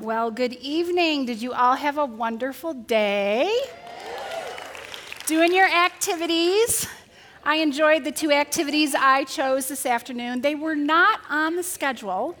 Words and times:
Well, 0.00 0.30
good 0.30 0.52
evening. 0.52 1.26
Did 1.26 1.42
you 1.42 1.52
all 1.52 1.74
have 1.74 1.98
a 1.98 2.06
wonderful 2.06 2.72
day? 2.72 3.52
Doing 5.26 5.52
your 5.52 5.66
activities? 5.66 6.86
I 7.42 7.56
enjoyed 7.56 8.04
the 8.04 8.12
two 8.12 8.30
activities 8.30 8.94
I 8.94 9.24
chose 9.24 9.66
this 9.66 9.84
afternoon. 9.84 10.40
They 10.40 10.54
were 10.54 10.76
not 10.76 11.18
on 11.28 11.56
the 11.56 11.64
schedule, 11.64 12.38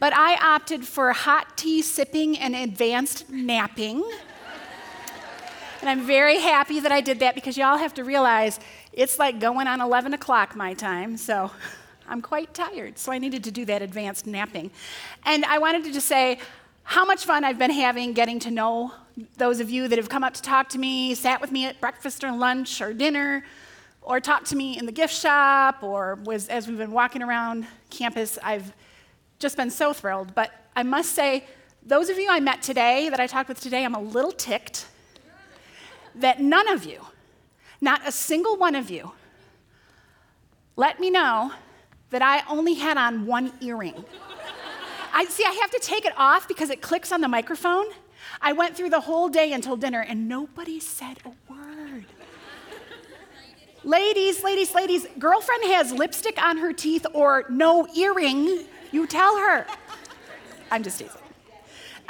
but 0.00 0.12
I 0.16 0.34
opted 0.34 0.84
for 0.84 1.12
hot 1.12 1.56
tea 1.56 1.80
sipping 1.80 2.38
and 2.38 2.56
advanced 2.56 3.30
napping. 3.30 4.02
and 5.80 5.88
I'm 5.88 6.04
very 6.04 6.40
happy 6.40 6.80
that 6.80 6.90
I 6.90 7.00
did 7.00 7.20
that 7.20 7.36
because 7.36 7.56
y'all 7.56 7.78
have 7.78 7.94
to 7.94 8.02
realize 8.02 8.58
it's 8.92 9.16
like 9.16 9.38
going 9.38 9.68
on 9.68 9.80
11 9.80 10.12
o'clock 10.12 10.56
my 10.56 10.74
time, 10.74 11.16
so 11.16 11.52
I'm 12.08 12.20
quite 12.20 12.52
tired. 12.52 12.98
So 12.98 13.12
I 13.12 13.18
needed 13.18 13.44
to 13.44 13.52
do 13.52 13.64
that 13.66 13.80
advanced 13.80 14.26
napping. 14.26 14.72
And 15.24 15.44
I 15.44 15.58
wanted 15.58 15.84
to 15.84 15.92
just 15.92 16.08
say, 16.08 16.40
how 16.86 17.04
much 17.04 17.24
fun 17.24 17.42
I've 17.42 17.58
been 17.58 17.72
having 17.72 18.12
getting 18.12 18.38
to 18.40 18.50
know 18.50 18.92
those 19.36 19.58
of 19.58 19.68
you 19.68 19.88
that 19.88 19.98
have 19.98 20.08
come 20.08 20.22
up 20.22 20.34
to 20.34 20.40
talk 20.40 20.68
to 20.70 20.78
me, 20.78 21.16
sat 21.16 21.40
with 21.40 21.50
me 21.50 21.66
at 21.66 21.80
breakfast 21.80 22.22
or 22.22 22.30
lunch 22.30 22.80
or 22.80 22.94
dinner, 22.94 23.44
or 24.02 24.20
talked 24.20 24.46
to 24.46 24.56
me 24.56 24.78
in 24.78 24.86
the 24.86 24.92
gift 24.92 25.12
shop, 25.12 25.82
or 25.82 26.14
was 26.22 26.46
as 26.48 26.68
we've 26.68 26.78
been 26.78 26.92
walking 26.92 27.24
around 27.24 27.66
campus. 27.90 28.38
I've 28.40 28.72
just 29.40 29.56
been 29.56 29.68
so 29.68 29.92
thrilled. 29.92 30.32
But 30.32 30.52
I 30.76 30.84
must 30.84 31.12
say, 31.12 31.44
those 31.84 32.08
of 32.08 32.18
you 32.18 32.28
I 32.30 32.38
met 32.38 32.62
today, 32.62 33.08
that 33.08 33.18
I 33.18 33.26
talked 33.26 33.48
with 33.48 33.60
today, 33.60 33.84
I'm 33.84 33.96
a 33.96 34.00
little 34.00 34.32
ticked 34.32 34.86
that 36.14 36.40
none 36.40 36.68
of 36.68 36.84
you, 36.84 37.00
not 37.80 38.06
a 38.06 38.12
single 38.12 38.56
one 38.56 38.76
of 38.76 38.90
you, 38.90 39.10
let 40.76 41.00
me 41.00 41.10
know 41.10 41.50
that 42.10 42.22
I 42.22 42.48
only 42.48 42.74
had 42.74 42.96
on 42.96 43.26
one 43.26 43.52
earring. 43.60 44.04
I 45.16 45.24
see, 45.24 45.44
I 45.44 45.52
have 45.62 45.70
to 45.70 45.78
take 45.78 46.04
it 46.04 46.12
off 46.18 46.46
because 46.46 46.68
it 46.68 46.82
clicks 46.82 47.10
on 47.10 47.22
the 47.22 47.28
microphone. 47.28 47.86
I 48.42 48.52
went 48.52 48.76
through 48.76 48.90
the 48.90 49.00
whole 49.00 49.30
day 49.30 49.54
until 49.54 49.74
dinner 49.74 50.02
and 50.02 50.28
nobody 50.28 50.78
said 50.78 51.16
a 51.24 51.30
word. 51.50 52.04
ladies, 53.82 54.44
ladies, 54.44 54.74
ladies, 54.74 55.06
girlfriend 55.18 55.64
has 55.64 55.90
lipstick 55.90 56.38
on 56.38 56.58
her 56.58 56.74
teeth 56.74 57.06
or 57.14 57.46
no 57.48 57.88
earring, 57.96 58.66
you 58.92 59.06
tell 59.06 59.38
her. 59.38 59.66
I'm 60.70 60.82
just 60.82 60.98
teasing. 60.98 61.22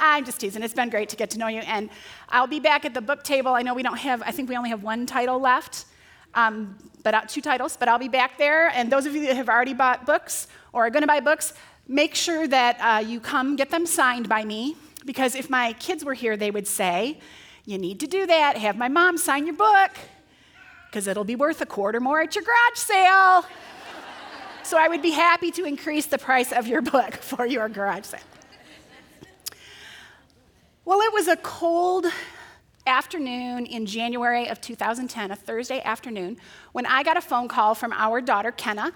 I'm 0.01 0.25
just 0.25 0.41
teasing. 0.41 0.61
It's 0.61 0.73
been 0.73 0.89
great 0.89 1.07
to 1.07 1.15
get 1.15 1.29
to 1.29 1.39
know 1.39 1.47
you. 1.47 1.59
And 1.59 1.89
I'll 2.27 2.45
be 2.45 2.59
back 2.59 2.83
at 2.83 2.93
the 2.93 3.01
book 3.01 3.23
table. 3.23 3.53
I 3.53 3.61
know 3.61 3.73
we 3.73 3.83
don't 3.83 3.99
have, 3.99 4.21
I 4.23 4.31
think 4.31 4.49
we 4.49 4.57
only 4.57 4.69
have 4.69 4.83
one 4.83 5.05
title 5.05 5.39
left, 5.39 5.85
um, 6.33 6.77
but 7.03 7.13
uh, 7.13 7.21
two 7.25 7.39
titles, 7.39 7.77
but 7.77 7.87
I'll 7.87 7.99
be 7.99 8.09
back 8.09 8.37
there. 8.37 8.67
And 8.67 8.91
those 8.91 9.05
of 9.05 9.15
you 9.15 9.25
that 9.27 9.37
have 9.37 9.47
already 9.47 9.73
bought 9.73 10.05
books 10.05 10.49
or 10.73 10.85
are 10.85 10.89
going 10.89 11.03
to 11.03 11.07
buy 11.07 11.21
books, 11.21 11.53
make 11.87 12.15
sure 12.15 12.47
that 12.47 12.77
uh, 12.79 12.99
you 12.99 13.19
come 13.19 13.55
get 13.55 13.69
them 13.69 13.85
signed 13.85 14.27
by 14.27 14.43
me, 14.43 14.75
because 15.05 15.35
if 15.35 15.49
my 15.49 15.73
kids 15.73 16.03
were 16.03 16.13
here, 16.13 16.37
they 16.37 16.51
would 16.51 16.67
say, 16.67 17.19
You 17.65 17.77
need 17.77 17.99
to 18.01 18.07
do 18.07 18.25
that. 18.25 18.57
Have 18.57 18.77
my 18.77 18.87
mom 18.87 19.17
sign 19.17 19.45
your 19.45 19.55
book, 19.55 19.91
because 20.89 21.07
it'll 21.07 21.23
be 21.23 21.35
worth 21.35 21.61
a 21.61 21.65
quarter 21.65 21.99
more 21.99 22.21
at 22.21 22.35
your 22.35 22.43
garage 22.43 22.77
sale. 22.77 23.45
so 24.63 24.77
I 24.77 24.87
would 24.87 25.01
be 25.01 25.11
happy 25.11 25.51
to 25.51 25.65
increase 25.65 26.05
the 26.05 26.17
price 26.17 26.51
of 26.51 26.67
your 26.67 26.81
book 26.81 27.13
for 27.21 27.45
your 27.45 27.69
garage 27.69 28.05
sale. 28.05 28.19
Well, 30.85 31.01
it 31.01 31.13
was 31.13 31.27
a 31.27 31.35
cold 31.37 32.05
afternoon 32.87 33.65
in 33.65 33.85
January 33.85 34.47
of 34.47 34.61
2010, 34.61 35.31
a 35.31 35.35
Thursday 35.35 35.81
afternoon, 35.81 36.37
when 36.71 36.85
I 36.85 37.03
got 37.03 37.17
a 37.17 37.21
phone 37.21 37.49
call 37.49 37.75
from 37.75 37.91
our 37.91 38.21
daughter, 38.21 38.51
Kenna, 38.51 38.93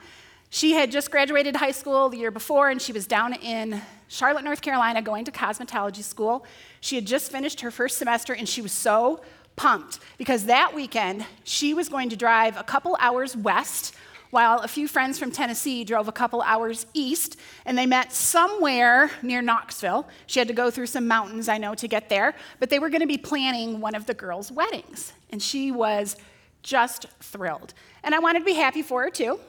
she 0.54 0.74
had 0.74 0.92
just 0.92 1.10
graduated 1.10 1.56
high 1.56 1.72
school 1.72 2.10
the 2.10 2.18
year 2.18 2.30
before, 2.30 2.70
and 2.70 2.82
she 2.82 2.92
was 2.92 3.08
down 3.08 3.34
in 3.36 3.82
Charlotte, 4.10 4.44
North 4.44 4.62
Carolina, 4.62 5.02
going 5.02 5.24
to 5.24 5.32
cosmetology 5.32 6.04
school. 6.04 6.46
She 6.82 6.96
had 6.96 7.08
just 7.08 7.32
finished 7.32 7.62
her 7.62 7.72
first 7.72 7.98
semester, 7.98 8.34
and 8.34 8.48
she 8.48 8.62
was 8.62 8.74
so 8.74 9.22
pumped 9.56 10.00
because 10.18 10.46
that 10.46 10.76
weekend 10.76 11.26
she 11.46 11.74
was 11.74 11.88
going 11.88 12.10
to 12.10 12.18
drive 12.18 12.58
a 12.58 12.64
couple 12.64 12.98
hours 13.00 13.36
west 13.36 13.96
while 14.31 14.59
a 14.59 14.68
few 14.68 14.90
friends 14.90 15.18
from 15.18 15.31
Tennessee 15.31 15.86
drove 15.86 16.09
a 16.09 16.12
couple 16.12 16.42
hours 16.42 16.86
east, 16.94 17.38
and 17.66 17.78
they 17.78 17.86
met 17.86 18.12
somewhere 18.12 19.09
near 19.22 19.42
Knoxville. 19.42 20.06
She 20.28 20.40
had 20.40 20.50
to 20.50 20.54
go 20.54 20.70
through 20.70 20.88
some 20.88 21.08
mountains, 21.08 21.48
I 21.48 21.59
know, 21.59 21.75
to 21.75 21.88
get 21.88 22.09
there, 22.09 22.36
but 22.59 22.70
they 22.70 22.80
were 22.80 22.90
going 22.90 23.02
to 23.02 23.08
be 23.08 23.18
planning 23.18 23.80
one 23.80 23.96
of 23.96 24.06
the 24.06 24.14
girls' 24.14 24.52
weddings, 24.52 25.14
and 25.30 25.42
she 25.42 25.72
was 25.72 26.18
just 26.62 27.06
thrilled. 27.22 27.74
And 28.04 28.14
I 28.14 28.20
wanted 28.20 28.40
to 28.40 28.46
be 28.46 28.54
happy 28.54 28.81
for 28.81 29.04
her, 29.04 29.09
too. 29.09 29.40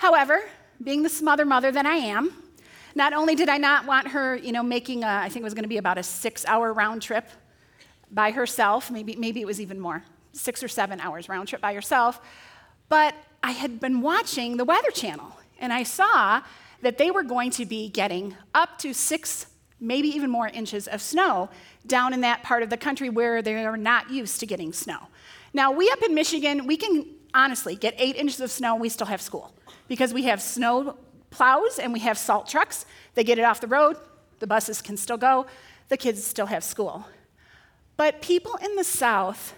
However, 0.00 0.40
being 0.82 1.02
the 1.02 1.10
smother 1.10 1.44
mother 1.44 1.70
that 1.70 1.84
I 1.84 1.96
am, 1.96 2.32
not 2.94 3.12
only 3.12 3.34
did 3.34 3.50
I 3.50 3.58
not 3.58 3.84
want 3.84 4.08
her, 4.08 4.34
you 4.34 4.50
know, 4.50 4.62
making 4.62 5.04
a, 5.04 5.06
I 5.06 5.28
think 5.28 5.42
it 5.42 5.44
was 5.44 5.52
going 5.52 5.64
to 5.64 5.68
be 5.68 5.76
about 5.76 5.98
a 5.98 6.02
six 6.02 6.46
hour 6.46 6.72
round 6.72 7.02
trip 7.02 7.28
by 8.10 8.30
herself, 8.30 8.90
maybe, 8.90 9.14
maybe 9.16 9.42
it 9.42 9.46
was 9.46 9.60
even 9.60 9.78
more, 9.78 10.02
six 10.32 10.62
or 10.62 10.68
seven 10.68 11.00
hours 11.00 11.28
round 11.28 11.48
trip 11.48 11.60
by 11.60 11.74
herself, 11.74 12.18
but 12.88 13.14
I 13.42 13.50
had 13.50 13.78
been 13.78 14.00
watching 14.00 14.56
the 14.56 14.64
Weather 14.64 14.90
Channel 14.90 15.36
and 15.58 15.70
I 15.70 15.82
saw 15.82 16.40
that 16.80 16.96
they 16.96 17.10
were 17.10 17.22
going 17.22 17.50
to 17.50 17.66
be 17.66 17.90
getting 17.90 18.34
up 18.54 18.78
to 18.78 18.94
six, 18.94 19.48
maybe 19.80 20.08
even 20.08 20.30
more 20.30 20.48
inches 20.48 20.88
of 20.88 21.02
snow 21.02 21.50
down 21.86 22.14
in 22.14 22.22
that 22.22 22.42
part 22.42 22.62
of 22.62 22.70
the 22.70 22.78
country 22.78 23.10
where 23.10 23.42
they 23.42 23.66
are 23.66 23.76
not 23.76 24.08
used 24.08 24.40
to 24.40 24.46
getting 24.46 24.72
snow. 24.72 25.08
Now, 25.52 25.72
we 25.72 25.90
up 25.90 26.02
in 26.02 26.14
Michigan, 26.14 26.66
we 26.66 26.78
can 26.78 27.04
honestly 27.34 27.76
get 27.76 27.94
eight 27.98 28.16
inches 28.16 28.40
of 28.40 28.50
snow, 28.50 28.76
we 28.76 28.88
still 28.88 29.06
have 29.06 29.20
school 29.20 29.52
because 29.88 30.12
we 30.14 30.24
have 30.24 30.40
snow 30.40 30.96
plows 31.30 31.78
and 31.78 31.92
we 31.92 32.00
have 32.00 32.18
salt 32.18 32.48
trucks. 32.48 32.86
They 33.14 33.24
get 33.24 33.38
it 33.38 33.42
off 33.42 33.60
the 33.60 33.66
road, 33.66 33.96
the 34.38 34.46
buses 34.46 34.82
can 34.82 34.96
still 34.96 35.16
go, 35.16 35.46
the 35.88 35.96
kids 35.96 36.24
still 36.24 36.46
have 36.46 36.64
school. 36.64 37.06
But 37.96 38.22
people 38.22 38.56
in 38.62 38.76
the 38.76 38.84
South, 38.84 39.54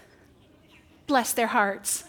bless 1.07 1.33
their 1.33 1.47
hearts. 1.47 2.03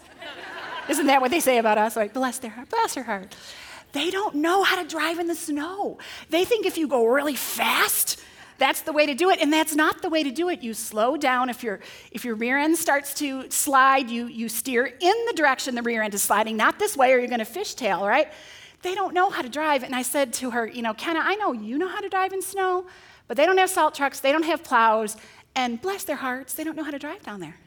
Isn't 0.89 1.07
that 1.07 1.21
what 1.21 1.31
they 1.31 1.39
say 1.39 1.57
about 1.57 1.77
us? 1.77 1.95
Like, 1.95 2.13
bless 2.13 2.37
their 2.39 2.51
heart, 2.51 2.69
bless 2.69 2.95
their 2.95 3.03
heart. 3.03 3.35
They 3.93 4.11
don't 4.11 4.35
know 4.35 4.63
how 4.63 4.81
to 4.81 4.87
drive 4.87 5.19
in 5.19 5.27
the 5.27 5.35
snow. 5.35 5.97
They 6.29 6.43
think 6.43 6.65
if 6.65 6.77
you 6.77 6.87
go 6.87 7.05
really 7.05 7.35
fast, 7.35 8.19
that's 8.57 8.81
the 8.81 8.93
way 8.93 9.05
to 9.05 9.13
do 9.13 9.29
it, 9.29 9.39
and 9.41 9.51
that's 9.51 9.75
not 9.75 10.01
the 10.01 10.09
way 10.09 10.23
to 10.23 10.31
do 10.31 10.49
it. 10.49 10.63
You 10.63 10.73
slow 10.73 11.17
down. 11.17 11.49
If, 11.49 11.63
your 11.63 11.79
if 12.11 12.23
your 12.23 12.35
rear 12.35 12.57
end 12.57 12.77
starts 12.77 13.13
to 13.15 13.49
slide, 13.49 14.09
you, 14.09 14.27
you 14.27 14.47
steer 14.49 14.85
in 14.85 15.25
the 15.27 15.33
direction 15.35 15.75
the 15.75 15.81
rear 15.81 16.01
end 16.01 16.13
is 16.13 16.21
sliding, 16.21 16.55
not 16.55 16.79
this 16.79 16.95
way, 16.95 17.11
or 17.13 17.17
you're 17.17 17.27
going 17.27 17.39
to 17.39 17.45
fishtail, 17.45 18.07
right? 18.07 18.31
They 18.81 18.95
don't 18.95 19.13
know 19.13 19.29
how 19.29 19.41
to 19.41 19.49
drive. 19.49 19.83
And 19.83 19.95
I 19.95 20.03
said 20.03 20.31
to 20.33 20.51
her, 20.51 20.67
You 20.67 20.81
know, 20.81 20.93
Kenna, 20.93 21.19
I 21.21 21.35
know 21.35 21.51
you 21.51 21.77
know 21.77 21.87
how 21.87 22.01
to 22.01 22.09
drive 22.09 22.33
in 22.33 22.41
snow, 22.41 22.85
but 23.27 23.35
they 23.37 23.45
don't 23.45 23.57
have 23.57 23.69
salt 23.69 23.95
trucks, 23.95 24.19
they 24.19 24.31
don't 24.31 24.43
have 24.43 24.63
plows, 24.63 25.17
and 25.55 25.81
bless 25.81 26.03
their 26.03 26.17
hearts, 26.17 26.53
they 26.53 26.63
don't 26.63 26.77
know 26.77 26.83
how 26.83 26.91
to 26.91 26.99
drive 26.99 27.23
down 27.23 27.39
there. 27.39 27.57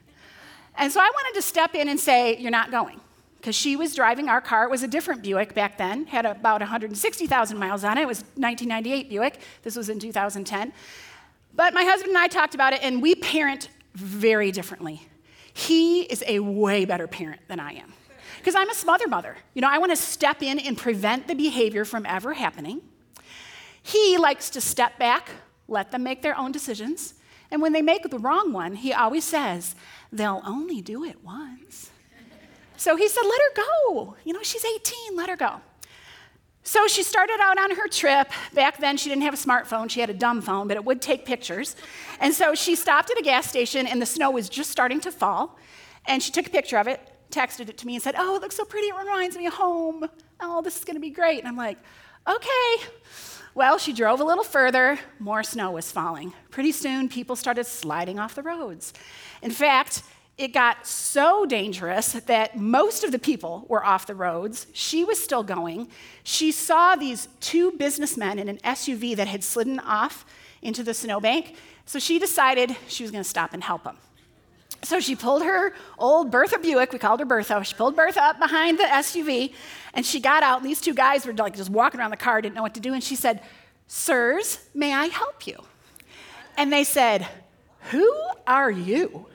And 0.76 0.92
so 0.92 1.00
I 1.00 1.10
wanted 1.12 1.34
to 1.34 1.42
step 1.42 1.74
in 1.74 1.88
and 1.88 2.00
say, 2.00 2.36
You're 2.38 2.50
not 2.50 2.70
going 2.70 3.00
because 3.38 3.54
she 3.54 3.76
was 3.76 3.94
driving 3.94 4.28
our 4.28 4.40
car. 4.40 4.64
It 4.64 4.70
was 4.70 4.82
a 4.82 4.88
different 4.88 5.22
Buick 5.22 5.54
back 5.54 5.78
then, 5.78 6.06
had 6.06 6.26
about 6.26 6.60
160,000 6.60 7.58
miles 7.58 7.84
on 7.84 7.96
it. 7.96 8.02
It 8.02 8.08
was 8.08 8.20
1998 8.34 9.08
Buick. 9.08 9.40
This 9.62 9.76
was 9.76 9.88
in 9.88 9.98
2010. 9.98 10.72
But 11.54 11.72
my 11.72 11.84
husband 11.84 12.10
and 12.10 12.18
I 12.18 12.28
talked 12.28 12.54
about 12.54 12.72
it, 12.72 12.80
and 12.82 13.00
we 13.00 13.14
parent 13.14 13.68
very 13.94 14.52
differently. 14.52 15.08
He 15.52 16.02
is 16.02 16.22
a 16.26 16.40
way 16.40 16.84
better 16.84 17.06
parent 17.06 17.40
than 17.48 17.58
I 17.58 17.72
am. 17.72 17.92
Because 18.38 18.54
I'm 18.54 18.70
a 18.70 18.74
smother 18.74 19.08
mother. 19.08 19.36
You 19.54 19.62
know, 19.62 19.68
I 19.68 19.78
want 19.78 19.90
to 19.90 19.96
step 19.96 20.42
in 20.42 20.58
and 20.58 20.78
prevent 20.78 21.26
the 21.26 21.34
behavior 21.34 21.84
from 21.84 22.06
ever 22.06 22.34
happening. 22.34 22.80
He 23.82 24.18
likes 24.18 24.50
to 24.50 24.60
step 24.60 24.98
back, 24.98 25.30
let 25.66 25.90
them 25.90 26.02
make 26.02 26.22
their 26.22 26.36
own 26.36 26.52
decisions. 26.52 27.14
And 27.50 27.62
when 27.62 27.72
they 27.72 27.82
make 27.82 28.08
the 28.08 28.18
wrong 28.18 28.52
one, 28.52 28.74
he 28.74 28.92
always 28.92 29.24
says, 29.24 29.74
they'll 30.12 30.42
only 30.44 30.80
do 30.80 31.04
it 31.04 31.24
once. 31.24 31.87
So 32.78 32.96
he 32.96 33.08
said, 33.08 33.22
Let 33.22 33.40
her 33.40 33.62
go. 33.62 34.16
You 34.24 34.32
know, 34.32 34.42
she's 34.42 34.64
18, 34.64 35.16
let 35.16 35.28
her 35.28 35.36
go. 35.36 35.60
So 36.62 36.86
she 36.86 37.02
started 37.02 37.38
out 37.40 37.58
on 37.58 37.76
her 37.76 37.88
trip. 37.88 38.30
Back 38.52 38.78
then, 38.78 38.96
she 38.96 39.08
didn't 39.08 39.22
have 39.22 39.34
a 39.34 39.38
smartphone. 39.38 39.90
She 39.90 40.00
had 40.00 40.10
a 40.10 40.14
dumb 40.14 40.40
phone, 40.42 40.68
but 40.68 40.76
it 40.76 40.84
would 40.84 41.00
take 41.00 41.24
pictures. 41.24 41.76
And 42.20 42.34
so 42.34 42.54
she 42.54 42.74
stopped 42.74 43.10
at 43.10 43.18
a 43.18 43.22
gas 43.22 43.48
station, 43.48 43.86
and 43.86 44.00
the 44.00 44.06
snow 44.06 44.30
was 44.30 44.48
just 44.48 44.70
starting 44.70 45.00
to 45.00 45.10
fall. 45.10 45.58
And 46.06 46.22
she 46.22 46.30
took 46.30 46.46
a 46.46 46.50
picture 46.50 46.78
of 46.78 46.86
it, 46.86 47.00
texted 47.30 47.68
it 47.68 47.78
to 47.78 47.86
me, 47.86 47.94
and 47.94 48.02
said, 48.02 48.14
Oh, 48.18 48.36
it 48.36 48.42
looks 48.42 48.56
so 48.56 48.64
pretty. 48.64 48.88
It 48.88 48.96
reminds 48.96 49.36
me 49.36 49.46
of 49.46 49.54
home. 49.54 50.08
Oh, 50.40 50.62
this 50.62 50.78
is 50.78 50.84
going 50.84 50.96
to 50.96 51.00
be 51.00 51.10
great. 51.10 51.38
And 51.38 51.48
I'm 51.48 51.56
like, 51.56 51.78
Okay. 52.28 52.84
Well, 53.54 53.78
she 53.78 53.92
drove 53.92 54.20
a 54.20 54.24
little 54.24 54.44
further. 54.44 54.98
More 55.18 55.42
snow 55.42 55.72
was 55.72 55.90
falling. 55.90 56.32
Pretty 56.50 56.70
soon, 56.70 57.08
people 57.08 57.34
started 57.34 57.64
sliding 57.64 58.18
off 58.18 58.34
the 58.34 58.42
roads. 58.42 58.92
In 59.42 59.50
fact, 59.50 60.02
it 60.38 60.52
got 60.52 60.86
so 60.86 61.44
dangerous 61.44 62.12
that 62.12 62.56
most 62.56 63.02
of 63.02 63.10
the 63.10 63.18
people 63.18 63.66
were 63.68 63.84
off 63.84 64.06
the 64.06 64.14
roads. 64.14 64.68
She 64.72 65.02
was 65.02 65.22
still 65.22 65.42
going. 65.42 65.88
She 66.22 66.52
saw 66.52 66.94
these 66.94 67.28
two 67.40 67.72
businessmen 67.72 68.38
in 68.38 68.48
an 68.48 68.58
SUV 68.58 69.16
that 69.16 69.26
had 69.26 69.42
slidden 69.42 69.80
off 69.80 70.24
into 70.62 70.84
the 70.84 70.94
snowbank. 70.94 71.56
So 71.86 71.98
she 71.98 72.20
decided 72.20 72.76
she 72.86 73.02
was 73.02 73.10
going 73.10 73.24
to 73.24 73.28
stop 73.28 73.52
and 73.52 73.64
help 73.64 73.82
them. 73.82 73.96
So 74.84 75.00
she 75.00 75.16
pulled 75.16 75.42
her 75.42 75.74
old 75.98 76.30
Bertha 76.30 76.60
Buick, 76.60 76.92
we 76.92 77.00
called 77.00 77.18
her 77.18 77.26
Bertha. 77.26 77.64
She 77.64 77.74
pulled 77.74 77.96
Bertha 77.96 78.22
up 78.22 78.38
behind 78.38 78.78
the 78.78 78.84
SUV 78.84 79.52
and 79.92 80.06
she 80.06 80.20
got 80.20 80.44
out. 80.44 80.60
And 80.60 80.70
these 80.70 80.80
two 80.80 80.94
guys 80.94 81.26
were 81.26 81.32
like 81.32 81.56
just 81.56 81.70
walking 81.70 81.98
around 81.98 82.10
the 82.10 82.16
car, 82.16 82.40
didn't 82.40 82.54
know 82.54 82.62
what 82.62 82.74
to 82.74 82.80
do. 82.80 82.94
And 82.94 83.02
she 83.02 83.16
said, 83.16 83.42
Sirs, 83.88 84.60
may 84.72 84.92
I 84.92 85.06
help 85.06 85.48
you? 85.48 85.64
And 86.56 86.72
they 86.72 86.84
said, 86.84 87.26
Who 87.90 88.08
are 88.46 88.70
you? 88.70 89.26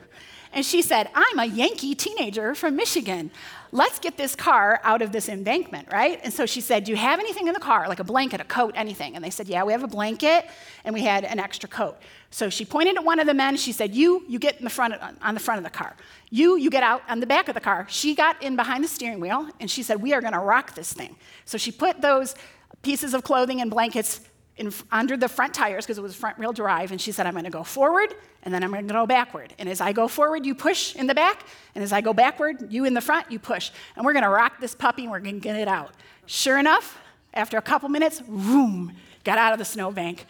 And 0.54 0.64
she 0.64 0.82
said, 0.82 1.10
I'm 1.14 1.40
a 1.40 1.44
Yankee 1.44 1.96
teenager 1.96 2.54
from 2.54 2.76
Michigan. 2.76 3.32
Let's 3.72 3.98
get 3.98 4.16
this 4.16 4.36
car 4.36 4.80
out 4.84 5.02
of 5.02 5.10
this 5.10 5.28
embankment, 5.28 5.88
right? 5.90 6.20
And 6.22 6.32
so 6.32 6.46
she 6.46 6.60
said, 6.60 6.84
Do 6.84 6.92
you 6.92 6.96
have 6.96 7.18
anything 7.18 7.48
in 7.48 7.54
the 7.54 7.60
car, 7.60 7.88
like 7.88 7.98
a 7.98 8.04
blanket, 8.04 8.40
a 8.40 8.44
coat, 8.44 8.72
anything? 8.76 9.16
And 9.16 9.24
they 9.24 9.30
said, 9.30 9.48
Yeah, 9.48 9.64
we 9.64 9.72
have 9.72 9.82
a 9.82 9.88
blanket 9.88 10.46
and 10.84 10.94
we 10.94 11.02
had 11.02 11.24
an 11.24 11.40
extra 11.40 11.68
coat. 11.68 11.98
So 12.30 12.50
she 12.50 12.64
pointed 12.64 12.96
at 12.96 13.04
one 13.04 13.18
of 13.18 13.26
the 13.26 13.34
men. 13.34 13.56
She 13.56 13.72
said, 13.72 13.96
You, 13.96 14.24
you 14.28 14.38
get 14.38 14.58
in 14.58 14.64
the 14.64 14.70
front 14.70 14.94
of, 14.94 15.16
on 15.20 15.34
the 15.34 15.40
front 15.40 15.58
of 15.58 15.64
the 15.64 15.76
car. 15.76 15.96
You, 16.30 16.56
you 16.56 16.70
get 16.70 16.84
out 16.84 17.02
on 17.08 17.18
the 17.18 17.26
back 17.26 17.48
of 17.48 17.54
the 17.54 17.60
car. 17.60 17.86
She 17.90 18.14
got 18.14 18.40
in 18.40 18.54
behind 18.54 18.84
the 18.84 18.88
steering 18.88 19.18
wheel 19.18 19.48
and 19.58 19.68
she 19.68 19.82
said, 19.82 20.00
We 20.00 20.12
are 20.14 20.20
going 20.20 20.34
to 20.34 20.38
rock 20.38 20.76
this 20.76 20.92
thing. 20.92 21.16
So 21.44 21.58
she 21.58 21.72
put 21.72 22.00
those 22.00 22.36
pieces 22.82 23.12
of 23.12 23.24
clothing 23.24 23.60
and 23.60 23.72
blankets 23.72 24.20
in, 24.56 24.72
under 24.90 25.16
the 25.16 25.28
front 25.28 25.54
tires 25.54 25.84
because 25.84 25.98
it 25.98 26.02
was 26.02 26.14
front 26.14 26.38
wheel 26.38 26.52
drive. 26.52 26.90
And 26.92 27.00
she 27.00 27.12
said, 27.12 27.26
I'm 27.26 27.32
going 27.32 27.44
to 27.44 27.50
go 27.50 27.64
forward 27.64 28.14
and 28.42 28.52
then 28.52 28.62
I'm 28.62 28.70
going 28.70 28.86
to 28.86 28.92
go 28.92 29.06
backward. 29.06 29.54
And 29.58 29.68
as 29.68 29.80
I 29.80 29.92
go 29.92 30.06
forward, 30.06 30.46
you 30.46 30.54
push 30.54 30.94
in 30.94 31.06
the 31.06 31.14
back. 31.14 31.44
And 31.74 31.82
as 31.82 31.92
I 31.92 32.00
go 32.00 32.12
backward, 32.12 32.72
you 32.72 32.84
in 32.84 32.94
the 32.94 33.00
front, 33.00 33.30
you 33.30 33.38
push. 33.38 33.70
And 33.96 34.04
we're 34.04 34.12
going 34.12 34.24
to 34.24 34.30
rock 34.30 34.60
this 34.60 34.74
puppy 34.74 35.02
and 35.02 35.10
we're 35.10 35.20
going 35.20 35.36
to 35.36 35.40
get 35.40 35.56
it 35.56 35.68
out. 35.68 35.92
Sure 36.26 36.58
enough, 36.58 36.98
after 37.32 37.58
a 37.58 37.62
couple 37.62 37.88
minutes, 37.88 38.20
boom, 38.20 38.92
got 39.24 39.38
out 39.38 39.52
of 39.52 39.58
the 39.58 39.64
snowbank. 39.64 40.26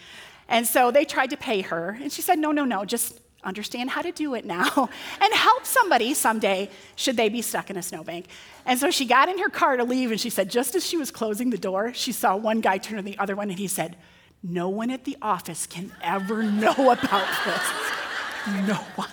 And 0.49 0.67
so 0.67 0.91
they 0.91 1.05
tried 1.05 1.31
to 1.31 1.37
pay 1.37 1.61
her. 1.62 1.99
And 2.00 2.12
she 2.12 2.23
said, 2.23 2.38
No, 2.38 2.53
no, 2.53 2.65
no, 2.65 2.85
just 2.85 3.20
understand 3.44 3.91
how 3.91 4.03
to 4.03 4.12
do 4.12 4.35
it 4.35 4.44
now 4.44 4.88
and 5.20 5.35
help 5.35 5.65
somebody 5.65 6.15
someday 6.15 6.70
should 6.97 7.17
they 7.17 7.29
be 7.29 7.43
stuck 7.43 7.70
in 7.70 7.77
a 7.77 7.82
snowbank. 7.82 8.27
And 8.67 8.79
so 8.79 8.91
she 8.91 9.05
got 9.05 9.29
in 9.29 9.38
her 9.38 9.49
car 9.49 9.77
to 9.77 9.85
leave 9.85 10.11
and 10.11 10.20
she 10.20 10.31
said, 10.31 10.50
just 10.50 10.75
as 10.75 10.87
she 10.87 10.97
was 10.97 11.11
closing 11.11 11.50
the 11.50 11.59
door, 11.59 11.93
she 11.93 12.12
saw 12.12 12.37
one 12.37 12.61
guy 12.61 12.79
turn 12.79 12.97
to 12.97 13.03
the 13.03 13.19
other 13.19 13.37
one 13.37 13.50
and 13.50 13.59
he 13.59 13.69
said, 13.69 13.97
no 14.44 14.69
one 14.69 14.91
at 14.91 15.05
the 15.05 15.17
office 15.23 15.67
can 15.67 15.91
ever 16.02 16.43
know 16.43 16.91
about 16.91 17.29
this. 17.44 18.69
No 18.69 18.75
one. 18.94 19.08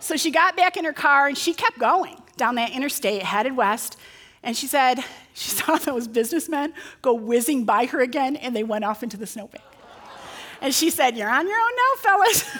So 0.00 0.16
she 0.16 0.30
got 0.30 0.56
back 0.56 0.76
in 0.76 0.84
her 0.84 0.92
car 0.92 1.28
and 1.28 1.38
she 1.38 1.52
kept 1.52 1.78
going 1.78 2.20
down 2.36 2.56
that 2.56 2.70
interstate, 2.70 3.22
headed 3.22 3.54
west. 3.54 3.98
And 4.42 4.56
she 4.56 4.66
said 4.66 5.04
she 5.34 5.50
saw 5.56 5.76
those 5.76 6.08
businessmen 6.08 6.72
go 7.02 7.12
whizzing 7.12 7.64
by 7.64 7.86
her 7.86 8.00
again 8.00 8.34
and 8.34 8.56
they 8.56 8.64
went 8.64 8.84
off 8.84 9.02
into 9.02 9.16
the 9.16 9.26
snowbank. 9.26 9.62
And 10.62 10.74
she 10.74 10.90
said, 10.90 11.16
You're 11.16 11.28
on 11.28 11.46
your 11.46 11.58
own 11.58 11.70
now, 11.76 12.00
fellas. 12.00 12.50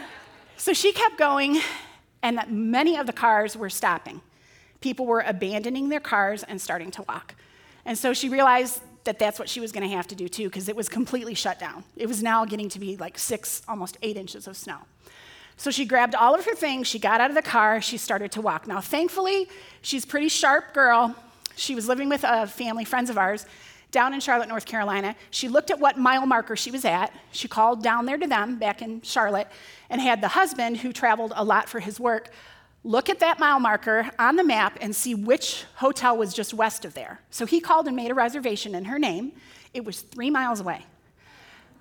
so 0.56 0.72
she 0.72 0.92
kept 0.92 1.18
going, 1.18 1.60
and 2.22 2.40
many 2.48 2.96
of 2.96 3.06
the 3.06 3.12
cars 3.12 3.56
were 3.56 3.68
stopping. 3.68 4.22
People 4.80 5.06
were 5.06 5.20
abandoning 5.20 5.88
their 5.88 6.00
cars 6.00 6.44
and 6.44 6.60
starting 6.60 6.92
to 6.92 7.02
walk. 7.02 7.34
And 7.84 7.98
so 7.98 8.14
she 8.14 8.28
realized 8.28 8.80
that 9.08 9.18
that's 9.18 9.38
what 9.38 9.48
she 9.48 9.58
was 9.58 9.72
going 9.72 9.88
to 9.88 9.96
have 9.96 10.06
to 10.06 10.14
do 10.14 10.28
too, 10.28 10.44
because 10.50 10.68
it 10.68 10.76
was 10.76 10.86
completely 10.86 11.32
shut 11.32 11.58
down. 11.58 11.82
It 11.96 12.06
was 12.06 12.22
now 12.22 12.44
getting 12.44 12.68
to 12.68 12.78
be 12.78 12.94
like 12.98 13.18
six, 13.18 13.62
almost 13.66 13.96
eight 14.02 14.18
inches 14.18 14.46
of 14.46 14.54
snow. 14.54 14.80
So 15.56 15.70
she 15.70 15.86
grabbed 15.86 16.14
all 16.14 16.34
of 16.34 16.44
her 16.44 16.54
things, 16.54 16.86
she 16.86 16.98
got 16.98 17.18
out 17.18 17.30
of 17.30 17.34
the 17.34 17.40
car, 17.40 17.80
she 17.80 17.96
started 17.96 18.30
to 18.32 18.42
walk. 18.42 18.66
Now, 18.66 18.82
thankfully, 18.82 19.48
she's 19.80 20.04
a 20.04 20.06
pretty 20.06 20.28
sharp 20.28 20.74
girl. 20.74 21.16
She 21.56 21.74
was 21.74 21.88
living 21.88 22.10
with 22.10 22.22
a 22.22 22.46
family, 22.46 22.84
friends 22.84 23.08
of 23.08 23.16
ours, 23.16 23.46
down 23.92 24.12
in 24.12 24.20
Charlotte, 24.20 24.50
North 24.50 24.66
Carolina. 24.66 25.16
She 25.30 25.48
looked 25.48 25.70
at 25.70 25.80
what 25.80 25.96
mile 25.96 26.26
marker 26.26 26.54
she 26.54 26.70
was 26.70 26.84
at. 26.84 27.10
She 27.32 27.48
called 27.48 27.82
down 27.82 28.04
there 28.04 28.18
to 28.18 28.26
them 28.26 28.58
back 28.58 28.82
in 28.82 29.00
Charlotte 29.00 29.48
and 29.88 30.02
had 30.02 30.20
the 30.20 30.28
husband, 30.28 30.76
who 30.76 30.92
traveled 30.92 31.32
a 31.34 31.42
lot 31.42 31.66
for 31.66 31.80
his 31.80 31.98
work, 31.98 32.28
look 32.84 33.08
at 33.08 33.20
that 33.20 33.38
mile 33.38 33.60
marker 33.60 34.10
on 34.18 34.36
the 34.36 34.44
map 34.44 34.78
and 34.80 34.94
see 34.94 35.14
which 35.14 35.64
hotel 35.76 36.16
was 36.16 36.32
just 36.32 36.54
west 36.54 36.84
of 36.84 36.94
there. 36.94 37.20
So 37.30 37.46
he 37.46 37.60
called 37.60 37.86
and 37.86 37.96
made 37.96 38.10
a 38.10 38.14
reservation 38.14 38.74
in 38.74 38.86
her 38.86 38.98
name. 38.98 39.32
It 39.74 39.84
was 39.84 40.00
three 40.00 40.30
miles 40.30 40.60
away. 40.60 40.86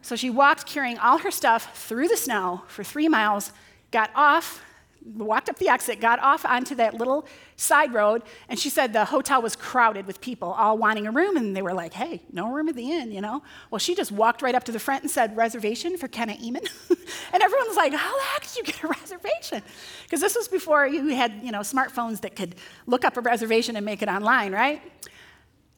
So 0.01 0.15
she 0.15 0.29
walked 0.29 0.65
carrying 0.65 0.97
all 0.97 1.19
her 1.19 1.31
stuff 1.31 1.77
through 1.77 2.07
the 2.07 2.17
snow 2.17 2.63
for 2.67 2.83
three 2.83 3.07
miles, 3.07 3.51
got 3.91 4.09
off, 4.15 4.61
walked 5.15 5.49
up 5.49 5.57
the 5.57 5.69
exit, 5.69 5.99
got 5.99 6.19
off 6.19 6.45
onto 6.45 6.75
that 6.75 6.93
little 6.93 7.25
side 7.55 7.93
road, 7.93 8.23
and 8.49 8.59
she 8.59 8.69
said 8.69 8.93
the 8.93 9.05
hotel 9.05 9.41
was 9.41 9.55
crowded 9.55 10.05
with 10.05 10.21
people 10.21 10.51
all 10.53 10.77
wanting 10.77 11.07
a 11.07 11.11
room, 11.11 11.37
and 11.37 11.55
they 11.55 11.61
were 11.61 11.73
like, 11.73 11.93
hey, 11.93 12.21
no 12.31 12.51
room 12.51 12.69
at 12.69 12.75
the 12.75 12.91
inn, 12.91 13.11
you 13.11 13.21
know? 13.21 13.43
Well, 13.71 13.79
she 13.79 13.95
just 13.95 14.11
walked 14.11 14.41
right 14.41 14.55
up 14.55 14.63
to 14.65 14.71
the 14.71 14.79
front 14.79 15.03
and 15.03 15.11
said, 15.11 15.35
reservation 15.35 15.97
for 15.97 16.07
Kenna 16.07 16.33
Ehman. 16.33 16.67
and 17.33 17.43
everyone 17.43 17.67
was 17.67 17.77
like, 17.77 17.93
how 17.93 18.15
the 18.17 18.23
heck 18.23 18.41
did 18.43 18.55
you 18.57 18.63
get 18.63 18.83
a 18.83 18.87
reservation? 19.01 19.61
Because 20.03 20.21
this 20.21 20.35
was 20.35 20.47
before 20.47 20.87
you 20.87 21.07
had, 21.15 21.33
you 21.43 21.51
know, 21.51 21.59
smartphones 21.59 22.21
that 22.21 22.35
could 22.35 22.55
look 22.85 23.05
up 23.05 23.17
a 23.17 23.21
reservation 23.21 23.75
and 23.75 23.85
make 23.85 24.01
it 24.01 24.09
online, 24.09 24.51
right? 24.51 24.81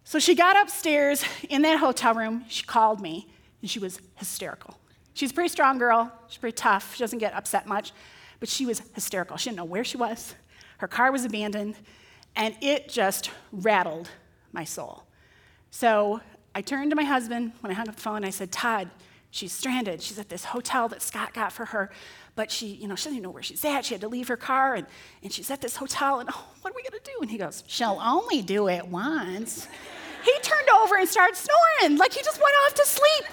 So 0.03 0.19
she 0.19 0.35
got 0.35 0.59
upstairs 0.59 1.23
in 1.49 1.61
that 1.63 1.79
hotel 1.79 2.13
room, 2.13 2.45
she 2.47 2.63
called 2.63 2.99
me, 2.99 3.27
and 3.61 3.69
she 3.69 3.79
was 3.79 3.99
hysterical. 4.15 4.77
She's 5.13 5.31
a 5.31 5.33
pretty 5.33 5.49
strong 5.49 5.77
girl, 5.77 6.11
she's 6.27 6.37
pretty 6.37 6.55
tough, 6.55 6.95
she 6.95 7.03
doesn't 7.03 7.19
get 7.19 7.33
upset 7.33 7.67
much 7.67 7.91
but 8.39 8.49
she 8.49 8.65
was 8.65 8.81
hysterical. 8.93 9.37
She 9.37 9.49
didn't 9.49 9.57
know 9.57 9.65
where 9.65 9.83
she 9.83 9.97
was. 9.97 10.35
Her 10.77 10.87
car 10.87 11.11
was 11.11 11.25
abandoned, 11.25 11.75
and 12.35 12.55
it 12.61 12.89
just 12.89 13.31
rattled 13.51 14.09
my 14.51 14.63
soul. 14.63 15.03
So 15.71 16.21
I 16.55 16.61
turned 16.61 16.89
to 16.91 16.95
my 16.95 17.03
husband 17.03 17.51
when 17.61 17.71
I 17.71 17.75
hung 17.75 17.87
up 17.89 17.95
the 17.95 18.01
phone. 18.01 18.23
I 18.23 18.29
said, 18.29 18.51
Todd, 18.51 18.89
she's 19.29 19.51
stranded. 19.51 20.01
She's 20.01 20.17
at 20.17 20.29
this 20.29 20.45
hotel 20.45 20.87
that 20.89 21.01
Scott 21.01 21.33
got 21.33 21.51
for 21.51 21.65
her, 21.65 21.91
but 22.35 22.49
she, 22.49 22.67
you 22.67 22.87
know, 22.87 22.95
she 22.95 23.05
doesn't 23.05 23.17
even 23.17 23.23
know 23.23 23.29
where 23.29 23.43
she's 23.43 23.63
at. 23.65 23.85
She 23.85 23.93
had 23.93 24.01
to 24.01 24.07
leave 24.07 24.27
her 24.29 24.37
car, 24.37 24.75
and, 24.75 24.87
and 25.21 25.31
she's 25.31 25.51
at 25.51 25.61
this 25.61 25.75
hotel, 25.75 26.19
and 26.19 26.29
oh, 26.31 26.45
what 26.61 26.73
are 26.73 26.75
we 26.75 26.83
gonna 26.83 27.03
do? 27.03 27.21
And 27.21 27.29
he 27.29 27.37
goes, 27.37 27.63
She'll 27.67 27.99
only 28.01 28.41
do 28.41 28.69
it 28.69 28.87
once. 28.87 29.67
he 30.23 30.33
turned 30.41 30.69
over 30.81 30.95
and 30.95 31.07
started 31.07 31.35
snoring, 31.35 31.97
like 31.97 32.13
he 32.13 32.23
just 32.23 32.39
went 32.39 32.55
off 32.65 32.73
to 32.75 32.85
sleep. 32.85 33.25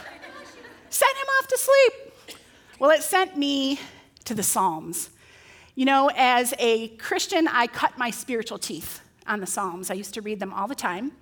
Sent 0.91 1.17
him 1.17 1.27
off 1.41 1.49
to 1.49 1.59
sleep. 1.59 2.39
Well, 2.79 2.91
it 2.91 3.03
sent 3.03 3.37
me 3.37 3.81
to 4.27 4.35
the 4.35 4.43
Psalms. 4.43 5.11
You 5.75 5.85
know, 5.85 6.11
as 6.15 6.55
a 6.59 6.89
Christian, 6.97 7.49
I 7.49 7.67
cut 7.67 7.99
my 7.99 8.11
spiritual 8.11 8.59
teeth 8.59 9.01
on 9.27 9.41
the 9.41 9.47
Psalms. 9.47 9.91
I 9.91 9.95
used 9.95 10.15
to 10.15 10.23
read 10.23 10.41
them 10.41 10.53
all 10.53 10.69
the 10.69 10.75
time. 10.75 11.13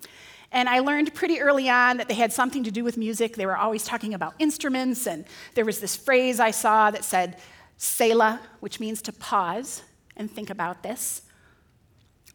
And 0.53 0.69
I 0.69 0.79
learned 0.79 1.15
pretty 1.15 1.41
early 1.41 1.69
on 1.69 1.97
that 1.97 2.07
they 2.07 2.15
had 2.15 2.33
something 2.33 2.63
to 2.63 2.71
do 2.71 2.85
with 2.85 2.97
music. 2.97 3.35
They 3.35 3.47
were 3.47 3.57
always 3.57 3.85
talking 3.85 4.15
about 4.15 4.35
instruments. 4.39 5.07
And 5.07 5.25
there 5.55 5.65
was 5.65 5.81
this 5.81 5.97
phrase 5.97 6.39
I 6.39 6.53
saw 6.53 6.91
that 6.93 7.05
said, 7.05 7.39
Selah, 7.77 8.41
which 8.61 8.79
means 8.79 9.03
to 9.03 9.13
pause 9.13 9.83
and 10.17 10.31
think 10.31 10.51
about 10.51 10.85
this. 10.85 11.23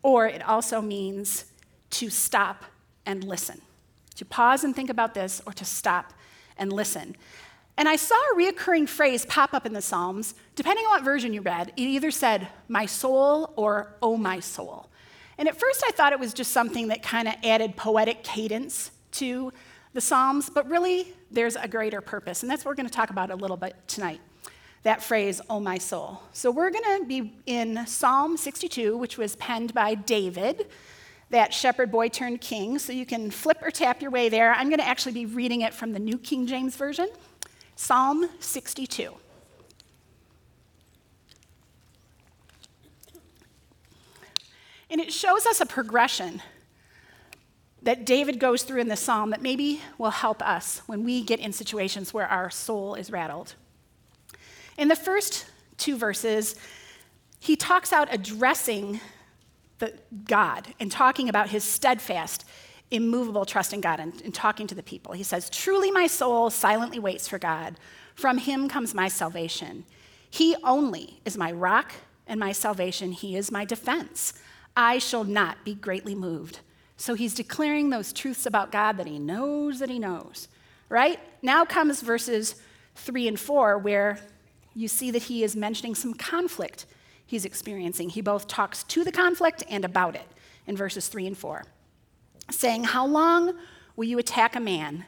Or 0.03 0.27
it 0.27 0.45
also 0.45 0.81
means 0.81 1.45
to 1.91 2.09
stop 2.09 2.65
and 3.05 3.23
listen. 3.23 3.61
To 4.15 4.25
pause 4.25 4.65
and 4.65 4.75
think 4.75 4.89
about 4.89 5.13
this, 5.13 5.41
or 5.45 5.53
to 5.53 5.63
stop 5.63 6.13
and 6.57 6.73
listen. 6.73 7.15
And 7.79 7.87
I 7.87 7.95
saw 7.95 8.15
a 8.33 8.35
reoccurring 8.35 8.89
phrase 8.89 9.25
pop 9.25 9.53
up 9.53 9.65
in 9.65 9.71
the 9.71 9.81
Psalms. 9.81 10.35
Depending 10.57 10.83
on 10.83 10.91
what 10.91 11.03
version 11.03 11.31
you 11.31 11.39
read, 11.39 11.69
it 11.77 11.81
either 11.81 12.11
said, 12.11 12.49
my 12.67 12.85
soul 12.85 13.53
or 13.55 13.95
oh 14.01 14.17
my 14.17 14.41
soul. 14.41 14.89
And 15.37 15.47
at 15.47 15.57
first 15.57 15.81
I 15.87 15.91
thought 15.91 16.11
it 16.11 16.19
was 16.19 16.33
just 16.33 16.51
something 16.51 16.89
that 16.89 17.01
kind 17.01 17.29
of 17.29 17.35
added 17.41 17.77
poetic 17.77 18.21
cadence 18.21 18.91
to 19.13 19.53
the 19.93 20.01
Psalms, 20.01 20.49
but 20.49 20.69
really 20.69 21.13
there's 21.31 21.55
a 21.55 21.69
greater 21.69 22.01
purpose. 22.01 22.43
And 22.43 22.51
that's 22.51 22.65
what 22.65 22.71
we're 22.71 22.75
going 22.75 22.89
to 22.89 22.93
talk 22.93 23.11
about 23.11 23.31
a 23.31 23.35
little 23.35 23.55
bit 23.55 23.75
tonight 23.87 24.19
that 24.83 25.01
phrase, 25.01 25.39
oh 25.49 25.61
my 25.61 25.77
soul. 25.77 26.21
So 26.33 26.51
we're 26.51 26.71
going 26.71 26.99
to 26.99 27.05
be 27.05 27.33
in 27.45 27.85
Psalm 27.85 28.35
62, 28.35 28.97
which 28.97 29.17
was 29.17 29.35
penned 29.37 29.73
by 29.73 29.95
David, 29.95 30.67
that 31.29 31.53
shepherd 31.53 31.91
boy 31.91 32.09
turned 32.09 32.41
king. 32.41 32.77
So 32.77 32.91
you 32.91 33.05
can 33.05 33.31
flip 33.31 33.59
or 33.61 33.71
tap 33.71 34.01
your 34.01 34.11
way 34.11 34.27
there. 34.27 34.53
I'm 34.53 34.67
going 34.67 34.79
to 34.79 34.87
actually 34.87 35.13
be 35.13 35.25
reading 35.25 35.61
it 35.61 35.73
from 35.73 35.93
the 35.93 35.99
New 35.99 36.17
King 36.17 36.45
James 36.45 36.75
Version. 36.75 37.09
Psalm 37.81 38.27
62. 38.41 39.13
And 44.89 44.99
it 44.99 45.13
shows 45.13 45.45
us 45.45 45.61
a 45.61 45.65
progression 45.65 46.41
that 47.81 48.05
David 48.05 48.37
goes 48.37 48.63
through 48.63 48.81
in 48.81 48.89
the 48.89 48.97
psalm 48.97 49.29
that 49.29 49.41
maybe 49.41 49.79
will 49.97 50.09
help 50.11 50.45
us 50.45 50.81
when 50.87 51.05
we 51.05 51.23
get 51.23 51.39
in 51.39 51.53
situations 51.53 52.13
where 52.13 52.27
our 52.27 52.49
soul 52.49 52.95
is 52.95 53.11
rattled. 53.11 53.55
In 54.77 54.89
the 54.89 54.95
first 54.97 55.45
two 55.77 55.97
verses, 55.97 56.57
he 57.39 57.55
talks 57.55 57.93
out 57.93 58.09
addressing 58.11 58.99
the 59.77 59.93
God 60.25 60.67
and 60.81 60.91
talking 60.91 61.29
about 61.29 61.49
his 61.49 61.63
steadfast 61.63 62.43
immovable 62.91 63.45
trust 63.45 63.73
in 63.73 63.81
God 63.81 63.99
and, 63.99 64.19
and 64.23 64.33
talking 64.33 64.67
to 64.67 64.75
the 64.75 64.83
people. 64.83 65.13
He 65.13 65.23
says, 65.23 65.49
Truly 65.49 65.91
my 65.91 66.07
soul 66.07 66.49
silently 66.49 66.99
waits 66.99 67.27
for 67.27 67.39
God. 67.39 67.75
From 68.15 68.37
him 68.37 68.67
comes 68.67 68.93
my 68.93 69.07
salvation. 69.07 69.85
He 70.29 70.55
only 70.63 71.19
is 71.25 71.37
my 71.37 71.51
rock 71.51 71.93
and 72.27 72.39
my 72.39 72.51
salvation. 72.51 73.11
He 73.11 73.35
is 73.35 73.51
my 73.51 73.65
defense. 73.65 74.33
I 74.75 74.99
shall 74.99 75.23
not 75.23 75.63
be 75.63 75.73
greatly 75.73 76.15
moved. 76.15 76.59
So 76.97 77.13
he's 77.13 77.33
declaring 77.33 77.89
those 77.89 78.11
truths 78.11 78.45
about 78.45 78.71
God 78.71 78.97
that 78.97 79.07
he 79.07 79.19
knows 79.19 79.79
that 79.79 79.89
he 79.89 79.99
knows, 79.99 80.47
right? 80.89 81.19
Now 81.41 81.63
comes 81.65 82.01
verses 82.01 82.55
three 82.95 83.27
and 83.27 83.39
four, 83.39 83.77
where 83.77 84.19
you 84.75 84.87
see 84.87 85.09
that 85.11 85.23
he 85.23 85.43
is 85.43 85.55
mentioning 85.55 85.95
some 85.95 86.13
conflict 86.13 86.85
he's 87.25 87.45
experiencing. 87.45 88.09
He 88.09 88.21
both 88.21 88.47
talks 88.47 88.83
to 88.85 89.03
the 89.03 89.11
conflict 89.11 89.63
and 89.69 89.85
about 89.85 90.15
it 90.15 90.27
in 90.67 90.75
verses 90.75 91.07
three 91.07 91.25
and 91.25 91.37
four 91.37 91.63
saying, 92.51 92.85
How 92.85 93.05
long 93.05 93.53
will 93.95 94.05
you 94.05 94.19
attack 94.19 94.55
a 94.55 94.59
man? 94.59 95.05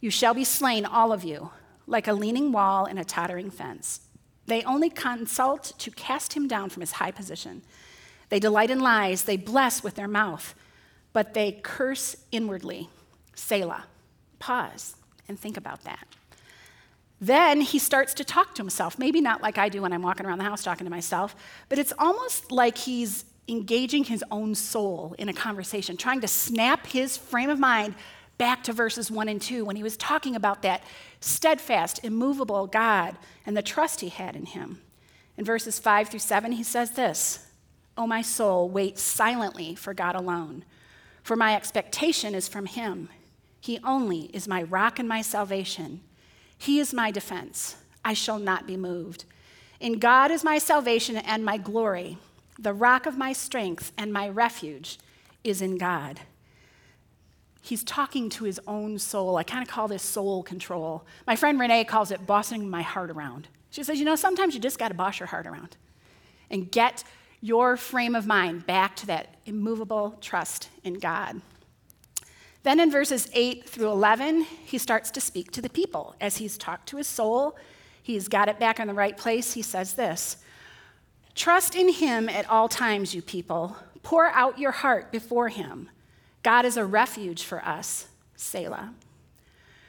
You 0.00 0.10
shall 0.10 0.34
be 0.34 0.44
slain, 0.44 0.84
all 0.84 1.12
of 1.12 1.24
you. 1.24 1.50
like 1.86 2.08
a 2.08 2.12
leaning 2.14 2.50
wall 2.50 2.86
and 2.86 2.98
a 2.98 3.04
tottering 3.04 3.50
fence. 3.50 4.00
They 4.46 4.62
only 4.62 4.88
consult 4.88 5.74
to 5.78 5.90
cast 5.90 6.32
him 6.32 6.48
down 6.48 6.70
from 6.70 6.80
his 6.80 6.92
high 6.92 7.10
position. 7.10 7.62
They 8.30 8.40
delight 8.40 8.70
in 8.70 8.80
lies, 8.80 9.24
they 9.24 9.36
bless 9.36 9.82
with 9.82 9.94
their 9.94 10.08
mouth, 10.08 10.54
but 11.12 11.34
they 11.34 11.60
curse 11.62 12.16
inwardly. 12.32 12.88
Selah. 13.34 13.84
Pause 14.38 14.96
and 15.28 15.38
think 15.38 15.56
about 15.56 15.84
that. 15.84 16.06
Then 17.20 17.60
he 17.60 17.78
starts 17.78 18.12
to 18.14 18.24
talk 18.24 18.54
to 18.54 18.62
himself. 18.62 18.98
Maybe 18.98 19.20
not 19.20 19.40
like 19.40 19.56
I 19.56 19.68
do 19.68 19.82
when 19.82 19.92
I'm 19.92 20.02
walking 20.02 20.26
around 20.26 20.38
the 20.38 20.44
house 20.44 20.62
talking 20.62 20.84
to 20.84 20.90
myself, 20.90 21.34
but 21.68 21.78
it's 21.78 21.92
almost 21.98 22.50
like 22.52 22.76
he's 22.76 23.24
engaging 23.48 24.04
his 24.04 24.24
own 24.30 24.54
soul 24.54 25.14
in 25.18 25.28
a 25.28 25.34
conversation, 25.34 25.96
trying 25.96 26.20
to 26.20 26.28
snap 26.28 26.86
his 26.86 27.16
frame 27.16 27.50
of 27.50 27.58
mind 27.58 27.94
back 28.38 28.64
to 28.64 28.72
verses 28.72 29.10
1 29.10 29.28
and 29.28 29.40
2 29.40 29.64
when 29.64 29.76
he 29.76 29.82
was 29.82 29.96
talking 29.96 30.34
about 30.34 30.62
that 30.62 30.82
steadfast, 31.20 32.04
immovable 32.04 32.66
God 32.66 33.16
and 33.46 33.56
the 33.56 33.62
trust 33.62 34.00
he 34.00 34.08
had 34.08 34.34
in 34.34 34.46
him. 34.46 34.80
In 35.36 35.44
verses 35.44 35.78
5 35.78 36.08
through 36.08 36.20
7, 36.20 36.52
he 36.52 36.62
says 36.62 36.92
this 36.92 37.50
O 37.96 38.06
my 38.06 38.22
soul, 38.22 38.68
wait 38.68 38.98
silently 38.98 39.74
for 39.74 39.94
God 39.94 40.16
alone, 40.16 40.64
for 41.22 41.36
my 41.36 41.54
expectation 41.54 42.34
is 42.34 42.48
from 42.48 42.66
him. 42.66 43.08
He 43.60 43.78
only 43.84 44.22
is 44.34 44.48
my 44.48 44.62
rock 44.62 44.98
and 44.98 45.08
my 45.08 45.22
salvation. 45.22 46.00
He 46.58 46.78
is 46.78 46.92
my 46.92 47.10
defense. 47.10 47.76
I 48.04 48.12
shall 48.12 48.38
not 48.38 48.66
be 48.66 48.76
moved. 48.76 49.24
In 49.80 49.98
God 49.98 50.30
is 50.30 50.44
my 50.44 50.58
salvation 50.58 51.16
and 51.16 51.44
my 51.44 51.56
glory. 51.56 52.18
The 52.58 52.72
rock 52.72 53.06
of 53.06 53.18
my 53.18 53.32
strength 53.32 53.92
and 53.98 54.12
my 54.12 54.28
refuge 54.28 54.98
is 55.42 55.60
in 55.60 55.78
God 55.78 56.20
he's 57.64 57.82
talking 57.82 58.28
to 58.28 58.44
his 58.44 58.60
own 58.66 58.98
soul. 58.98 59.36
I 59.36 59.42
kind 59.42 59.62
of 59.62 59.68
call 59.68 59.88
this 59.88 60.02
soul 60.02 60.42
control. 60.42 61.04
My 61.26 61.34
friend 61.34 61.58
Renee 61.58 61.84
calls 61.84 62.10
it 62.10 62.26
bossing 62.26 62.68
my 62.68 62.82
heart 62.82 63.10
around. 63.10 63.48
She 63.70 63.82
says, 63.82 63.98
you 63.98 64.04
know, 64.04 64.16
sometimes 64.16 64.54
you 64.54 64.60
just 64.60 64.78
got 64.78 64.88
to 64.88 64.94
boss 64.94 65.18
your 65.18 65.28
heart 65.28 65.46
around 65.46 65.76
and 66.50 66.70
get 66.70 67.04
your 67.40 67.76
frame 67.78 68.14
of 68.14 68.26
mind 68.26 68.66
back 68.66 68.96
to 68.96 69.06
that 69.06 69.36
immovable 69.46 70.18
trust 70.20 70.68
in 70.84 70.94
God. 70.94 71.40
Then 72.64 72.80
in 72.80 72.90
verses 72.90 73.28
8 73.32 73.68
through 73.68 73.90
11, 73.90 74.42
he 74.42 74.76
starts 74.76 75.10
to 75.12 75.20
speak 75.20 75.50
to 75.52 75.62
the 75.62 75.70
people. 75.70 76.14
As 76.20 76.36
he's 76.36 76.58
talked 76.58 76.88
to 76.90 76.98
his 76.98 77.06
soul, 77.06 77.56
he's 78.02 78.28
got 78.28 78.48
it 78.48 78.58
back 78.58 78.78
in 78.78 78.88
the 78.88 78.94
right 78.94 79.16
place. 79.16 79.54
He 79.54 79.62
says 79.62 79.94
this 79.94 80.36
Trust 81.34 81.74
in 81.74 81.88
him 81.88 82.28
at 82.28 82.48
all 82.48 82.68
times, 82.68 83.14
you 83.14 83.22
people. 83.22 83.76
Pour 84.02 84.26
out 84.26 84.58
your 84.58 84.70
heart 84.70 85.10
before 85.10 85.48
him. 85.48 85.90
God 86.42 86.64
is 86.64 86.76
a 86.76 86.84
refuge 86.84 87.42
for 87.42 87.64
us, 87.64 88.06
Selah. 88.36 88.92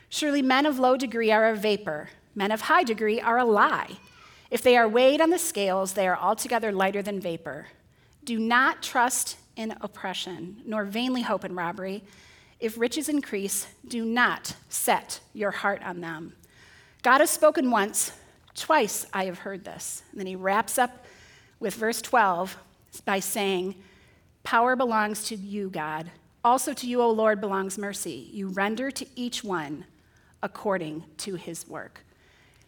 Surely 0.10 0.42
men 0.42 0.66
of 0.66 0.80
low 0.80 0.96
degree 0.96 1.32
are 1.32 1.50
a 1.50 1.56
vapor, 1.56 2.10
men 2.34 2.52
of 2.52 2.62
high 2.62 2.84
degree 2.84 3.20
are 3.20 3.38
a 3.38 3.46
lie. 3.46 3.98
If 4.50 4.62
they 4.62 4.78
are 4.78 4.88
weighed 4.88 5.22
on 5.22 5.30
the 5.30 5.38
scales, 5.38 5.94
they 5.94 6.08
are 6.08 6.18
altogether 6.18 6.72
lighter 6.72 7.02
than 7.02 7.20
vapor. 7.20 7.68
Do 8.24 8.40
not 8.40 8.82
trust 8.82 9.38
in 9.56 9.75
oppression, 9.82 10.62
nor 10.66 10.86
vainly 10.86 11.24
hope 11.24 11.44
in 11.44 11.56
robbery. 11.56 12.04
If 12.60 12.78
riches 12.78 13.10
increase, 13.10 13.68
do 13.88 14.06
not 14.06 14.56
set 14.70 15.20
your 15.34 15.52
heart 15.52 15.84
on 15.84 16.02
them. 16.02 16.34
God 17.04 17.20
has 17.20 17.30
spoken 17.30 17.70
once, 17.70 18.14
twice 18.56 19.06
I 19.14 19.25
have 19.25 19.40
heard 19.40 19.66
this. 19.66 20.04
And 20.12 20.20
then 20.20 20.28
he 20.28 20.36
wraps 20.36 20.78
up 20.78 21.06
with 21.65 21.74
verse 21.74 22.00
12 22.00 22.57
by 23.05 23.19
saying, 23.19 23.74
Power 24.43 24.75
belongs 24.75 25.25
to 25.25 25.36
you, 25.36 25.72
God. 25.72 26.12
Also 26.43 26.74
to 26.74 26.88
you, 26.88 27.01
O 27.01 27.10
Lord, 27.10 27.41
belongs 27.41 27.79
mercy. 27.79 28.29
You 28.31 28.50
render 28.50 28.91
to 28.91 29.05
each 29.15 29.43
one 29.43 29.86
according 30.43 31.03
to 31.17 31.34
his 31.34 31.67
work. 31.67 32.05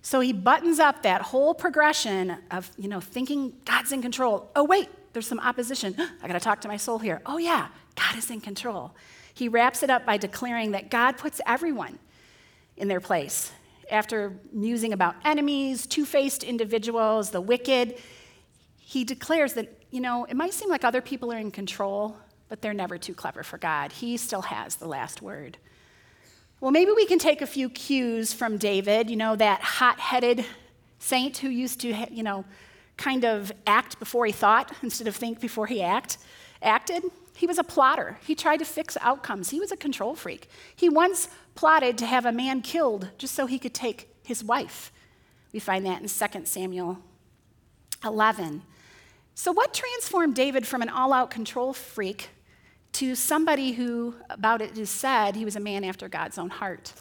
So 0.02 0.20
he 0.20 0.34
buttons 0.34 0.80
up 0.80 1.04
that 1.04 1.22
whole 1.22 1.54
progression 1.54 2.38
of, 2.50 2.72
you 2.76 2.90
know, 2.90 3.00
thinking 3.00 3.54
God's 3.66 3.92
in 3.92 4.02
control. 4.02 4.50
Oh, 4.56 4.64
wait, 4.64 4.90
there's 5.14 5.28
some 5.28 5.40
opposition. 5.40 5.96
I 6.24 6.28
got 6.28 6.34
to 6.34 6.40
talk 6.40 6.62
to 6.62 6.68
my 6.68 6.78
soul 6.78 6.98
here. 6.98 7.22
Oh, 7.28 7.38
yeah, 7.38 7.68
God 7.96 8.18
is 8.18 8.32
in 8.32 8.42
control. 8.42 8.96
He 9.32 9.48
wraps 9.48 9.84
it 9.84 9.92
up 9.92 10.08
by 10.08 10.18
declaring 10.18 10.72
that 10.72 10.90
God 10.90 11.18
puts 11.18 11.40
everyone 11.46 12.00
in 12.78 12.88
their 12.88 13.02
place. 13.02 13.52
After 13.92 14.34
musing 14.52 14.92
about 14.92 15.16
enemies, 15.24 15.86
two 15.86 16.04
faced 16.04 16.44
individuals, 16.44 17.30
the 17.30 17.42
wicked, 17.42 18.00
he 18.90 19.04
declares 19.04 19.56
that, 19.56 19.68
you 19.92 20.00
know, 20.00 20.24
it 20.30 20.38
might 20.38 20.54
seem 20.54 20.70
like 20.70 20.86
other 20.86 21.02
people 21.02 21.34
are 21.34 21.38
in 21.38 21.52
control, 21.52 22.16
but 22.48 22.62
they're 22.62 22.74
never 22.74 22.98
too 22.98 23.14
clever 23.14 23.44
for 23.44 23.58
God. 23.58 23.92
He 23.92 24.16
still 24.16 24.44
has 24.44 24.78
the 24.78 24.88
last 24.88 25.22
word. 25.22 25.58
Well, 26.62 26.72
maybe 26.72 26.92
we 26.94 27.06
can 27.06 27.20
take 27.20 27.42
a 27.42 27.46
few 27.46 27.70
cues 27.70 28.32
from 28.32 28.58
David, 28.58 29.10
you 29.10 29.18
know, 29.18 29.36
that 29.36 29.60
hot 29.60 30.00
headed 30.00 30.46
saint 31.00 31.40
who 31.40 31.50
used 31.50 31.82
to, 31.82 31.94
you 32.10 32.24
know, 32.24 32.46
kind 32.96 33.26
of 33.26 33.52
act 33.68 34.00
before 34.00 34.26
he 34.26 34.32
thought 34.32 34.72
instead 34.82 35.10
of 35.10 35.18
think 35.18 35.42
before 35.42 35.68
he 35.68 35.82
act, 35.82 36.18
acted. 36.62 37.04
He 37.36 37.46
was 37.46 37.58
a 37.58 37.66
plotter. 37.66 38.18
He 38.26 38.36
tried 38.36 38.60
to 38.60 38.66
fix 38.66 38.96
outcomes. 39.02 39.50
He 39.50 39.60
was 39.60 39.74
a 39.74 39.78
control 39.78 40.16
freak. 40.16 40.48
He 40.74 40.88
once 40.88 41.28
plotted 41.56 41.98
to 41.98 42.06
have 42.06 42.26
a 42.26 42.32
man 42.32 42.62
killed 42.62 43.10
just 43.18 43.36
so 43.36 43.48
he 43.48 43.60
could 43.60 43.74
take 43.74 44.16
his 44.24 44.46
wife. 44.46 44.94
We 45.52 45.60
find 45.60 45.86
that 45.86 46.02
in 46.02 46.08
2 46.08 46.46
Samuel 46.46 47.00
11. 48.02 48.64
So, 49.40 49.52
what 49.52 49.72
transformed 49.72 50.34
David 50.34 50.66
from 50.66 50.82
an 50.82 50.90
all 50.90 51.14
out 51.14 51.30
control 51.30 51.72
freak 51.72 52.30
to 52.94 53.14
somebody 53.14 53.74
who, 53.74 54.16
about 54.32 54.64
it 54.64 54.76
is 54.76 54.90
said, 54.90 55.36
he 55.36 55.46
was 55.46 55.56
a 55.56 55.60
man 55.60 55.84
after 55.84 56.10
God's 56.10 56.40
own 56.40 56.50
heart. 56.50 56.92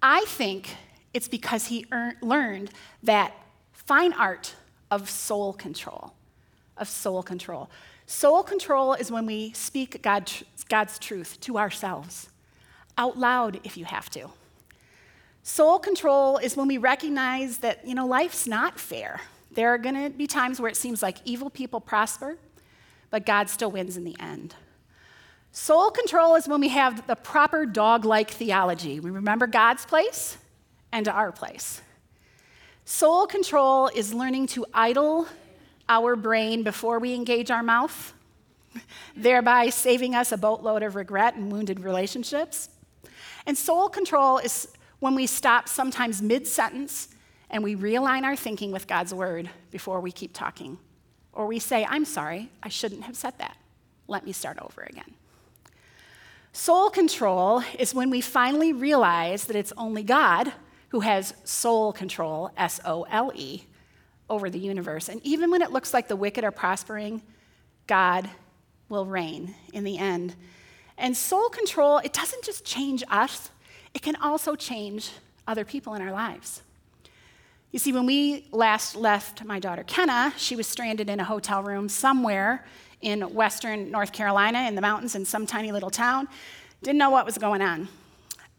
I 0.00 0.20
think 0.26 0.76
it's 1.12 1.26
because 1.26 1.66
he 1.66 1.84
earned, 1.90 2.18
learned 2.22 2.70
that 3.02 3.34
fine 3.72 4.12
art 4.12 4.54
of 4.92 5.10
soul 5.10 5.52
control, 5.52 6.12
of 6.76 6.88
soul 6.88 7.24
control. 7.24 7.68
Soul 8.06 8.44
control 8.44 8.94
is 8.94 9.10
when 9.10 9.26
we 9.26 9.50
speak 9.50 10.00
God, 10.00 10.30
God's 10.68 10.96
truth 10.96 11.40
to 11.40 11.58
ourselves, 11.58 12.28
out 12.96 13.18
loud 13.18 13.58
if 13.64 13.76
you 13.76 13.84
have 13.84 14.08
to. 14.10 14.28
Soul 15.42 15.80
control 15.80 16.36
is 16.36 16.56
when 16.56 16.68
we 16.68 16.78
recognize 16.78 17.58
that, 17.58 17.84
you 17.84 17.96
know, 17.96 18.06
life's 18.06 18.46
not 18.46 18.78
fair. 18.78 19.20
There 19.50 19.72
are 19.72 19.78
going 19.78 19.94
to 19.94 20.10
be 20.10 20.26
times 20.26 20.60
where 20.60 20.70
it 20.70 20.76
seems 20.76 21.02
like 21.02 21.18
evil 21.24 21.50
people 21.50 21.80
prosper, 21.80 22.36
but 23.10 23.24
God 23.24 23.48
still 23.48 23.70
wins 23.70 23.96
in 23.96 24.04
the 24.04 24.16
end. 24.20 24.54
Soul 25.52 25.90
control 25.90 26.34
is 26.34 26.46
when 26.46 26.60
we 26.60 26.68
have 26.68 27.06
the 27.06 27.16
proper 27.16 27.64
dog 27.64 28.04
like 28.04 28.30
theology. 28.30 29.00
We 29.00 29.10
remember 29.10 29.46
God's 29.46 29.86
place 29.86 30.36
and 30.92 31.08
our 31.08 31.32
place. 31.32 31.80
Soul 32.84 33.26
control 33.26 33.88
is 33.88 34.14
learning 34.14 34.46
to 34.48 34.66
idle 34.72 35.26
our 35.88 36.16
brain 36.16 36.62
before 36.62 36.98
we 36.98 37.14
engage 37.14 37.50
our 37.50 37.62
mouth, 37.62 38.14
thereby 39.16 39.70
saving 39.70 40.14
us 40.14 40.32
a 40.32 40.36
boatload 40.36 40.82
of 40.82 40.94
regret 40.94 41.34
and 41.34 41.50
wounded 41.50 41.80
relationships. 41.80 42.68
And 43.46 43.56
soul 43.56 43.88
control 43.88 44.38
is 44.38 44.68
when 45.00 45.14
we 45.14 45.26
stop 45.26 45.68
sometimes 45.68 46.20
mid 46.20 46.46
sentence 46.46 47.08
and 47.50 47.64
we 47.64 47.76
realign 47.76 48.24
our 48.24 48.36
thinking 48.36 48.72
with 48.72 48.86
God's 48.86 49.14
word 49.14 49.48
before 49.70 50.00
we 50.00 50.12
keep 50.12 50.32
talking. 50.32 50.78
Or 51.32 51.46
we 51.46 51.58
say, 51.58 51.86
I'm 51.88 52.04
sorry, 52.04 52.50
I 52.62 52.68
shouldn't 52.68 53.04
have 53.04 53.16
said 53.16 53.34
that. 53.38 53.56
Let 54.06 54.24
me 54.24 54.32
start 54.32 54.58
over 54.60 54.82
again. 54.82 55.14
Soul 56.52 56.90
control 56.90 57.62
is 57.78 57.94
when 57.94 58.10
we 58.10 58.20
finally 58.20 58.72
realize 58.72 59.44
that 59.44 59.56
it's 59.56 59.72
only 59.76 60.02
God 60.02 60.52
who 60.88 61.00
has 61.00 61.34
soul 61.44 61.92
control, 61.92 62.50
S 62.56 62.80
O 62.84 63.06
L 63.10 63.30
E, 63.34 63.64
over 64.28 64.50
the 64.50 64.58
universe. 64.58 65.08
And 65.08 65.20
even 65.24 65.50
when 65.50 65.62
it 65.62 65.70
looks 65.70 65.94
like 65.94 66.08
the 66.08 66.16
wicked 66.16 66.44
are 66.44 66.50
prospering, 66.50 67.22
God 67.86 68.28
will 68.88 69.06
reign 69.06 69.54
in 69.72 69.84
the 69.84 69.98
end. 69.98 70.34
And 70.96 71.16
soul 71.16 71.48
control, 71.48 71.98
it 71.98 72.12
doesn't 72.12 72.42
just 72.42 72.64
change 72.64 73.04
us, 73.08 73.50
it 73.94 74.02
can 74.02 74.16
also 74.16 74.54
change 74.54 75.10
other 75.46 75.64
people 75.64 75.94
in 75.94 76.02
our 76.02 76.12
lives. 76.12 76.62
You 77.70 77.78
see, 77.78 77.92
when 77.92 78.06
we 78.06 78.46
last 78.50 78.96
left 78.96 79.44
my 79.44 79.58
daughter 79.58 79.84
Kenna, 79.86 80.32
she 80.38 80.56
was 80.56 80.66
stranded 80.66 81.10
in 81.10 81.20
a 81.20 81.24
hotel 81.24 81.62
room 81.62 81.90
somewhere 81.90 82.64
in 83.02 83.20
western 83.34 83.90
North 83.90 84.12
Carolina 84.12 84.66
in 84.66 84.74
the 84.74 84.80
mountains 84.80 85.14
in 85.14 85.26
some 85.26 85.46
tiny 85.46 85.70
little 85.70 85.90
town. 85.90 86.28
Didn't 86.82 86.98
know 86.98 87.10
what 87.10 87.26
was 87.26 87.36
going 87.36 87.60
on. 87.60 87.88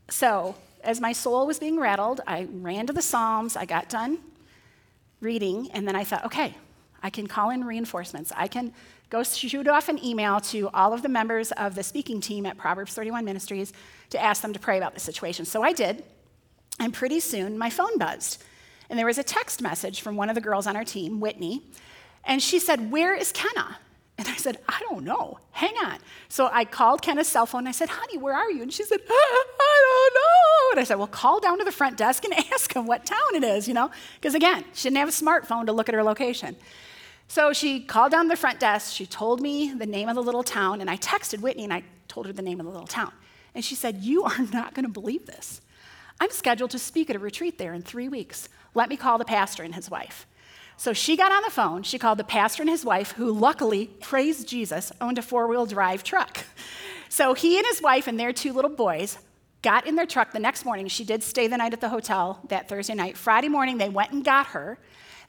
So, 0.09 0.55
as 0.83 1.01
my 1.01 1.11
soul 1.11 1.47
was 1.47 1.57
being 1.57 1.79
rattled, 1.79 2.21
I 2.27 2.47
ran 2.51 2.85
to 2.87 2.93
the 2.93 3.01
Psalms, 3.01 3.57
I 3.57 3.65
got 3.65 3.89
done 3.89 4.19
reading, 5.21 5.69
and 5.71 5.87
then 5.87 5.95
I 5.95 6.03
thought, 6.03 6.25
okay, 6.25 6.55
I 7.01 7.09
can 7.09 7.27
call 7.27 7.49
in 7.49 7.65
reinforcements. 7.65 8.31
I 8.37 8.47
can 8.47 8.73
go 9.09 9.23
shoot 9.23 9.67
off 9.67 9.89
an 9.89 10.03
email 10.05 10.39
to 10.39 10.69
all 10.73 10.93
of 10.93 11.01
the 11.01 11.09
members 11.09 11.51
of 11.53 11.73
the 11.73 11.83
speaking 11.83 12.21
team 12.21 12.45
at 12.45 12.57
Proverbs 12.57 12.93
31 12.93 13.25
Ministries 13.25 13.73
to 14.11 14.21
ask 14.21 14.41
them 14.41 14.53
to 14.53 14.59
pray 14.59 14.77
about 14.77 14.93
the 14.93 14.99
situation. 14.99 15.45
So 15.45 15.63
I 15.63 15.73
did, 15.73 16.03
and 16.79 16.93
pretty 16.93 17.19
soon 17.19 17.57
my 17.57 17.71
phone 17.71 17.97
buzzed. 17.97 18.43
And 18.89 18.97
there 18.97 19.05
was 19.05 19.17
a 19.17 19.23
text 19.23 19.61
message 19.61 20.01
from 20.01 20.15
one 20.15 20.29
of 20.29 20.35
the 20.35 20.41
girls 20.41 20.65
on 20.67 20.75
our 20.75 20.85
team, 20.85 21.19
Whitney, 21.19 21.63
and 22.23 22.41
she 22.41 22.59
said, 22.59 22.91
Where 22.91 23.13
is 23.13 23.31
Kenna? 23.31 23.77
And 24.19 24.27
I 24.27 24.35
said, 24.35 24.57
I 24.67 24.81
don't 24.89 25.05
know. 25.05 25.39
Hang 25.51 25.73
on. 25.77 25.97
So 26.27 26.49
I 26.51 26.65
called 26.65 27.01
Kenna's 27.01 27.29
cell 27.29 27.45
phone 27.45 27.59
and 27.59 27.69
I 27.69 27.71
said, 27.71 27.87
honey, 27.87 28.17
where 28.17 28.35
are 28.35 28.51
you? 28.51 28.61
And 28.61 28.73
she 28.73 28.83
said, 28.83 28.99
I 29.09 29.43
don't 30.09 30.13
know. 30.13 30.71
And 30.73 30.81
I 30.81 30.83
said, 30.83 30.97
well, 30.97 31.07
call 31.07 31.39
down 31.39 31.57
to 31.59 31.63
the 31.63 31.71
front 31.71 31.95
desk 31.95 32.25
and 32.25 32.33
ask 32.51 32.75
him 32.75 32.85
what 32.85 33.05
town 33.05 33.35
it 33.35 33.45
is, 33.45 33.65
you 33.65 33.73
know? 33.73 33.89
Because 34.15 34.35
again, 34.35 34.65
she 34.73 34.89
didn't 34.89 34.97
have 34.97 35.07
a 35.07 35.11
smartphone 35.13 35.67
to 35.67 35.71
look 35.71 35.87
at 35.87 35.95
her 35.95 36.03
location. 36.03 36.57
So 37.29 37.53
she 37.53 37.79
called 37.79 38.11
down 38.11 38.25
to 38.25 38.29
the 38.29 38.35
front 38.35 38.59
desk. 38.59 38.93
She 38.93 39.05
told 39.05 39.39
me 39.39 39.73
the 39.73 39.85
name 39.85 40.09
of 40.09 40.15
the 40.15 40.23
little 40.23 40.43
town. 40.43 40.81
And 40.81 40.89
I 40.89 40.97
texted 40.97 41.39
Whitney 41.39 41.63
and 41.63 41.71
I 41.71 41.83
told 42.09 42.25
her 42.25 42.33
the 42.33 42.41
name 42.41 42.59
of 42.59 42.65
the 42.65 42.73
little 42.73 42.87
town. 42.87 43.13
And 43.55 43.63
she 43.63 43.75
said, 43.75 43.97
You 44.03 44.23
are 44.23 44.45
not 44.51 44.73
going 44.73 44.85
to 44.85 44.91
believe 44.91 45.27
this. 45.27 45.61
I'm 46.19 46.31
scheduled 46.31 46.71
to 46.71 46.79
speak 46.79 47.09
at 47.09 47.15
a 47.15 47.19
retreat 47.19 47.57
there 47.57 47.73
in 47.73 47.83
three 47.83 48.09
weeks. 48.09 48.49
Let 48.73 48.89
me 48.89 48.97
call 48.97 49.17
the 49.17 49.25
pastor 49.25 49.63
and 49.63 49.75
his 49.75 49.89
wife. 49.89 50.25
So 50.77 50.93
she 50.93 51.17
got 51.17 51.31
on 51.31 51.43
the 51.43 51.51
phone. 51.51 51.83
She 51.83 51.99
called 51.99 52.19
the 52.19 52.23
pastor 52.23 52.63
and 52.63 52.69
his 52.69 52.85
wife, 52.85 53.11
who 53.11 53.31
luckily, 53.31 53.87
praise 53.99 54.45
Jesus, 54.45 54.91
owned 55.01 55.17
a 55.17 55.21
four 55.21 55.47
wheel 55.47 55.65
drive 55.65 56.03
truck. 56.03 56.45
So 57.09 57.33
he 57.33 57.57
and 57.57 57.65
his 57.65 57.81
wife 57.81 58.07
and 58.07 58.19
their 58.19 58.31
two 58.31 58.53
little 58.53 58.71
boys 58.71 59.17
got 59.61 59.85
in 59.85 59.95
their 59.95 60.05
truck 60.05 60.31
the 60.31 60.39
next 60.39 60.63
morning. 60.63 60.87
She 60.87 61.03
did 61.03 61.21
stay 61.23 61.47
the 61.47 61.57
night 61.57 61.73
at 61.73 61.81
the 61.81 61.89
hotel 61.89 62.39
that 62.47 62.69
Thursday 62.69 62.93
night. 62.93 63.17
Friday 63.17 63.49
morning, 63.49 63.77
they 63.77 63.89
went 63.89 64.11
and 64.11 64.23
got 64.23 64.47
her. 64.47 64.77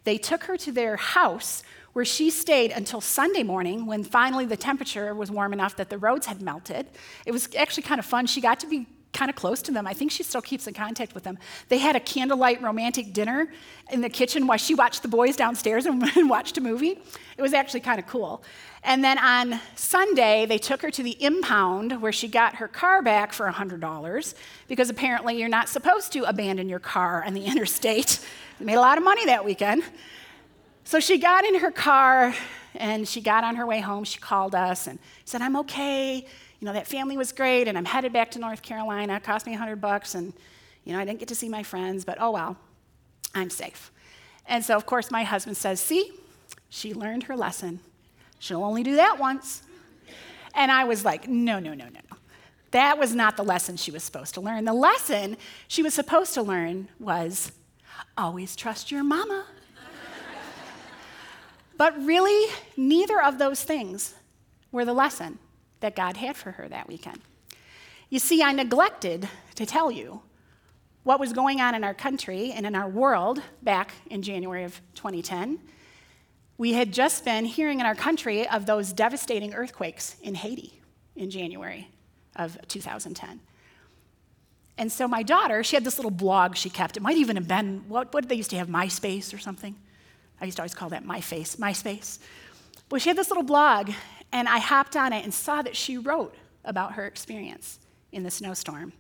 They 0.05 0.19
took 0.19 0.45
her 0.45 0.57
to 0.59 0.73
their 0.73 0.97
house 0.97 1.63
where 1.93 2.05
she 2.05 2.31
stayed 2.31 2.71
until 2.71 3.01
Sunday 3.01 3.43
morning 3.43 3.87
when 3.87 4.05
finally 4.05 4.47
the 4.47 4.57
temperature 4.57 5.15
was 5.15 5.31
warm 5.31 5.53
enough 5.53 5.77
that 5.77 5.91
the 5.91 5.99
roads 5.99 6.27
had 6.27 6.41
melted. 6.41 6.89
It 7.27 7.33
was 7.33 7.49
actually 7.57 7.83
kind 7.83 7.99
of 7.99 8.07
fun. 8.07 8.27
She 8.27 8.41
got 8.41 8.61
to 8.61 8.67
be 8.67 8.87
kind 9.13 9.29
of 9.29 9.37
close 9.37 9.61
to 9.63 9.73
them. 9.73 9.87
I 9.87 9.93
think 9.93 10.11
she 10.11 10.23
still 10.23 10.41
keeps 10.41 10.67
in 10.67 10.75
contact 10.75 11.15
with 11.15 11.25
them. 11.25 11.39
They 11.69 11.79
had 11.79 11.97
a 11.97 12.01
candlelight 12.01 12.63
romantic 12.63 13.13
dinner 13.13 13.53
in 13.91 14.01
the 14.01 14.09
kitchen 14.09 14.47
while 14.47 14.59
she 14.59 14.75
watched 14.75 15.03
the 15.03 15.09
boys 15.09 15.37
downstairs 15.37 15.87
and, 15.87 16.03
and 16.17 16.31
watched 16.31 16.57
a 16.59 16.61
movie. 16.61 16.99
It 17.37 17.43
was 17.43 17.53
actually 17.53 17.81
kind 17.81 17.99
of 17.99 18.07
cool. 18.07 18.43
And 18.83 19.05
then 19.05 19.19
on 19.19 19.61
Sunday, 19.75 20.47
they 20.47 20.59
took 20.59 20.81
her 20.83 20.91
to 20.91 21.03
the 21.03 21.23
impound 21.23 22.01
where 22.01 22.13
she 22.13 22.29
got 22.29 22.57
her 22.57 22.69
car 22.69 23.03
back 23.03 23.33
for 23.33 23.51
$100 23.51 24.35
because 24.69 24.89
apparently 24.89 25.39
you're 25.39 25.49
not 25.49 25.69
supposed 25.69 26.13
to 26.13 26.25
abandon 26.25 26.69
your 26.69 26.79
car 26.79 27.25
on 27.25 27.35
the 27.35 27.45
interstate. 27.47 28.25
They 28.59 28.65
made 28.65 28.77
a 28.77 28.81
lot 28.81 28.97
of 28.97 29.05
money 29.05 29.27
that 29.27 29.45
weekend. 29.45 29.83
So 30.85 30.99
she 30.99 31.19
got 31.19 31.45
in 31.45 31.57
her 31.57 31.71
car 31.71 32.35
and 32.75 33.07
she 33.07 33.21
got 33.21 33.45
on 33.45 33.57
her 33.57 33.67
way 33.67 33.81
home. 33.81 34.05
She 34.05 34.19
called 34.19 34.55
us 34.55 34.87
and 34.87 34.99
said, 35.25 35.43
I'm 35.43 35.57
okay. 35.57 36.27
You 36.61 36.67
know, 36.67 36.75
that 36.75 36.87
family 36.87 37.17
was 37.17 37.33
great 37.33 37.69
and 37.69 37.77
I'm 37.77 37.87
headed 37.87 38.13
back 38.13 38.31
to 38.33 38.39
North 38.39 38.63
Carolina. 38.63 39.17
It 39.17 39.25
cost 39.25 39.47
me 39.47 39.53
100 39.53 39.77
bucks 39.77 40.15
and, 40.15 40.35
you 40.85 40.93
know, 40.93 40.99
I 40.99 41.05
didn't 41.05 41.19
get 41.19 41.29
to 41.29 41.35
see 41.35 41.49
my 41.49 41.63
friends, 41.63 42.05
but 42.05 42.19
oh 42.21 42.31
well, 42.31 42.57
I'm 43.35 43.49
safe. 43.49 43.91
And 44.47 44.65
so, 44.65 44.77
of 44.77 44.85
course, 44.85 45.11
my 45.11 45.23
husband 45.25 45.57
says, 45.57 45.81
See, 45.81 46.13
she 46.69 46.93
learned 46.93 47.25
her 47.25 47.37
lesson. 47.37 47.81
She'll 48.39 48.65
only 48.65 48.83
do 48.83 48.97
that 48.97 49.19
once. 49.19 49.63
And 50.55 50.71
I 50.71 50.85
was 50.85 51.05
like, 51.05 51.29
No, 51.29 51.59
no, 51.59 51.73
no, 51.73 51.85
no, 51.85 52.01
no. 52.11 52.17
That 52.73 52.99
was 52.99 53.15
not 53.15 53.37
the 53.37 53.43
lesson 53.43 53.77
she 53.77 53.91
was 53.91 54.05
supposed 54.05 54.35
to 54.35 54.41
learn. 54.41 54.65
The 54.65 54.73
lesson 54.73 55.37
she 55.67 55.83
was 55.83 55.95
supposed 55.95 56.35
to 56.35 56.43
learn 56.43 56.89
was 56.99 57.53
always 58.19 58.55
trust 58.55 58.91
your 58.91 59.03
mama. 59.03 59.47
But 61.77 61.97
really, 62.05 62.53
neither 62.77 63.23
of 63.23 63.39
those 63.39 63.65
things 63.65 64.15
were 64.71 64.85
the 64.85 64.93
lesson 64.93 65.39
that 65.81 65.97
God 65.97 66.17
had 66.17 66.37
for 66.37 66.53
her 66.53 66.69
that 66.69 66.89
weekend. 66.89 67.21
You 68.09 68.19
see, 68.19 68.43
I 68.43 68.53
neglected 68.53 69.29
to 69.55 69.67
tell 69.67 69.91
you 69.91 70.23
what 71.03 71.21
was 71.21 71.33
going 71.33 71.61
on 71.61 71.75
in 71.75 71.85
our 71.85 71.95
country 71.95 72.53
and 72.53 72.67
in 72.67 72.75
our 72.75 72.89
world 72.89 73.43
back 73.63 73.93
in 74.11 74.23
January 74.23 74.65
of 74.65 74.81
2010. 74.95 75.59
We 76.59 76.75
had 76.75 76.93
just 76.93 77.25
been 77.25 77.47
hearing 77.47 77.81
in 77.81 77.87
our 77.87 77.95
country 77.95 78.47
of 78.47 78.67
those 78.67 78.93
devastating 78.93 79.55
earthquakes 79.55 80.17
in 80.23 80.35
Haiti 80.35 80.81
in 81.17 81.31
January 81.31 81.89
of 82.37 82.59
2010. 82.69 83.41
And 84.77 84.91
so 84.91 85.07
my 85.07 85.23
daughter, 85.23 85.63
she 85.63 85.77
had 85.77 85.85
this 85.85 85.99
little 85.99 86.11
blog 86.11 86.57
she 86.57 86.71
kept. 86.71 86.97
It 86.97 87.03
might 87.03 87.17
even 87.17 87.37
have 87.37 87.49
been, 87.49 87.85
what, 87.89 88.13
what 88.13 88.23
did 88.23 88.29
they 88.29 88.35
used 88.35 88.51
to 88.51 88.57
have, 88.57 88.69
MySpace 88.69 89.35
or 89.35 89.39
something? 89.39 89.77
I 90.41 90.47
used 90.47 90.57
to 90.57 90.63
always 90.63 90.75
call 90.75 90.89
that 90.91 91.05
my 91.05 91.21
face, 91.21 91.57
MySpace. 91.57 92.19
Well, 92.91 92.99
she 92.99 93.11
had 93.11 93.17
this 93.17 93.29
little 93.29 93.45
blog, 93.45 93.91
and 94.33 94.49
I 94.49 94.59
hopped 94.59 94.97
on 94.97 95.13
it 95.13 95.25
and 95.25 95.33
saw 95.33 95.63
that 95.63 95.77
she 95.77 95.99
wrote 95.99 96.35
about 96.65 96.93
her 96.93 97.07
experience 97.07 97.79
in 98.13 98.23
the 98.23 98.31
snowstorm. 98.31 98.93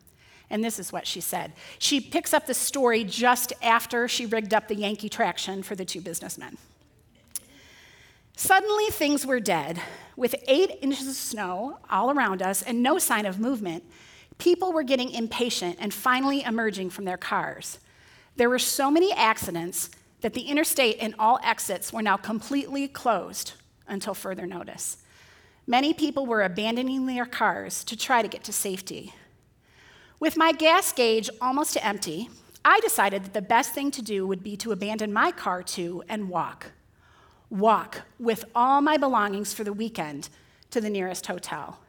And 0.48 0.64
this 0.64 0.78
is 0.78 0.92
what 0.92 1.06
she 1.06 1.20
said. 1.20 1.52
She 1.78 2.00
picks 2.00 2.34
up 2.34 2.46
the 2.46 2.54
story 2.54 3.04
just 3.04 3.52
after 3.62 4.08
she 4.08 4.26
rigged 4.26 4.52
up 4.52 4.66
the 4.66 4.74
Yankee 4.74 5.08
traction 5.08 5.62
for 5.62 5.76
the 5.76 5.84
two 5.84 6.00
businessmen. 6.00 6.58
Suddenly, 8.34 8.86
things 8.86 9.26
were 9.26 9.38
dead. 9.38 9.80
With 10.16 10.34
eight 10.48 10.78
inches 10.82 11.06
of 11.06 11.14
snow 11.14 11.78
all 11.88 12.10
around 12.10 12.42
us 12.42 12.62
and 12.62 12.82
no 12.82 12.98
sign 12.98 13.26
of 13.26 13.38
movement, 13.38 13.84
people 14.38 14.72
were 14.72 14.82
getting 14.82 15.10
impatient 15.10 15.76
and 15.78 15.94
finally 15.94 16.42
emerging 16.42 16.90
from 16.90 17.04
their 17.04 17.18
cars. 17.18 17.78
There 18.36 18.48
were 18.48 18.58
so 18.58 18.90
many 18.90 19.12
accidents 19.12 19.90
that 20.22 20.34
the 20.34 20.42
interstate 20.42 20.96
and 21.00 21.14
all 21.18 21.38
exits 21.44 21.92
were 21.92 22.02
now 22.02 22.16
completely 22.16 22.88
closed 22.88 23.52
until 23.86 24.14
further 24.14 24.46
notice. 24.46 24.98
Many 25.66 25.94
people 25.94 26.26
were 26.26 26.42
abandoning 26.42 27.06
their 27.06 27.26
cars 27.26 27.84
to 27.84 27.96
try 27.96 28.22
to 28.22 28.28
get 28.28 28.44
to 28.44 28.52
safety. 28.52 29.14
With 30.18 30.36
my 30.36 30.52
gas 30.52 30.92
gauge 30.92 31.30
almost 31.40 31.78
empty, 31.80 32.28
I 32.64 32.80
decided 32.80 33.24
that 33.24 33.32
the 33.32 33.42
best 33.42 33.72
thing 33.72 33.90
to 33.92 34.02
do 34.02 34.26
would 34.26 34.42
be 34.42 34.56
to 34.58 34.72
abandon 34.72 35.12
my 35.12 35.32
car 35.32 35.62
too 35.62 36.02
and 36.08 36.28
walk. 36.28 36.72
Walk 37.48 38.02
with 38.18 38.44
all 38.54 38.80
my 38.80 38.96
belongings 38.96 39.54
for 39.54 39.64
the 39.64 39.72
weekend 39.72 40.28
to 40.70 40.80
the 40.80 40.90
nearest 40.90 41.26
hotel. 41.26 41.80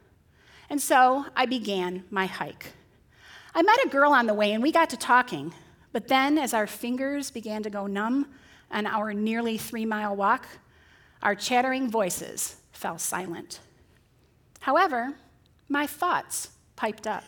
And 0.70 0.80
so 0.80 1.26
I 1.36 1.46
began 1.46 2.04
my 2.10 2.26
hike. 2.26 2.72
I 3.54 3.62
met 3.62 3.84
a 3.84 3.88
girl 3.88 4.12
on 4.12 4.26
the 4.26 4.34
way 4.34 4.52
and 4.52 4.62
we 4.62 4.72
got 4.72 4.88
to 4.90 4.96
talking. 4.96 5.52
But 5.92 6.08
then, 6.08 6.38
as 6.38 6.54
our 6.54 6.66
fingers 6.66 7.30
began 7.30 7.62
to 7.64 7.70
go 7.70 7.86
numb 7.86 8.28
on 8.70 8.86
our 8.86 9.12
nearly 9.12 9.58
three 9.58 9.84
mile 9.84 10.16
walk, 10.16 10.46
our 11.22 11.34
chattering 11.34 11.90
voices 11.90 12.56
fell 12.82 12.98
silent. 12.98 13.60
However, 14.58 15.14
my 15.68 15.86
thoughts 15.86 16.50
piped 16.74 17.06
up. 17.06 17.22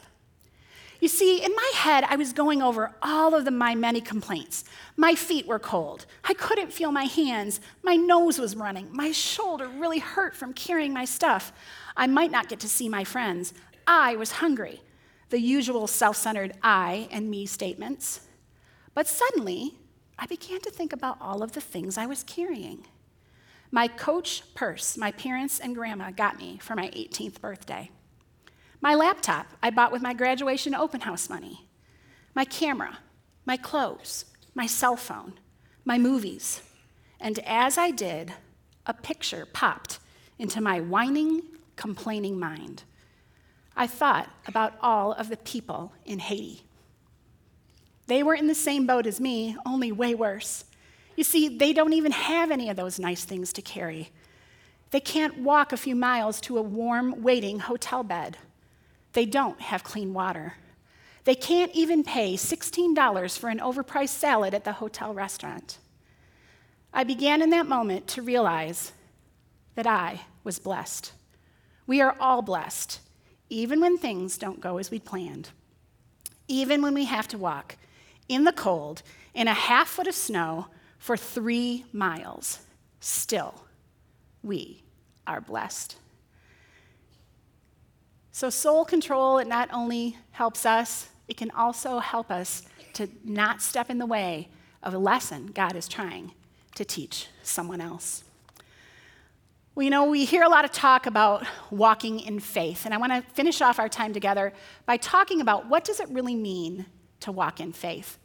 You 1.00 1.06
see, 1.06 1.44
in 1.44 1.54
my 1.54 1.70
head, 1.76 2.02
I 2.02 2.16
was 2.16 2.32
going 2.32 2.60
over 2.60 2.96
all 3.02 3.36
of 3.36 3.44
the, 3.44 3.52
my 3.52 3.76
many 3.76 4.00
complaints. 4.00 4.64
My 4.96 5.14
feet 5.14 5.46
were 5.46 5.60
cold. 5.60 6.06
I 6.24 6.34
couldn't 6.34 6.72
feel 6.72 6.90
my 6.90 7.04
hands. 7.04 7.60
My 7.84 7.94
nose 7.94 8.40
was 8.40 8.56
running. 8.56 8.88
My 8.92 9.12
shoulder 9.12 9.68
really 9.68 10.00
hurt 10.00 10.34
from 10.34 10.54
carrying 10.54 10.92
my 10.92 11.04
stuff. 11.04 11.52
I 11.96 12.08
might 12.08 12.32
not 12.32 12.48
get 12.48 12.58
to 12.60 12.68
see 12.68 12.88
my 12.88 13.04
friends. 13.04 13.54
I 13.86 14.16
was 14.16 14.32
hungry. 14.32 14.82
The 15.30 15.40
usual 15.40 15.86
self 15.86 16.16
centered 16.16 16.54
I 16.62 17.06
and 17.12 17.30
me 17.30 17.46
statements. 17.46 18.26
But 18.92 19.06
suddenly, 19.06 19.74
I 20.18 20.26
began 20.26 20.60
to 20.62 20.70
think 20.70 20.92
about 20.92 21.18
all 21.20 21.44
of 21.44 21.52
the 21.52 21.60
things 21.60 21.96
I 21.96 22.06
was 22.06 22.24
carrying. 22.24 22.86
My 23.74 23.88
coach 23.88 24.44
purse, 24.54 24.96
my 24.96 25.10
parents 25.10 25.58
and 25.58 25.74
grandma 25.74 26.12
got 26.12 26.38
me 26.38 26.60
for 26.62 26.76
my 26.76 26.90
18th 26.90 27.40
birthday. 27.40 27.90
My 28.80 28.94
laptop 28.94 29.48
I 29.64 29.70
bought 29.70 29.90
with 29.90 30.00
my 30.00 30.14
graduation 30.14 30.76
open 30.76 31.00
house 31.00 31.28
money. 31.28 31.66
My 32.37 32.44
camera, 32.44 32.98
my 33.44 33.56
clothes, 33.56 34.26
my 34.54 34.66
cell 34.66 34.94
phone, 34.94 35.40
my 35.84 35.98
movies. 35.98 36.62
And 37.18 37.40
as 37.40 37.76
I 37.76 37.90
did, 37.90 38.32
a 38.87 38.94
picture 38.94 39.44
popped 39.44 39.98
into 40.38 40.60
my 40.60 40.78
whining, 40.78 41.42
complaining 41.74 42.38
mind. 42.38 42.84
I 43.74 43.88
thought 43.88 44.30
about 44.46 44.74
all 44.82 45.14
of 45.14 45.30
the 45.30 45.37
people 45.37 45.94
in 46.06 46.20
Haiti 46.20 46.62
they 48.06 48.22
were 48.22 48.34
in 48.34 48.48
the 48.48 48.54
same 48.54 48.87
boat 48.87 49.06
as 49.06 49.18
me, 49.18 49.56
only 49.64 49.90
way 49.90 50.14
worse. 50.14 50.64
You 51.16 51.24
see, 51.24 51.48
they 51.48 51.72
don't 51.72 51.92
even 51.92 52.12
have 52.12 52.50
any 52.50 52.68
of 52.68 52.77
those 52.77 52.98
nice 52.98 53.24
things 53.24 53.53
to 53.55 53.62
carry. 53.62 54.11
They 54.90 55.00
can't 55.00 55.38
walk 55.38 55.72
a 55.72 55.77
few 55.77 55.94
miles 55.94 56.40
to 56.42 56.59
a 56.59 56.62
warm, 56.62 57.22
waiting 57.22 57.61
hotel 57.61 58.03
bed. 58.03 58.37
They 59.12 59.27
don't 59.27 59.61
have 59.61 59.85
clean 59.85 60.12
water. 60.12 60.55
They 61.24 61.35
can't 61.35 61.72
even 61.74 62.05
pay 62.05 62.35
$16 62.35 63.38
for 63.38 63.48
an 63.48 63.59
overpriced 63.59 64.11
salad 64.11 64.55
at 64.55 64.64
the 64.64 64.74
hotel 64.74 65.14
restaurant. 65.14 65.79
I 66.92 67.03
began 67.05 67.42
in 67.42 67.50
that 67.50 67.66
moment 67.66 68.07
to 68.09 68.22
realize 68.22 68.92
that 69.74 69.87
I 69.87 70.22
was 70.44 70.59
blessed. 70.59 71.12
We 71.87 72.00
are 72.00 72.16
all 72.20 72.42
blessed, 72.42 73.00
even 73.48 73.81
when 73.81 73.98
things 73.98 74.38
don't 74.38 74.61
go 74.61 74.79
as 74.79 74.90
we 74.90 74.98
planned, 74.98 75.50
even 76.46 76.83
when 76.83 76.94
we 76.94 77.07
have 77.07 77.27
to 77.29 77.38
walk 77.38 77.77
in 78.29 78.44
the 78.44 78.53
cold, 78.53 79.03
in 79.35 79.48
a 79.48 79.55
half 79.55 79.88
foot 79.88 80.07
of 80.07 80.14
snow 80.14 80.68
for 81.04 81.18
three 81.18 81.84
miles. 81.92 82.60
Still, 82.98 83.66
we 84.42 84.82
are 85.26 85.38
blessed. 85.38 85.96
So, 88.32 88.48
soul 88.48 88.86
control, 88.86 89.36
it 89.36 89.46
not 89.46 89.68
only 89.70 90.16
helps 90.30 90.64
us, 90.64 91.10
it 91.28 91.36
can 91.36 91.50
also 91.50 91.98
help 91.98 92.30
us 92.30 92.62
to 92.94 93.06
not 93.22 93.60
step 93.60 93.90
in 93.90 93.98
the 93.98 94.06
way 94.06 94.48
of 94.82 94.94
a 94.94 94.98
lesson 94.98 95.48
God 95.48 95.76
is 95.76 95.88
trying 95.88 96.32
to 96.74 96.86
teach 96.86 97.26
someone 97.42 97.82
else. 97.82 98.24
Well, 99.74 99.84
you 99.84 99.90
know, 99.90 100.04
we 100.04 100.24
hear 100.24 100.42
a 100.42 100.48
lot 100.48 100.64
of 100.64 100.72
talk 100.72 101.04
about 101.04 101.46
walking 101.70 102.18
in 102.18 102.40
faith, 102.40 102.86
and 102.86 102.94
I 102.94 102.96
want 102.96 103.12
to 103.12 103.20
finish 103.34 103.60
off 103.60 103.78
our 103.78 103.90
time 103.90 104.14
together 104.14 104.54
by 104.86 104.96
talking 104.96 105.42
about 105.42 105.68
what 105.68 105.84
does 105.84 106.00
it 106.00 106.08
really 106.08 106.34
mean 106.34 106.86
to 107.20 107.30
walk 107.30 107.60
in 107.60 107.74
faith. 107.74 108.16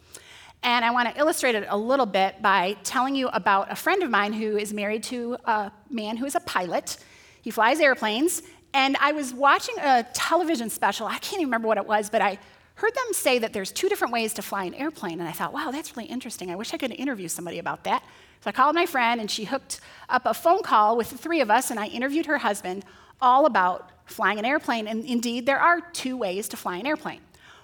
And 0.61 0.83
I 0.83 0.91
want 0.91 1.13
to 1.13 1.19
illustrate 1.19 1.55
it 1.55 1.65
a 1.69 1.77
little 1.77 2.05
bit 2.05 2.41
by 2.41 2.75
telling 2.83 3.15
you 3.15 3.29
about 3.29 3.71
a 3.71 3.75
friend 3.75 4.03
of 4.03 4.09
mine 4.09 4.33
who 4.33 4.57
is 4.57 4.73
married 4.73 5.03
to 5.03 5.37
a 5.45 5.71
man 5.89 6.17
who 6.17 6.25
is 6.25 6.35
a 6.35 6.41
pilot. 6.41 6.97
He 7.41 7.51
flies 7.51 7.79
airplanes, 7.79 8.41
and 8.73 8.97
I 8.99 9.13
was 9.13 9.33
watching 9.33 9.75
a 9.79 10.05
television 10.13 10.69
special. 10.69 11.07
I 11.07 11.17
can't 11.19 11.35
even 11.35 11.45
remember 11.45 11.67
what 11.67 11.77
it 11.77 11.87
was, 11.87 12.09
but 12.09 12.21
I 12.21 12.37
heard 12.75 12.93
them 12.93 13.13
say 13.13 13.39
that 13.39 13.53
there's 13.53 13.71
two 13.71 13.89
different 13.89 14.13
ways 14.13 14.33
to 14.33 14.41
fly 14.41 14.65
an 14.65 14.73
airplane, 14.73 15.19
and 15.19 15.27
I 15.27 15.31
thought, 15.31 15.53
wow, 15.53 15.71
that's 15.71 15.95
really 15.95 16.09
interesting. 16.09 16.51
I 16.51 16.55
wish 16.55 16.73
I 16.73 16.77
could 16.77 16.91
interview 16.91 17.27
somebody 17.27 17.59
about 17.59 17.85
that. 17.85 18.03
So 18.41 18.49
I 18.49 18.51
called 18.51 18.75
my 18.75 18.85
friend, 18.85 19.19
and 19.19 19.31
she 19.31 19.45
hooked 19.45 19.79
up 20.09 20.23
a 20.25 20.33
phone 20.33 20.61
call 20.61 20.97
with 20.97 21.09
the 21.09 21.17
three 21.17 21.41
of 21.41 21.49
us, 21.49 21.71
and 21.71 21.79
I 21.79 21.87
interviewed 21.87 22.25
her 22.25 22.37
husband 22.37 22.85
all 23.21 23.45
about 23.45 23.91
flying 24.05 24.39
an 24.39 24.45
airplane. 24.45 24.87
And 24.87 25.05
indeed, 25.05 25.45
there 25.45 25.59
are 25.59 25.81
two 25.81 26.15
ways 26.17 26.47
to 26.49 26.57
fly 26.57 26.77
an 26.77 26.87
airplane. 26.87 27.19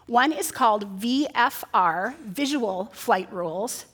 One 0.07 0.31
is 0.31 0.51
called 0.51 0.99
VFR, 0.99 2.15
Visual 2.19 2.91
Flight 2.93 3.31
Rules, 3.33 3.85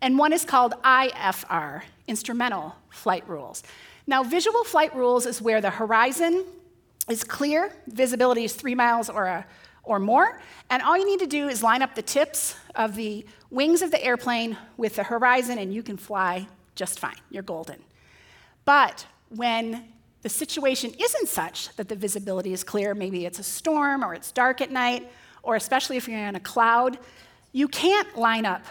and 0.00 0.18
one 0.18 0.32
is 0.32 0.46
called 0.46 0.72
IFR, 0.82 1.82
Instrumental 2.08 2.74
Flight 2.88 3.28
Rules. 3.28 3.62
Now, 4.06 4.22
visual 4.22 4.64
flight 4.64 4.96
rules 4.96 5.26
is 5.26 5.42
where 5.42 5.60
the 5.60 5.70
horizon 5.70 6.44
is 7.08 7.22
clear, 7.22 7.70
visibility 7.86 8.44
is 8.44 8.54
three 8.54 8.74
miles 8.74 9.10
or, 9.10 9.26
a, 9.26 9.46
or 9.84 9.98
more, 9.98 10.40
and 10.70 10.82
all 10.82 10.96
you 10.96 11.04
need 11.04 11.20
to 11.20 11.26
do 11.26 11.48
is 11.48 11.62
line 11.62 11.82
up 11.82 11.94
the 11.94 12.02
tips 12.02 12.56
of 12.74 12.96
the 12.96 13.26
wings 13.50 13.82
of 13.82 13.90
the 13.90 14.02
airplane 14.02 14.56
with 14.78 14.96
the 14.96 15.02
horizon, 15.02 15.58
and 15.58 15.74
you 15.74 15.82
can 15.82 15.98
fly 15.98 16.48
just 16.76 16.98
fine. 16.98 17.16
You're 17.30 17.42
golden. 17.42 17.82
But 18.64 19.06
when 19.28 19.84
the 20.22 20.30
situation 20.30 20.94
isn't 20.98 21.28
such 21.28 21.76
that 21.76 21.88
the 21.88 21.96
visibility 21.96 22.54
is 22.54 22.64
clear, 22.64 22.94
maybe 22.94 23.26
it's 23.26 23.38
a 23.38 23.44
storm 23.44 24.02
or 24.02 24.14
it's 24.14 24.32
dark 24.32 24.62
at 24.62 24.70
night, 24.70 25.10
or 25.42 25.56
especially 25.56 25.96
if 25.96 26.08
you're 26.08 26.18
in 26.18 26.36
a 26.36 26.40
cloud, 26.40 26.98
you 27.52 27.68
can't 27.68 28.16
line 28.16 28.46
up 28.46 28.64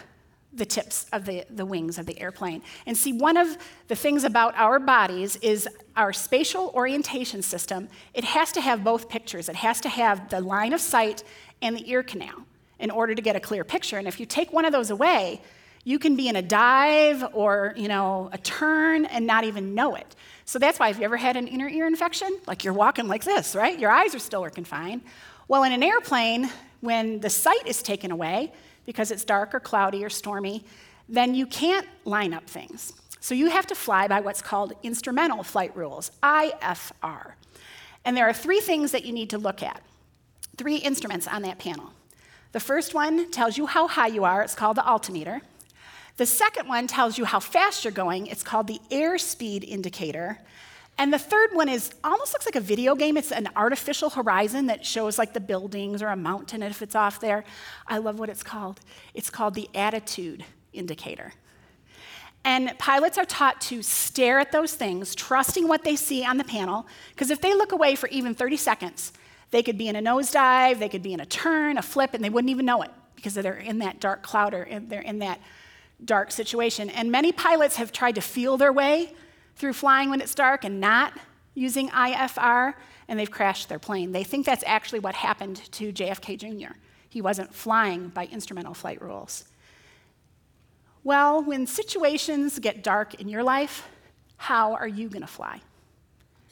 the 0.54 0.66
tips 0.66 1.06
of 1.12 1.24
the, 1.24 1.44
the 1.48 1.64
wings 1.64 1.98
of 1.98 2.04
the 2.04 2.18
airplane. 2.20 2.62
And 2.84 2.96
see, 2.96 3.12
one 3.12 3.36
of 3.36 3.56
the 3.88 3.96
things 3.96 4.24
about 4.24 4.54
our 4.56 4.78
bodies 4.78 5.36
is 5.36 5.66
our 5.96 6.12
spatial 6.12 6.70
orientation 6.74 7.40
system. 7.42 7.88
It 8.12 8.24
has 8.24 8.52
to 8.52 8.60
have 8.60 8.84
both 8.84 9.08
pictures, 9.08 9.48
it 9.48 9.56
has 9.56 9.80
to 9.82 9.88
have 9.88 10.28
the 10.28 10.40
line 10.40 10.72
of 10.72 10.80
sight 10.80 11.24
and 11.62 11.76
the 11.76 11.90
ear 11.90 12.02
canal 12.02 12.44
in 12.78 12.90
order 12.90 13.14
to 13.14 13.22
get 13.22 13.36
a 13.36 13.40
clear 13.40 13.64
picture. 13.64 13.96
And 13.96 14.08
if 14.08 14.18
you 14.20 14.26
take 14.26 14.52
one 14.52 14.64
of 14.64 14.72
those 14.72 14.90
away, 14.90 15.40
you 15.84 15.98
can 15.98 16.16
be 16.16 16.28
in 16.28 16.36
a 16.36 16.42
dive 16.42 17.24
or, 17.32 17.74
you 17.76 17.88
know, 17.88 18.28
a 18.32 18.38
turn 18.38 19.04
and 19.06 19.26
not 19.26 19.44
even 19.44 19.74
know 19.74 19.94
it. 19.94 20.14
So 20.44 20.58
that's 20.58 20.78
why, 20.78 20.90
if 20.90 20.98
you 20.98 21.04
ever 21.04 21.16
had 21.16 21.36
an 21.36 21.48
inner 21.48 21.68
ear 21.68 21.86
infection? 21.86 22.38
Like 22.46 22.62
you're 22.62 22.74
walking 22.74 23.08
like 23.08 23.24
this, 23.24 23.54
right? 23.54 23.78
Your 23.78 23.90
eyes 23.90 24.14
are 24.14 24.18
still 24.18 24.42
working 24.42 24.64
fine. 24.64 25.02
Well, 25.48 25.64
in 25.64 25.72
an 25.72 25.82
airplane, 25.82 26.50
when 26.80 27.20
the 27.20 27.30
sight 27.30 27.66
is 27.66 27.82
taken 27.82 28.10
away 28.10 28.52
because 28.86 29.10
it's 29.10 29.24
dark 29.24 29.54
or 29.54 29.60
cloudy 29.60 30.04
or 30.04 30.10
stormy, 30.10 30.64
then 31.08 31.34
you 31.34 31.46
can't 31.46 31.86
line 32.04 32.32
up 32.32 32.48
things. 32.48 32.92
So 33.20 33.34
you 33.34 33.50
have 33.50 33.66
to 33.68 33.74
fly 33.74 34.08
by 34.08 34.20
what's 34.20 34.42
called 34.42 34.72
instrumental 34.82 35.42
flight 35.42 35.76
rules, 35.76 36.10
IFR. 36.22 37.32
And 38.04 38.16
there 38.16 38.28
are 38.28 38.32
three 38.32 38.60
things 38.60 38.90
that 38.92 39.04
you 39.04 39.12
need 39.12 39.30
to 39.30 39.38
look 39.38 39.62
at, 39.62 39.80
three 40.56 40.76
instruments 40.76 41.28
on 41.28 41.42
that 41.42 41.58
panel. 41.58 41.92
The 42.50 42.60
first 42.60 42.94
one 42.94 43.30
tells 43.30 43.56
you 43.56 43.66
how 43.66 43.86
high 43.86 44.08
you 44.08 44.24
are, 44.24 44.42
it's 44.42 44.54
called 44.54 44.76
the 44.76 44.86
altimeter. 44.86 45.40
The 46.16 46.26
second 46.26 46.68
one 46.68 46.86
tells 46.86 47.16
you 47.16 47.24
how 47.24 47.40
fast 47.40 47.84
you're 47.84 47.92
going, 47.92 48.26
it's 48.26 48.42
called 48.42 48.66
the 48.66 48.80
airspeed 48.90 49.64
indicator. 49.64 50.38
And 50.98 51.12
the 51.12 51.18
third 51.18 51.50
one 51.52 51.68
is 51.68 51.90
almost 52.04 52.32
looks 52.32 52.46
like 52.46 52.56
a 52.56 52.60
video 52.60 52.94
game. 52.94 53.16
It's 53.16 53.32
an 53.32 53.48
artificial 53.56 54.10
horizon 54.10 54.66
that 54.66 54.84
shows 54.84 55.18
like 55.18 55.32
the 55.32 55.40
buildings 55.40 56.02
or 56.02 56.08
a 56.08 56.16
mountain 56.16 56.62
if 56.62 56.82
it's 56.82 56.94
off 56.94 57.18
there. 57.20 57.44
I 57.86 57.98
love 57.98 58.18
what 58.18 58.28
it's 58.28 58.42
called. 58.42 58.80
It's 59.14 59.30
called 59.30 59.54
the 59.54 59.68
attitude 59.74 60.44
indicator. 60.72 61.32
And 62.44 62.76
pilots 62.78 63.18
are 63.18 63.24
taught 63.24 63.60
to 63.62 63.82
stare 63.82 64.40
at 64.40 64.52
those 64.52 64.74
things, 64.74 65.14
trusting 65.14 65.68
what 65.68 65.84
they 65.84 65.96
see 65.96 66.24
on 66.24 66.38
the 66.38 66.44
panel, 66.44 66.86
because 67.10 67.30
if 67.30 67.40
they 67.40 67.54
look 67.54 67.72
away 67.72 67.94
for 67.94 68.08
even 68.08 68.34
30 68.34 68.56
seconds, 68.56 69.12
they 69.52 69.62
could 69.62 69.78
be 69.78 69.86
in 69.86 69.96
a 69.96 70.02
nosedive, 70.02 70.78
they 70.78 70.88
could 70.88 71.02
be 71.02 71.12
in 71.12 71.20
a 71.20 71.26
turn, 71.26 71.78
a 71.78 71.82
flip, 71.82 72.14
and 72.14 72.24
they 72.24 72.30
wouldn't 72.30 72.50
even 72.50 72.66
know 72.66 72.82
it 72.82 72.90
because 73.14 73.34
they're 73.34 73.54
in 73.54 73.78
that 73.78 74.00
dark 74.00 74.22
cloud 74.22 74.54
or 74.54 74.66
they're 74.88 75.00
in 75.00 75.20
that 75.20 75.40
dark 76.04 76.32
situation. 76.32 76.90
And 76.90 77.12
many 77.12 77.30
pilots 77.30 77.76
have 77.76 77.92
tried 77.92 78.16
to 78.16 78.20
feel 78.20 78.56
their 78.56 78.72
way 78.72 79.14
through 79.56 79.72
flying 79.72 80.10
when 80.10 80.20
it's 80.20 80.34
dark 80.34 80.64
and 80.64 80.80
not 80.80 81.12
using 81.54 81.88
IFR, 81.90 82.74
and 83.08 83.18
they've 83.18 83.30
crashed 83.30 83.68
their 83.68 83.78
plane. 83.78 84.12
They 84.12 84.24
think 84.24 84.46
that's 84.46 84.64
actually 84.66 85.00
what 85.00 85.14
happened 85.14 85.56
to 85.72 85.92
JFK 85.92 86.38
Jr. 86.38 86.74
He 87.08 87.20
wasn't 87.20 87.54
flying 87.54 88.08
by 88.08 88.26
instrumental 88.26 88.74
flight 88.74 89.02
rules. 89.02 89.44
Well, 91.04 91.42
when 91.42 91.66
situations 91.66 92.58
get 92.58 92.82
dark 92.82 93.14
in 93.14 93.28
your 93.28 93.42
life, 93.42 93.88
how 94.36 94.74
are 94.74 94.88
you 94.88 95.08
going 95.08 95.22
to 95.22 95.28
fly? 95.28 95.60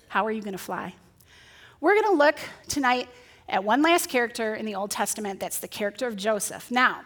How 0.09 0.27
are 0.27 0.31
you 0.31 0.43
going 0.43 0.53
to 0.53 0.59
fly? 0.59 0.95
We're 1.81 1.95
going 1.95 2.13
to 2.13 2.19
look 2.19 2.39
tonight 2.69 3.09
at 3.49 3.65
one 3.65 3.81
last 3.81 4.09
character 4.09 4.55
in 4.55 4.67
the 4.67 4.75
Old 4.75 4.91
Testament 4.91 5.41
that's 5.41 5.59
the 5.59 5.69
character 5.69 6.07
of 6.07 6.17
Joseph. 6.17 6.71
Now, 6.71 7.03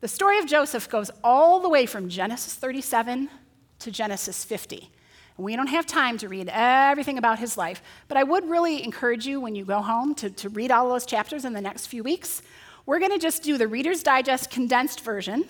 the 0.00 0.08
story 0.08 0.38
of 0.38 0.46
Joseph 0.46 0.88
goes 0.88 1.10
all 1.24 1.60
the 1.60 1.68
way 1.68 1.86
from 1.86 2.08
Genesis 2.08 2.54
37 2.54 3.30
to 3.78 3.90
Genesis 3.90 4.44
50. 4.44 4.90
We 5.38 5.54
don't 5.54 5.66
have 5.66 5.86
time 5.86 6.16
to 6.18 6.28
read 6.28 6.48
everything 6.50 7.18
about 7.18 7.38
his 7.38 7.58
life, 7.58 7.82
but 8.08 8.16
I 8.16 8.22
would 8.22 8.48
really 8.48 8.82
encourage 8.82 9.26
you 9.26 9.40
when 9.40 9.54
you 9.54 9.64
go 9.64 9.82
home 9.82 10.14
to, 10.16 10.30
to 10.30 10.48
read 10.48 10.70
all 10.70 10.88
those 10.88 11.04
chapters 11.04 11.44
in 11.44 11.52
the 11.52 11.60
next 11.60 11.86
few 11.88 12.02
weeks. 12.02 12.40
We're 12.86 12.98
going 12.98 13.12
to 13.12 13.18
just 13.18 13.42
do 13.42 13.58
the 13.58 13.68
Reader's 13.68 14.02
Digest 14.02 14.50
condensed 14.50 15.00
version 15.00 15.44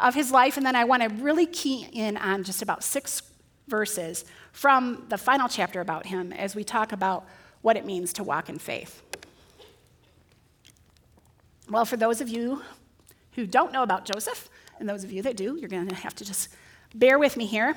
of 0.00 0.14
his 0.14 0.30
life, 0.30 0.56
and 0.56 0.64
then 0.64 0.76
I 0.76 0.84
want 0.84 1.02
to 1.02 1.08
really 1.08 1.44
key 1.44 1.88
in 1.92 2.16
on 2.16 2.44
just 2.44 2.62
about 2.62 2.82
six 2.82 3.22
verses 3.66 4.24
from 4.52 5.04
the 5.08 5.18
final 5.18 5.48
chapter 5.48 5.80
about 5.80 6.06
him 6.06 6.32
as 6.32 6.54
we 6.54 6.64
talk 6.64 6.92
about 6.92 7.26
what 7.60 7.76
it 7.76 7.84
means 7.84 8.12
to 8.14 8.24
walk 8.24 8.48
in 8.48 8.58
faith. 8.58 9.02
Well, 11.68 11.84
for 11.84 11.98
those 11.98 12.22
of 12.22 12.28
you 12.28 12.62
who 13.32 13.46
don't 13.46 13.72
know 13.72 13.82
about 13.82 14.06
Joseph, 14.06 14.48
and 14.78 14.88
those 14.88 15.04
of 15.04 15.12
you 15.12 15.22
that 15.22 15.36
do, 15.36 15.56
you're 15.56 15.68
going 15.68 15.88
to 15.88 15.94
have 15.94 16.14
to 16.14 16.24
just 16.24 16.48
bear 16.94 17.18
with 17.18 17.36
me 17.36 17.44
here. 17.44 17.76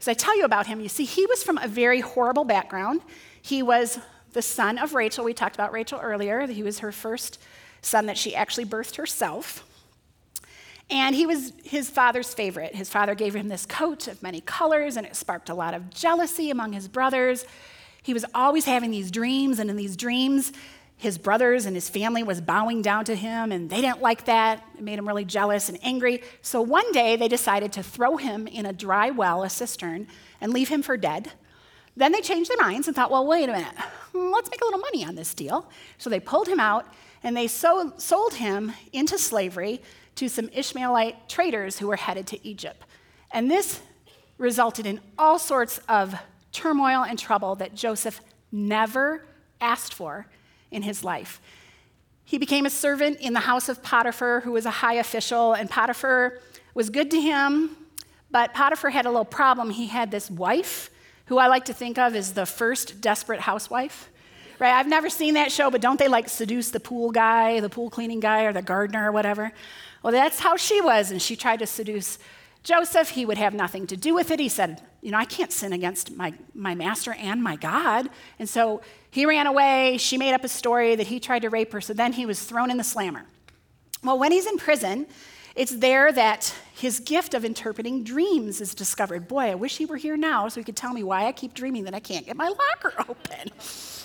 As 0.00 0.08
I 0.08 0.14
tell 0.14 0.36
you 0.36 0.44
about 0.44 0.66
him, 0.66 0.80
you 0.80 0.88
see, 0.88 1.04
he 1.04 1.26
was 1.26 1.42
from 1.42 1.58
a 1.58 1.68
very 1.68 2.00
horrible 2.00 2.44
background. 2.44 3.00
He 3.40 3.62
was 3.62 3.98
the 4.32 4.42
son 4.42 4.78
of 4.78 4.94
Rachel. 4.94 5.24
We 5.24 5.32
talked 5.32 5.54
about 5.54 5.72
Rachel 5.72 5.98
earlier. 6.00 6.46
He 6.46 6.62
was 6.62 6.80
her 6.80 6.92
first 6.92 7.38
son 7.80 8.06
that 8.06 8.18
she 8.18 8.34
actually 8.34 8.66
birthed 8.66 8.96
herself. 8.96 9.64
And 10.88 11.16
he 11.16 11.26
was 11.26 11.52
his 11.64 11.90
father's 11.90 12.32
favorite. 12.32 12.74
His 12.74 12.88
father 12.88 13.14
gave 13.14 13.34
him 13.34 13.48
this 13.48 13.66
coat 13.66 14.06
of 14.06 14.22
many 14.22 14.40
colors, 14.40 14.96
and 14.96 15.06
it 15.06 15.16
sparked 15.16 15.48
a 15.48 15.54
lot 15.54 15.74
of 15.74 15.90
jealousy 15.90 16.50
among 16.50 16.72
his 16.74 16.86
brothers. 16.86 17.44
He 18.02 18.14
was 18.14 18.24
always 18.34 18.66
having 18.66 18.92
these 18.92 19.10
dreams, 19.10 19.58
and 19.58 19.68
in 19.68 19.76
these 19.76 19.96
dreams, 19.96 20.52
his 20.96 21.18
brothers 21.18 21.66
and 21.66 21.76
his 21.76 21.90
family 21.90 22.22
was 22.22 22.40
bowing 22.40 22.80
down 22.80 23.04
to 23.04 23.14
him, 23.14 23.52
and 23.52 23.68
they 23.68 23.82
didn't 23.82 24.00
like 24.00 24.24
that. 24.24 24.66
It 24.76 24.82
made 24.82 24.98
him 24.98 25.06
really 25.06 25.26
jealous 25.26 25.68
and 25.68 25.78
angry. 25.82 26.22
So 26.40 26.62
one 26.62 26.90
day, 26.92 27.16
they 27.16 27.28
decided 27.28 27.72
to 27.74 27.82
throw 27.82 28.16
him 28.16 28.46
in 28.46 28.64
a 28.64 28.72
dry 28.72 29.10
well, 29.10 29.42
a 29.42 29.50
cistern, 29.50 30.08
and 30.40 30.52
leave 30.52 30.68
him 30.68 30.82
for 30.82 30.96
dead. 30.96 31.32
Then 31.96 32.12
they 32.12 32.20
changed 32.20 32.50
their 32.50 32.58
minds 32.58 32.86
and 32.86 32.96
thought, 32.96 33.10
well, 33.10 33.26
wait 33.26 33.48
a 33.48 33.52
minute, 33.52 33.74
hmm, 34.12 34.30
let's 34.32 34.50
make 34.50 34.60
a 34.60 34.64
little 34.64 34.80
money 34.80 35.04
on 35.04 35.14
this 35.14 35.34
deal. 35.34 35.70
So 35.98 36.10
they 36.10 36.20
pulled 36.20 36.48
him 36.48 36.60
out 36.60 36.86
and 37.22 37.36
they 37.36 37.46
sold 37.46 38.34
him 38.34 38.72
into 38.92 39.18
slavery 39.18 39.82
to 40.16 40.28
some 40.28 40.48
Ishmaelite 40.52 41.28
traders 41.28 41.78
who 41.78 41.88
were 41.88 41.96
headed 41.96 42.26
to 42.28 42.46
Egypt. 42.46 42.82
And 43.32 43.50
this 43.50 43.80
resulted 44.38 44.86
in 44.86 45.00
all 45.18 45.38
sorts 45.38 45.78
of 45.88 46.14
turmoil 46.52 47.02
and 47.02 47.18
trouble 47.18 47.54
that 47.56 47.74
Joseph 47.74 48.20
never 48.52 49.24
asked 49.60 49.94
for 49.94 50.26
in 50.70 50.82
his 50.82 51.04
life. 51.04 51.40
He 52.24 52.38
became 52.38 52.66
a 52.66 52.70
servant 52.70 53.20
in 53.20 53.32
the 53.32 53.40
house 53.40 53.68
of 53.68 53.82
Potiphar, 53.82 54.40
who 54.40 54.52
was 54.52 54.66
a 54.66 54.70
high 54.70 54.94
official, 54.94 55.52
and 55.52 55.70
Potiphar 55.70 56.40
was 56.74 56.90
good 56.90 57.10
to 57.12 57.20
him, 57.20 57.76
but 58.30 58.52
Potiphar 58.52 58.90
had 58.90 59.06
a 59.06 59.10
little 59.10 59.24
problem. 59.24 59.70
He 59.70 59.86
had 59.86 60.10
this 60.10 60.30
wife, 60.30 60.90
who 61.26 61.38
I 61.38 61.46
like 61.46 61.64
to 61.66 61.72
think 61.72 61.98
of 61.98 62.14
as 62.14 62.32
the 62.32 62.46
first 62.46 63.00
desperate 63.00 63.40
housewife. 63.40 64.10
Right? 64.58 64.72
I've 64.72 64.88
never 64.88 65.10
seen 65.10 65.34
that 65.34 65.52
show, 65.52 65.70
but 65.70 65.80
don't 65.80 65.98
they 65.98 66.08
like 66.08 66.28
seduce 66.28 66.70
the 66.70 66.80
pool 66.80 67.10
guy, 67.10 67.60
the 67.60 67.68
pool 67.68 67.90
cleaning 67.90 68.20
guy, 68.20 68.44
or 68.44 68.52
the 68.52 68.62
gardener 68.62 69.08
or 69.08 69.12
whatever? 69.12 69.52
Well, 70.02 70.12
that's 70.12 70.40
how 70.40 70.56
she 70.56 70.80
was, 70.80 71.10
and 71.10 71.20
she 71.20 71.36
tried 71.36 71.58
to 71.58 71.66
seduce 71.66 72.18
Joseph, 72.66 73.10
he 73.10 73.24
would 73.24 73.38
have 73.38 73.54
nothing 73.54 73.86
to 73.86 73.96
do 73.96 74.12
with 74.12 74.32
it. 74.32 74.40
He 74.40 74.48
said, 74.48 74.82
You 75.06 75.12
know, 75.12 75.18
I 75.18 75.24
can't 75.24 75.52
sin 75.52 75.72
against 75.72 76.16
my, 76.16 76.34
my 76.52 76.74
master 76.74 77.12
and 77.12 77.40
my 77.40 77.54
God. 77.54 78.10
And 78.40 78.48
so 78.48 78.82
he 79.08 79.24
ran 79.24 79.46
away. 79.46 79.98
She 79.98 80.18
made 80.18 80.34
up 80.34 80.42
a 80.42 80.48
story 80.48 80.96
that 80.96 81.06
he 81.06 81.20
tried 81.20 81.42
to 81.42 81.48
rape 81.48 81.72
her. 81.74 81.80
So 81.80 81.92
then 81.92 82.12
he 82.12 82.26
was 82.26 82.42
thrown 82.42 82.72
in 82.72 82.76
the 82.76 82.82
slammer. 82.82 83.24
Well, 84.02 84.18
when 84.18 84.32
he's 84.32 84.46
in 84.46 84.58
prison, 84.58 85.06
it's 85.54 85.76
there 85.76 86.10
that 86.10 86.52
his 86.74 86.98
gift 86.98 87.34
of 87.34 87.44
interpreting 87.44 88.02
dreams 88.02 88.60
is 88.60 88.74
discovered. 88.74 89.28
Boy, 89.28 89.52
I 89.52 89.54
wish 89.54 89.76
he 89.76 89.86
were 89.86 89.96
here 89.96 90.16
now 90.16 90.48
so 90.48 90.58
he 90.58 90.64
could 90.64 90.76
tell 90.76 90.92
me 90.92 91.04
why 91.04 91.26
I 91.26 91.30
keep 91.30 91.54
dreaming 91.54 91.84
that 91.84 91.94
I 91.94 92.00
can't 92.00 92.26
get 92.26 92.36
my 92.36 92.48
locker 92.48 92.92
open. 93.08 93.52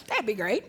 That'd 0.08 0.28
be 0.28 0.36
great. 0.36 0.66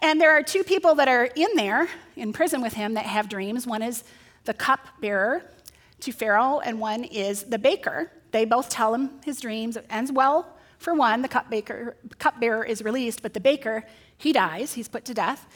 And 0.00 0.20
there 0.20 0.30
are 0.30 0.44
two 0.44 0.62
people 0.62 0.94
that 0.94 1.08
are 1.08 1.24
in 1.24 1.48
there, 1.56 1.88
in 2.14 2.32
prison 2.32 2.62
with 2.62 2.74
him, 2.74 2.94
that 2.94 3.06
have 3.06 3.28
dreams. 3.28 3.66
One 3.66 3.82
is 3.82 4.04
the 4.44 4.54
cup 4.54 4.86
bearer 5.00 5.50
to 5.98 6.12
Pharaoh, 6.12 6.60
and 6.60 6.78
one 6.78 7.02
is 7.02 7.42
the 7.42 7.58
baker. 7.58 8.12
They 8.32 8.44
both 8.44 8.68
tell 8.68 8.94
him 8.94 9.10
his 9.24 9.40
dreams. 9.40 9.76
It 9.76 9.86
ends 9.88 10.10
well 10.10 10.56
for 10.78 10.94
one. 10.94 11.22
The 11.22 11.28
cupbearer, 11.28 11.96
cupbearer 12.18 12.64
is 12.64 12.82
released, 12.82 13.22
but 13.22 13.34
the 13.34 13.40
baker, 13.40 13.84
he 14.18 14.32
dies. 14.32 14.74
He's 14.74 14.88
put 14.88 15.04
to 15.04 15.14
death. 15.14 15.46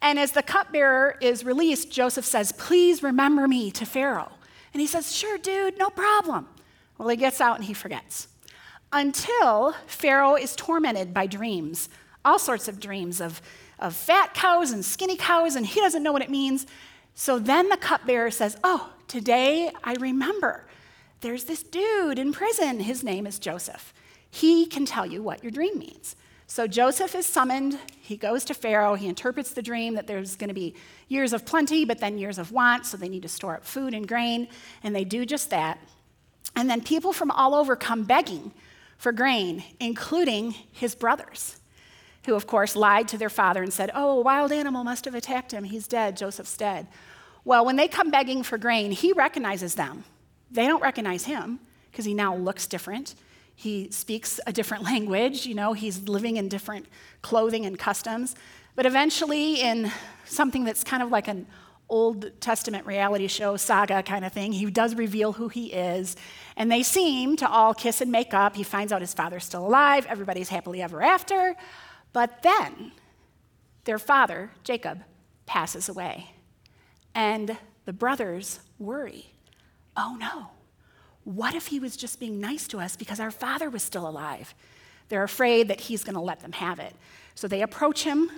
And 0.00 0.18
as 0.18 0.32
the 0.32 0.42
cupbearer 0.42 1.16
is 1.20 1.44
released, 1.44 1.90
Joseph 1.90 2.24
says, 2.24 2.52
Please 2.52 3.02
remember 3.02 3.48
me 3.48 3.70
to 3.72 3.84
Pharaoh. 3.84 4.32
And 4.72 4.80
he 4.80 4.86
says, 4.86 5.14
Sure, 5.14 5.38
dude, 5.38 5.78
no 5.78 5.90
problem. 5.90 6.48
Well, 6.96 7.08
he 7.08 7.16
gets 7.16 7.40
out 7.40 7.56
and 7.56 7.64
he 7.64 7.74
forgets. 7.74 8.28
Until 8.92 9.74
Pharaoh 9.86 10.36
is 10.36 10.54
tormented 10.56 11.12
by 11.12 11.26
dreams, 11.26 11.88
all 12.24 12.38
sorts 12.38 12.68
of 12.68 12.80
dreams 12.80 13.20
of, 13.20 13.42
of 13.78 13.94
fat 13.94 14.34
cows 14.34 14.70
and 14.70 14.84
skinny 14.84 15.16
cows, 15.16 15.56
and 15.56 15.66
he 15.66 15.80
doesn't 15.80 16.02
know 16.02 16.12
what 16.12 16.22
it 16.22 16.30
means. 16.30 16.66
So 17.14 17.38
then 17.38 17.68
the 17.68 17.76
cupbearer 17.76 18.30
says, 18.30 18.56
Oh, 18.62 18.92
today 19.08 19.72
I 19.82 19.94
remember. 19.94 20.67
There's 21.20 21.44
this 21.44 21.62
dude 21.62 22.18
in 22.18 22.32
prison. 22.32 22.80
His 22.80 23.02
name 23.02 23.26
is 23.26 23.38
Joseph. 23.38 23.92
He 24.30 24.66
can 24.66 24.86
tell 24.86 25.06
you 25.06 25.22
what 25.22 25.42
your 25.42 25.50
dream 25.50 25.78
means. 25.78 26.16
So 26.46 26.66
Joseph 26.66 27.14
is 27.14 27.26
summoned. 27.26 27.78
He 28.00 28.16
goes 28.16 28.44
to 28.46 28.54
Pharaoh. 28.54 28.94
He 28.94 29.06
interprets 29.06 29.52
the 29.52 29.62
dream 29.62 29.94
that 29.94 30.06
there's 30.06 30.36
going 30.36 30.48
to 30.48 30.54
be 30.54 30.74
years 31.08 31.32
of 31.32 31.44
plenty, 31.44 31.84
but 31.84 31.98
then 31.98 32.16
years 32.16 32.38
of 32.38 32.52
want. 32.52 32.86
So 32.86 32.96
they 32.96 33.08
need 33.08 33.22
to 33.22 33.28
store 33.28 33.56
up 33.56 33.64
food 33.64 33.92
and 33.92 34.08
grain. 34.08 34.48
And 34.82 34.96
they 34.96 35.04
do 35.04 35.26
just 35.26 35.50
that. 35.50 35.78
And 36.56 36.70
then 36.70 36.80
people 36.80 37.12
from 37.12 37.30
all 37.30 37.54
over 37.54 37.76
come 37.76 38.04
begging 38.04 38.52
for 38.96 39.12
grain, 39.12 39.62
including 39.78 40.52
his 40.72 40.94
brothers, 40.94 41.58
who, 42.24 42.34
of 42.34 42.46
course, 42.46 42.74
lied 42.74 43.08
to 43.08 43.18
their 43.18 43.28
father 43.28 43.62
and 43.62 43.72
said, 43.72 43.90
Oh, 43.94 44.18
a 44.18 44.22
wild 44.22 44.50
animal 44.50 44.84
must 44.84 45.04
have 45.04 45.14
attacked 45.14 45.52
him. 45.52 45.64
He's 45.64 45.86
dead. 45.86 46.16
Joseph's 46.16 46.56
dead. 46.56 46.86
Well, 47.44 47.64
when 47.64 47.76
they 47.76 47.88
come 47.88 48.10
begging 48.10 48.42
for 48.42 48.56
grain, 48.56 48.90
he 48.90 49.12
recognizes 49.12 49.74
them. 49.74 50.04
They 50.50 50.66
don't 50.66 50.82
recognize 50.82 51.24
him 51.24 51.60
because 51.90 52.04
he 52.04 52.14
now 52.14 52.36
looks 52.36 52.66
different. 52.66 53.14
He 53.54 53.90
speaks 53.90 54.38
a 54.46 54.52
different 54.52 54.84
language, 54.92 55.46
you 55.46 55.54
know, 55.54 55.72
he's 55.72 56.08
living 56.08 56.36
in 56.36 56.48
different 56.48 56.86
clothing 57.22 57.66
and 57.66 57.78
customs. 57.78 58.34
But 58.76 58.86
eventually, 58.86 59.60
in 59.60 59.90
something 60.24 60.64
that's 60.64 60.84
kind 60.84 61.02
of 61.02 61.10
like 61.10 61.26
an 61.26 61.46
Old 61.88 62.40
Testament 62.40 62.86
reality 62.86 63.26
show, 63.26 63.56
saga 63.56 64.02
kind 64.02 64.24
of 64.24 64.32
thing, 64.32 64.52
he 64.52 64.70
does 64.70 64.94
reveal 64.94 65.32
who 65.32 65.48
he 65.48 65.72
is. 65.72 66.16
And 66.56 66.70
they 66.70 66.84
seem 66.84 67.36
to 67.38 67.48
all 67.48 67.74
kiss 67.74 68.00
and 68.00 68.12
make 68.12 68.32
up. 68.32 68.54
He 68.54 68.62
finds 68.62 68.92
out 68.92 69.00
his 69.00 69.14
father's 69.14 69.44
still 69.44 69.66
alive, 69.66 70.06
everybody's 70.06 70.50
happily 70.50 70.80
ever 70.80 71.02
after. 71.02 71.56
But 72.12 72.42
then 72.42 72.92
their 73.84 73.98
father, 73.98 74.52
Jacob, 74.62 75.02
passes 75.46 75.88
away. 75.88 76.30
And 77.14 77.56
the 77.86 77.92
brothers 77.92 78.60
worry 78.78 79.32
oh 79.98 80.16
no 80.18 80.50
what 81.28 81.54
if 81.54 81.66
he 81.66 81.78
was 81.78 81.94
just 81.94 82.18
being 82.18 82.40
nice 82.40 82.66
to 82.68 82.80
us 82.80 82.96
because 82.96 83.20
our 83.20 83.30
father 83.30 83.68
was 83.68 83.82
still 83.82 84.08
alive? 84.08 84.54
They're 85.10 85.24
afraid 85.24 85.68
that 85.68 85.78
he's 85.78 86.02
going 86.02 86.14
to 86.14 86.22
let 86.22 86.40
them 86.40 86.52
have 86.52 86.78
it. 86.78 86.94
So 87.34 87.46
they 87.46 87.60
approach 87.60 88.04
him 88.04 88.30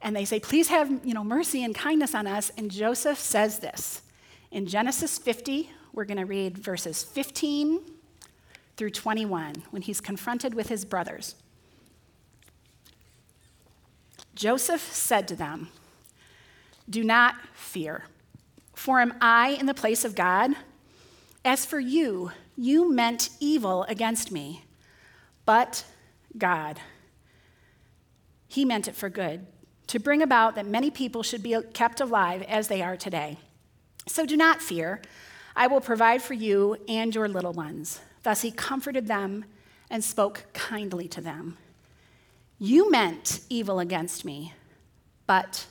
and 0.00 0.16
they 0.16 0.24
say, 0.24 0.40
Please 0.40 0.66
have 0.66 0.90
you 1.04 1.14
know, 1.14 1.22
mercy 1.22 1.62
and 1.62 1.72
kindness 1.72 2.16
on 2.16 2.26
us. 2.26 2.50
And 2.58 2.68
Joseph 2.68 3.18
says 3.18 3.60
this. 3.60 4.02
In 4.50 4.66
Genesis 4.66 5.18
50, 5.18 5.70
we're 5.92 6.04
going 6.04 6.18
to 6.18 6.26
read 6.26 6.58
verses 6.58 7.04
15 7.04 7.80
through 8.76 8.90
21 8.90 9.62
when 9.70 9.82
he's 9.82 10.00
confronted 10.00 10.52
with 10.52 10.68
his 10.68 10.84
brothers. 10.84 11.36
Joseph 14.34 14.80
said 14.80 15.28
to 15.28 15.36
them, 15.36 15.68
Do 16.90 17.04
not 17.04 17.36
fear, 17.54 18.06
for 18.74 18.98
am 18.98 19.14
I 19.20 19.50
in 19.50 19.66
the 19.66 19.74
place 19.74 20.04
of 20.04 20.16
God? 20.16 20.56
As 21.44 21.64
for 21.64 21.80
you, 21.80 22.30
you 22.56 22.92
meant 22.92 23.30
evil 23.40 23.84
against 23.84 24.30
me, 24.30 24.64
but 25.44 25.84
God, 26.38 26.78
He 28.46 28.64
meant 28.64 28.86
it 28.86 28.94
for 28.94 29.08
good, 29.08 29.46
to 29.88 29.98
bring 29.98 30.22
about 30.22 30.54
that 30.54 30.66
many 30.66 30.90
people 30.90 31.22
should 31.22 31.42
be 31.42 31.56
kept 31.74 32.00
alive 32.00 32.42
as 32.42 32.68
they 32.68 32.80
are 32.82 32.96
today. 32.96 33.38
So 34.06 34.24
do 34.24 34.36
not 34.36 34.62
fear. 34.62 35.02
I 35.54 35.66
will 35.66 35.80
provide 35.80 36.22
for 36.22 36.34
you 36.34 36.76
and 36.88 37.14
your 37.14 37.28
little 37.28 37.52
ones. 37.52 38.00
Thus 38.22 38.42
he 38.42 38.50
comforted 38.50 39.06
them 39.06 39.44
and 39.90 40.02
spoke 40.02 40.44
kindly 40.54 41.08
to 41.08 41.20
them. 41.20 41.58
You 42.58 42.90
meant 42.90 43.40
evil 43.50 43.80
against 43.80 44.24
me, 44.24 44.54
but 45.26 45.66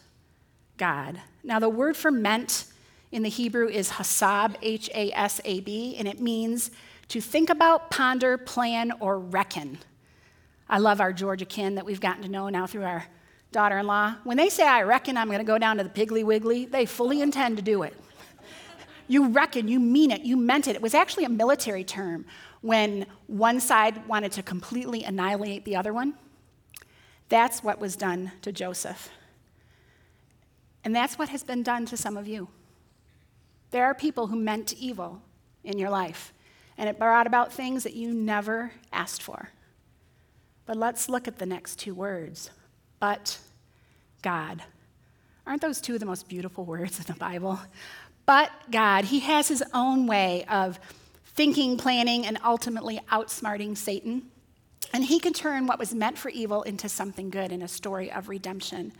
God. 0.77 1.21
Now, 1.43 1.59
the 1.59 1.69
word 1.69 1.95
for 1.95 2.11
meant 2.11 2.65
in 3.11 3.23
the 3.23 3.29
Hebrew 3.29 3.67
is 3.67 3.89
hasab, 3.89 4.55
H 4.61 4.89
A 4.93 5.11
S 5.11 5.41
A 5.43 5.59
B, 5.61 5.95
and 5.97 6.07
it 6.07 6.19
means 6.19 6.71
to 7.09 7.19
think 7.19 7.49
about, 7.49 7.91
ponder, 7.91 8.37
plan, 8.37 8.93
or 8.99 9.19
reckon. 9.19 9.77
I 10.69 10.77
love 10.77 11.01
our 11.01 11.11
Georgia 11.11 11.45
kin 11.45 11.75
that 11.75 11.85
we've 11.85 11.99
gotten 11.99 12.23
to 12.23 12.29
know 12.29 12.47
now 12.47 12.65
through 12.65 12.85
our 12.85 13.05
daughter 13.51 13.77
in 13.77 13.85
law. 13.85 14.15
When 14.23 14.37
they 14.37 14.47
say, 14.47 14.65
I 14.65 14.83
reckon 14.83 15.17
I'm 15.17 15.27
going 15.27 15.39
to 15.39 15.45
go 15.45 15.57
down 15.57 15.77
to 15.77 15.83
the 15.83 15.89
Piggly 15.89 16.23
Wiggly, 16.23 16.65
they 16.65 16.85
fully 16.85 17.21
intend 17.21 17.57
to 17.57 17.63
do 17.63 17.83
it. 17.83 17.93
you 19.09 19.27
reckon, 19.27 19.67
you 19.67 19.81
mean 19.81 20.11
it, 20.11 20.21
you 20.21 20.37
meant 20.37 20.69
it. 20.69 20.77
It 20.77 20.81
was 20.81 20.93
actually 20.93 21.25
a 21.25 21.29
military 21.29 21.83
term 21.83 22.25
when 22.61 23.05
one 23.27 23.59
side 23.59 24.07
wanted 24.07 24.31
to 24.33 24.43
completely 24.43 25.03
annihilate 25.03 25.65
the 25.65 25.75
other 25.75 25.91
one. 25.91 26.13
That's 27.27 27.61
what 27.61 27.79
was 27.79 27.97
done 27.97 28.31
to 28.41 28.53
Joseph. 28.53 29.09
And 30.85 30.95
that's 30.95 31.19
what 31.19 31.29
has 31.29 31.43
been 31.43 31.63
done 31.63 31.85
to 31.87 31.97
some 31.97 32.15
of 32.15 32.27
you. 32.27 32.47
There 33.71 33.85
are 33.85 33.93
people 33.93 34.27
who 34.27 34.35
meant 34.35 34.73
evil 34.73 35.21
in 35.63 35.77
your 35.77 35.89
life, 35.89 36.33
and 36.77 36.87
it 36.87 36.99
brought 36.99 37.27
about 37.27 37.53
things 37.53 37.83
that 37.83 37.93
you 37.93 38.13
never 38.13 38.73
asked 38.91 39.23
for. 39.23 39.49
But 40.65 40.77
let's 40.77 41.09
look 41.09 41.27
at 41.27 41.39
the 41.39 41.45
next 41.45 41.79
two 41.79 41.93
words 41.93 42.51
but 43.01 43.39
God. 44.21 44.61
Aren't 45.45 45.61
those 45.61 45.81
two 45.81 45.95
of 45.95 45.99
the 45.99 46.05
most 46.05 46.29
beautiful 46.29 46.63
words 46.63 46.99
in 46.99 47.05
the 47.07 47.19
Bible? 47.19 47.59
But 48.25 48.51
God, 48.69 49.05
He 49.05 49.19
has 49.21 49.49
His 49.49 49.63
own 49.73 50.07
way 50.07 50.45
of 50.47 50.79
thinking, 51.25 51.77
planning, 51.77 52.25
and 52.25 52.37
ultimately 52.45 53.01
outsmarting 53.11 53.75
Satan. 53.75 54.27
And 54.93 55.03
He 55.03 55.19
can 55.19 55.33
turn 55.33 55.65
what 55.65 55.79
was 55.79 55.95
meant 55.95 56.17
for 56.17 56.29
evil 56.29 56.61
into 56.61 56.87
something 56.87 57.31
good 57.31 57.51
in 57.51 57.63
a 57.63 57.67
story 57.67 58.11
of 58.11 58.29
redemption. 58.29 58.93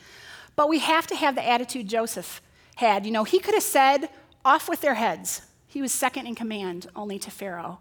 But 0.56 0.68
we 0.68 0.80
have 0.80 1.06
to 1.08 1.16
have 1.16 1.36
the 1.36 1.48
attitude 1.48 1.88
Joseph 1.88 2.42
had. 2.76 3.06
You 3.06 3.12
know, 3.12 3.24
he 3.24 3.40
could 3.40 3.54
have 3.54 3.64
said, 3.64 4.10
off 4.44 4.70
with 4.70 4.82
their 4.82 4.96
heads. 4.96 5.42
He 5.68 5.82
was 5.82 5.92
second 5.92 6.28
in 6.28 6.36
command 6.36 6.88
only 6.96 7.20
to 7.20 7.32
Pharaoh. 7.32 7.80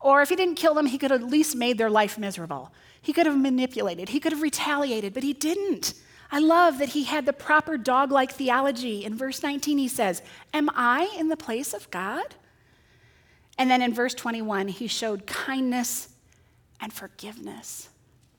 Or 0.00 0.22
if 0.22 0.30
he 0.30 0.36
didn't 0.36 0.54
kill 0.54 0.74
them, 0.74 0.86
he 0.86 0.98
could 0.98 1.12
at 1.12 1.22
least 1.22 1.54
made 1.54 1.78
their 1.78 1.90
life 1.90 2.18
miserable. 2.18 2.72
He 3.02 3.12
could 3.12 3.26
have 3.26 3.38
manipulated, 3.38 4.10
he 4.10 4.20
could 4.20 4.32
have 4.32 4.42
retaliated, 4.42 5.14
but 5.14 5.22
he 5.22 5.32
didn't. 5.32 5.94
I 6.32 6.38
love 6.38 6.78
that 6.78 6.90
he 6.90 7.04
had 7.04 7.26
the 7.26 7.32
proper 7.32 7.76
dog 7.76 8.12
like 8.12 8.32
theology. 8.32 9.04
In 9.04 9.16
verse 9.16 9.42
19, 9.42 9.78
he 9.78 9.88
says, 9.88 10.22
Am 10.54 10.70
I 10.74 11.12
in 11.18 11.28
the 11.28 11.36
place 11.36 11.74
of 11.74 11.90
God? 11.90 12.36
And 13.58 13.70
then 13.70 13.82
in 13.82 13.92
verse 13.92 14.14
21, 14.14 14.68
he 14.68 14.86
showed 14.86 15.26
kindness 15.26 16.08
and 16.80 16.92
forgiveness 16.92 17.88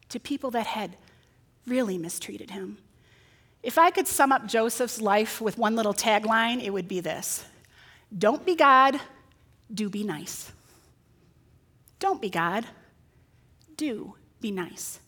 to 0.09 0.19
people 0.19 0.51
that 0.51 0.67
had 0.67 0.97
really 1.67 1.97
mistreated 1.97 2.51
him. 2.51 2.77
If 3.61 3.77
I 3.77 3.91
could 3.91 4.07
sum 4.07 4.31
up 4.31 4.47
Joseph's 4.47 4.99
life 4.99 5.39
with 5.39 5.57
one 5.57 5.75
little 5.75 5.93
tagline, 5.93 6.63
it 6.63 6.71
would 6.71 6.87
be 6.87 6.99
this 7.01 7.45
Don't 8.15 8.45
be 8.45 8.55
God, 8.55 8.99
do 9.73 9.89
be 9.89 10.03
nice. 10.03 10.51
Don't 11.99 12.21
be 12.21 12.29
God, 12.29 12.65
do 13.77 14.15
be 14.41 14.51
nice. 14.51 14.99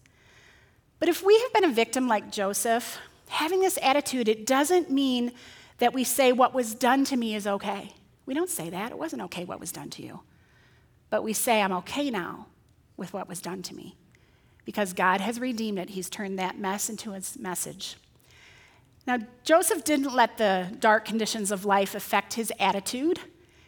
But 0.99 1.09
if 1.09 1.23
we 1.23 1.37
have 1.41 1.53
been 1.53 1.65
a 1.65 1.73
victim 1.73 2.07
like 2.07 2.31
Joseph, 2.31 2.97
having 3.27 3.59
this 3.59 3.77
attitude, 3.81 4.27
it 4.29 4.45
doesn't 4.45 4.89
mean 4.89 5.33
that 5.79 5.93
we 5.93 6.03
say 6.03 6.31
what 6.31 6.53
was 6.53 6.73
done 6.73 7.03
to 7.05 7.17
me 7.17 7.35
is 7.35 7.45
okay. 7.45 7.93
We 8.25 8.33
don't 8.33 8.49
say 8.49 8.69
that. 8.69 8.91
It 8.91 8.97
wasn't 8.97 9.23
okay 9.23 9.43
what 9.43 9.59
was 9.59 9.71
done 9.71 9.89
to 9.91 10.03
you. 10.03 10.21
But 11.09 11.23
we 11.23 11.33
say, 11.33 11.61
I'm 11.61 11.73
okay 11.73 12.09
now 12.09 12.47
with 12.95 13.11
what 13.13 13.27
was 13.27 13.41
done 13.41 13.61
to 13.63 13.75
me. 13.75 13.97
Because 14.65 14.93
God 14.93 15.19
has 15.19 15.39
redeemed 15.39 15.77
it, 15.77 15.89
He's 15.89 16.09
turned 16.09 16.39
that 16.39 16.57
mess 16.57 16.89
into 16.89 17.11
His 17.11 17.37
message. 17.37 17.97
Now, 19.05 19.17
Joseph 19.43 19.83
didn't 19.83 20.13
let 20.13 20.37
the 20.37 20.69
dark 20.79 21.05
conditions 21.05 21.51
of 21.51 21.65
life 21.65 21.93
affect 21.93 22.35
his 22.35 22.53
attitude. 22.59 23.19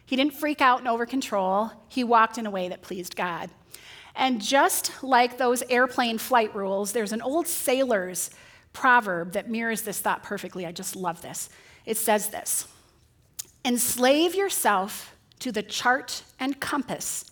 He 0.06 0.16
didn't 0.16 0.34
freak 0.34 0.60
out 0.60 0.78
and 0.78 0.88
over 0.88 1.04
control. 1.04 1.70
He 1.88 2.04
walked 2.04 2.38
in 2.38 2.46
a 2.46 2.50
way 2.50 2.68
that 2.68 2.80
pleased 2.80 3.16
God. 3.16 3.50
And 4.14 4.40
just 4.40 5.02
like 5.02 5.36
those 5.36 5.62
airplane 5.68 6.16
flight 6.16 6.54
rules, 6.54 6.92
there's 6.92 7.12
an 7.12 7.20
old 7.20 7.46
sailor's 7.46 8.30
proverb 8.72 9.32
that 9.32 9.50
mirrors 9.50 9.82
this 9.82 10.00
thought 10.00 10.22
perfectly. 10.22 10.64
I 10.64 10.72
just 10.72 10.96
love 10.96 11.20
this. 11.20 11.50
It 11.84 11.98
says 11.98 12.30
this 12.30 12.66
Enslave 13.64 14.34
yourself 14.34 15.14
to 15.40 15.52
the 15.52 15.62
chart 15.62 16.22
and 16.40 16.60
compass 16.60 17.30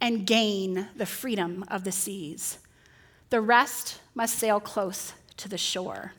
and 0.00 0.26
gain 0.26 0.88
the 0.94 1.06
freedom 1.06 1.64
of 1.68 1.84
the 1.84 1.92
seas. 1.92 2.58
The 3.30 3.40
rest 3.40 4.00
must 4.14 4.38
sail 4.38 4.60
close 4.60 5.14
to 5.36 5.48
the 5.48 5.58
shore. 5.58 6.12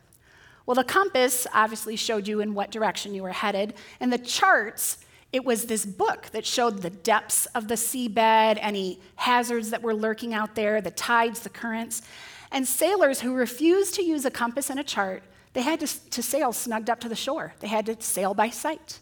Well, 0.65 0.75
the 0.75 0.83
compass 0.83 1.47
obviously 1.53 1.95
showed 1.95 2.27
you 2.27 2.39
in 2.39 2.53
what 2.53 2.71
direction 2.71 3.13
you 3.13 3.23
were 3.23 3.31
headed, 3.31 3.73
and 3.99 4.13
the 4.13 4.17
charts, 4.17 4.99
it 5.31 5.43
was 5.43 5.65
this 5.65 5.85
book 5.85 6.27
that 6.33 6.45
showed 6.45 6.81
the 6.81 6.89
depths 6.89 7.45
of 7.47 7.67
the 7.67 7.75
seabed, 7.75 8.57
any 8.61 8.99
hazards 9.15 9.69
that 9.71 9.81
were 9.81 9.95
lurking 9.95 10.33
out 10.33 10.55
there, 10.55 10.81
the 10.81 10.91
tides, 10.91 11.39
the 11.41 11.49
currents. 11.49 12.01
And 12.51 12.67
sailors 12.67 13.21
who 13.21 13.33
refused 13.33 13.95
to 13.95 14.03
use 14.03 14.25
a 14.25 14.31
compass 14.31 14.69
and 14.69 14.79
a 14.79 14.83
chart, 14.83 15.23
they 15.53 15.61
had 15.61 15.79
to, 15.79 16.09
to 16.11 16.21
sail 16.21 16.53
snugged 16.53 16.89
up 16.89 16.99
to 17.01 17.09
the 17.09 17.15
shore. 17.15 17.53
They 17.59 17.67
had 17.67 17.85
to 17.87 18.01
sail 18.01 18.33
by 18.33 18.49
sight. 18.49 18.99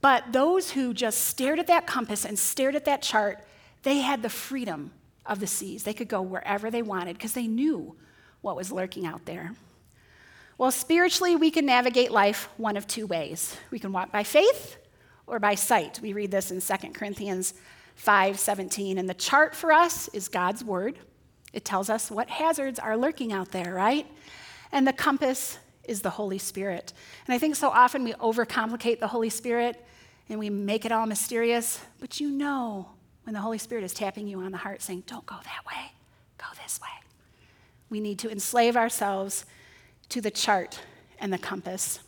But 0.00 0.32
those 0.32 0.70
who 0.72 0.94
just 0.94 1.24
stared 1.24 1.58
at 1.58 1.66
that 1.66 1.86
compass 1.86 2.24
and 2.24 2.38
stared 2.38 2.76
at 2.76 2.84
that 2.84 3.02
chart, 3.02 3.44
they 3.82 3.98
had 3.98 4.22
the 4.22 4.28
freedom 4.28 4.92
of 5.26 5.40
the 5.40 5.46
seas. 5.46 5.82
They 5.82 5.94
could 5.94 6.08
go 6.08 6.22
wherever 6.22 6.70
they 6.70 6.82
wanted 6.82 7.14
because 7.14 7.32
they 7.32 7.46
knew 7.46 7.96
what 8.40 8.56
was 8.56 8.70
lurking 8.70 9.06
out 9.06 9.24
there. 9.26 9.54
Well, 10.58 10.72
spiritually, 10.72 11.36
we 11.36 11.52
can 11.52 11.66
navigate 11.66 12.10
life 12.10 12.48
one 12.56 12.76
of 12.76 12.88
two 12.88 13.06
ways. 13.06 13.56
We 13.70 13.78
can 13.78 13.92
walk 13.92 14.10
by 14.10 14.24
faith 14.24 14.76
or 15.24 15.38
by 15.38 15.54
sight. 15.54 16.00
We 16.02 16.12
read 16.12 16.32
this 16.32 16.50
in 16.50 16.60
2 16.60 16.94
Corinthians 16.94 17.54
5:17, 17.94 18.98
and 18.98 19.08
the 19.08 19.14
chart 19.14 19.54
for 19.54 19.72
us 19.72 20.08
is 20.08 20.26
God's 20.26 20.64
word. 20.64 20.98
It 21.52 21.64
tells 21.64 21.88
us 21.88 22.10
what 22.10 22.28
hazards 22.28 22.80
are 22.80 22.96
lurking 22.96 23.32
out 23.32 23.52
there, 23.52 23.72
right? 23.72 24.04
And 24.72 24.84
the 24.84 24.92
compass 24.92 25.58
is 25.84 26.02
the 26.02 26.10
Holy 26.10 26.38
Spirit. 26.38 26.92
And 27.28 27.34
I 27.34 27.38
think 27.38 27.54
so 27.54 27.70
often 27.70 28.02
we 28.02 28.12
overcomplicate 28.14 28.98
the 28.98 29.06
Holy 29.08 29.30
Spirit 29.30 29.86
and 30.28 30.40
we 30.40 30.50
make 30.50 30.84
it 30.84 30.90
all 30.90 31.06
mysterious, 31.06 31.80
but 32.00 32.20
you 32.20 32.30
know 32.30 32.90
when 33.22 33.32
the 33.32 33.40
Holy 33.40 33.58
Spirit 33.58 33.84
is 33.84 33.94
tapping 33.94 34.26
you 34.26 34.40
on 34.40 34.50
the 34.50 34.58
heart 34.58 34.82
saying, 34.82 35.04
Don't 35.06 35.24
go 35.24 35.36
that 35.36 35.64
way, 35.66 35.92
go 36.36 36.46
this 36.60 36.80
way. 36.80 36.88
We 37.90 38.00
need 38.00 38.18
to 38.18 38.30
enslave 38.30 38.76
ourselves 38.76 39.46
to 40.10 40.20
the 40.20 40.30
chart 40.30 40.80
and 41.18 41.32
the 41.32 41.38
compass. 41.38 42.00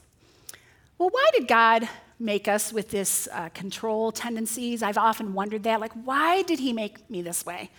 Well, 0.98 1.10
why 1.10 1.30
did 1.32 1.48
God 1.48 1.88
make 2.18 2.48
us 2.48 2.72
with 2.72 2.90
this 2.90 3.28
uh, 3.32 3.48
control 3.50 4.12
tendencies? 4.12 4.82
I've 4.82 4.98
often 4.98 5.34
wondered 5.34 5.62
that. 5.64 5.80
Like, 5.80 5.92
why 5.92 6.42
did 6.42 6.58
He 6.58 6.72
make 6.72 7.08
me 7.10 7.22
this 7.22 7.44
way? 7.44 7.70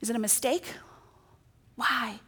Is 0.00 0.10
it 0.10 0.16
a 0.16 0.20
mistake? 0.20 0.64
Why? 1.76 2.20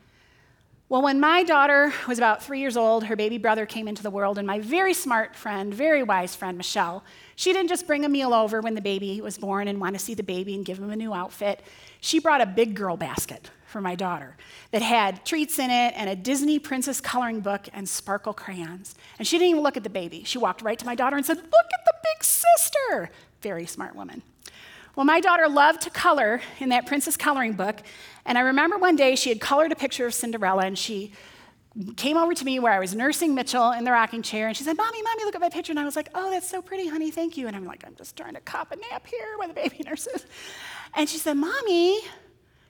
Well, 0.88 1.02
when 1.02 1.20
my 1.20 1.42
daughter 1.42 1.92
was 2.06 2.16
about 2.16 2.42
three 2.42 2.60
years 2.60 2.76
old, 2.76 3.04
her 3.04 3.16
baby 3.16 3.36
brother 3.36 3.66
came 3.66 3.88
into 3.88 4.02
the 4.02 4.10
world, 4.10 4.38
and 4.38 4.46
my 4.46 4.58
very 4.60 4.94
smart 4.94 5.36
friend, 5.36 5.72
very 5.74 6.02
wise 6.02 6.34
friend, 6.34 6.56
Michelle, 6.56 7.04
she 7.36 7.52
didn't 7.52 7.68
just 7.68 7.86
bring 7.86 8.06
a 8.06 8.08
meal 8.08 8.32
over 8.32 8.62
when 8.62 8.74
the 8.74 8.80
baby 8.80 9.20
was 9.20 9.36
born 9.36 9.68
and 9.68 9.80
want 9.80 9.94
to 9.96 9.98
see 9.98 10.14
the 10.14 10.22
baby 10.22 10.54
and 10.54 10.64
give 10.64 10.78
him 10.78 10.90
a 10.90 10.96
new 10.96 11.12
outfit. 11.12 11.62
She 12.00 12.18
brought 12.18 12.40
a 12.40 12.46
big 12.46 12.74
girl 12.74 12.96
basket 12.96 13.50
for 13.68 13.80
my 13.80 13.94
daughter 13.94 14.36
that 14.70 14.82
had 14.82 15.24
treats 15.24 15.58
in 15.58 15.70
it 15.70 15.94
and 15.96 16.08
a 16.08 16.16
Disney 16.16 16.58
princess 16.58 17.00
coloring 17.00 17.40
book 17.40 17.68
and 17.72 17.88
sparkle 17.88 18.32
crayons. 18.32 18.94
And 19.18 19.26
she 19.26 19.38
didn't 19.38 19.50
even 19.50 19.62
look 19.62 19.76
at 19.76 19.84
the 19.84 19.90
baby. 19.90 20.24
She 20.24 20.38
walked 20.38 20.62
right 20.62 20.78
to 20.78 20.86
my 20.86 20.94
daughter 20.94 21.16
and 21.16 21.24
said, 21.24 21.36
Look 21.36 21.46
at 21.46 21.84
the 21.84 21.94
big 22.02 22.24
sister. 22.24 23.10
Very 23.42 23.66
smart 23.66 23.94
woman. 23.94 24.22
Well, 24.96 25.04
my 25.04 25.20
daughter 25.20 25.48
loved 25.48 25.82
to 25.82 25.90
color 25.90 26.40
in 26.58 26.70
that 26.70 26.86
princess 26.86 27.16
coloring 27.16 27.52
book. 27.52 27.76
And 28.24 28.36
I 28.36 28.40
remember 28.40 28.78
one 28.78 28.96
day 28.96 29.14
she 29.14 29.28
had 29.28 29.40
colored 29.40 29.70
a 29.70 29.76
picture 29.76 30.06
of 30.06 30.14
Cinderella 30.14 30.64
and 30.64 30.76
she 30.76 31.12
came 31.96 32.16
over 32.16 32.34
to 32.34 32.44
me 32.44 32.58
where 32.58 32.72
I 32.72 32.80
was 32.80 32.94
nursing 32.94 33.34
Mitchell 33.34 33.70
in 33.72 33.84
the 33.84 33.92
rocking 33.92 34.22
chair, 34.22 34.48
and 34.48 34.56
she 34.56 34.64
said, 34.64 34.76
Mommy, 34.76 35.00
Mommy, 35.02 35.24
look 35.24 35.34
at 35.34 35.40
my 35.40 35.48
picture. 35.48 35.70
And 35.70 35.78
I 35.78 35.84
was 35.84 35.94
like, 35.94 36.08
Oh, 36.14 36.30
that's 36.30 36.48
so 36.48 36.60
pretty, 36.60 36.88
honey, 36.88 37.10
thank 37.10 37.36
you. 37.36 37.46
And 37.46 37.54
I'm 37.54 37.64
like, 37.64 37.84
I'm 37.86 37.94
just 37.94 38.16
trying 38.16 38.34
to 38.34 38.40
cop 38.40 38.72
a 38.72 38.76
nap 38.76 39.06
here 39.06 39.36
while 39.36 39.48
the 39.48 39.54
baby 39.54 39.82
nurses. 39.84 40.26
And 40.94 41.08
she 41.08 41.18
said, 41.18 41.34
Mommy, 41.34 42.00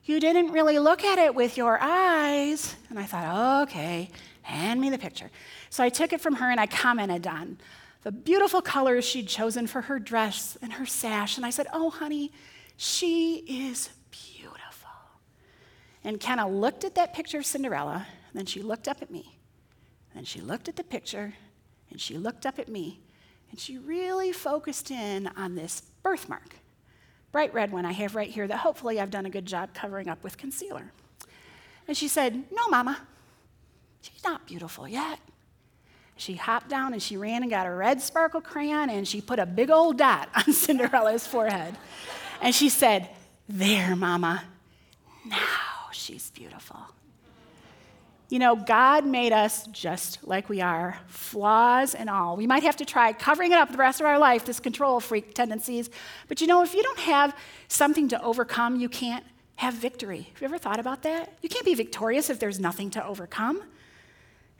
you 0.09 0.21
didn't 0.21 0.53
really 0.53 0.79
look 0.79 1.05
at 1.05 1.19
it 1.19 1.35
with 1.35 1.57
your 1.57 1.79
eyes. 1.81 2.77
And 2.91 2.99
I 2.99 3.05
thought, 3.05 3.63
Okay, 3.63 4.11
hand 4.43 4.81
me 4.81 4.91
the 4.91 4.99
picture. 4.99 5.31
So 5.71 5.85
I 5.85 5.89
took 5.89 6.13
it 6.13 6.21
from 6.21 6.37
her 6.37 6.51
and 6.51 6.59
I 6.61 6.67
commented 6.67 7.27
on 7.27 7.59
the 8.03 8.13
beautiful 8.13 8.63
colors 8.63 9.05
she'd 9.05 9.29
chosen 9.29 9.67
for 9.67 9.83
her 9.83 9.99
dress 9.99 10.57
and 10.63 10.73
her 10.75 10.87
sash. 10.87 11.37
And 11.37 11.45
I 11.45 11.51
said, 11.51 11.67
Oh, 11.73 11.91
honey, 11.91 12.33
she 12.77 13.45
is 13.49 13.91
beautiful. 14.11 14.91
And 16.05 16.21
Kenna 16.21 16.49
looked 16.49 16.85
at 16.85 16.95
that 16.95 17.13
picture 17.13 17.39
of 17.39 17.47
Cinderella, 17.47 18.07
and 18.31 18.39
then 18.39 18.47
she 18.47 18.63
looked 18.63 18.89
up 18.89 19.03
at 19.03 19.11
me. 19.11 19.39
Then 20.15 20.25
she 20.25 20.41
looked 20.41 20.69
at 20.69 20.77
the 20.77 20.85
picture, 20.85 21.35
and 21.91 22.01
she 22.01 22.17
looked 22.17 22.47
up 22.47 22.59
at 22.59 22.69
me, 22.69 23.01
and 23.51 23.59
she 23.59 23.79
really 23.79 24.33
focused 24.33 24.91
in 24.91 25.27
on 25.37 25.55
this 25.55 25.83
birthmark, 26.03 26.55
bright 27.33 27.53
red 27.55 27.73
one 27.73 27.85
I 27.85 27.93
have 27.93 28.15
right 28.15 28.31
here 28.31 28.47
that 28.47 28.59
hopefully 28.59 29.01
I've 29.01 29.11
done 29.11 29.27
a 29.27 29.31
good 29.31 29.47
job 29.47 29.75
covering 29.75 30.09
up 30.09 30.23
with 30.25 30.37
concealer. 30.37 30.93
And 31.87 31.97
she 31.97 32.09
said, 32.09 32.45
No, 32.51 32.69
Mama, 32.69 32.99
she's 34.03 34.23
not 34.25 34.47
beautiful 34.47 34.87
yet. 34.87 35.19
She 36.17 36.35
hopped 36.35 36.69
down 36.69 36.93
and 36.93 37.03
she 37.03 37.17
ran 37.17 37.43
and 37.43 37.51
got 37.51 37.67
a 37.67 37.71
red 37.71 38.03
sparkle 38.03 38.41
crayon 38.41 38.91
and 38.91 39.07
she 39.07 39.21
put 39.21 39.39
a 39.39 39.47
big 39.47 39.71
old 39.71 39.99
dot 39.99 40.29
on 40.35 40.53
Cinderella's 40.53 41.27
forehead. 41.27 41.77
And 42.43 42.55
she 42.55 42.69
said, 42.69 43.09
There, 43.49 43.95
Mama, 43.95 44.45
now 45.25 45.37
she's 45.93 46.31
beautiful. 46.31 46.79
You 48.29 48.39
know, 48.39 48.57
God 48.57 49.07
made 49.07 49.33
us 49.33 49.67
just 49.69 50.19
like 50.23 50.51
we 50.51 50.61
are, 50.61 50.99
flaws 51.07 51.95
and 51.95 52.11
all. 52.11 52.37
We 52.37 52.47
might 52.47 52.63
have 52.63 52.77
to 52.77 52.85
try 52.85 53.13
covering 53.15 53.53
it 53.53 53.59
up 53.59 53.71
the 53.71 53.79
rest 53.79 54.01
of 54.01 54.07
our 54.07 54.19
life, 54.19 54.45
this 54.45 54.61
control 54.61 55.01
freak 55.01 55.35
tendencies. 55.35 55.89
But 56.29 56.43
you 56.43 56.47
know, 56.47 56.63
if 56.63 56.75
you 56.75 56.83
don't 56.83 56.99
have 56.99 57.35
something 57.69 58.07
to 58.09 58.23
overcome, 58.23 58.77
you 58.77 58.91
can't 58.91 59.25
have 59.57 59.75
victory. 59.75 60.29
Have 60.33 60.43
you 60.43 60.45
ever 60.45 60.59
thought 60.59 60.79
about 60.79 61.03
that? 61.03 61.39
You 61.41 61.49
can't 61.49 61.65
be 61.65 61.75
victorious 61.75 62.29
if 62.29 62.39
there's 62.39 62.61
nothing 62.61 62.91
to 62.91 63.05
overcome. 63.05 63.63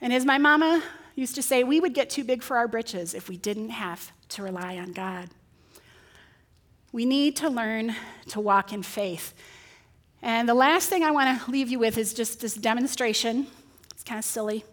And 0.01 0.15
as 0.15 0.25
my 0.25 0.39
mama 0.39 0.83
used 1.15 1.35
to 1.35 1.43
say, 1.43 1.63
we 1.63 1.79
would 1.79 1.93
get 1.93 2.09
too 2.09 2.25
big 2.25 2.43
for 2.43 2.57
our 2.57 2.69
britches 2.69 3.13
if 3.13 3.29
we 3.29 3.37
didn't 3.37 3.71
have 3.71 4.13
to 4.31 4.43
rely 4.43 4.79
on 4.79 4.93
God. 4.93 5.29
We 6.91 7.05
need 7.05 7.37
to 7.37 7.51
learn 7.51 7.95
to 8.29 8.41
walk 8.41 8.73
in 8.73 8.83
faith. 8.83 9.35
And 10.23 10.49
the 10.49 10.55
last 10.55 10.89
thing 10.89 11.05
I 11.05 11.11
want 11.11 11.43
to 11.43 11.51
leave 11.51 11.69
you 11.69 11.79
with 11.79 11.99
is 11.99 12.15
just 12.15 12.41
this 12.41 12.55
demonstration. 12.55 13.47
Kind 14.09 14.19
of 14.19 14.25
silly 14.25 14.65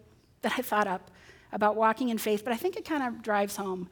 that 0.43 0.53
I 0.57 0.61
thought 0.61 0.87
up 0.87 1.11
about 1.51 1.75
walking 1.75 2.07
in 2.07 2.17
faith, 2.17 2.45
but 2.45 2.53
I 2.53 2.55
think 2.55 2.77
it 2.77 2.85
kind 2.85 3.03
of 3.03 3.21
drives 3.21 3.57
home 3.57 3.89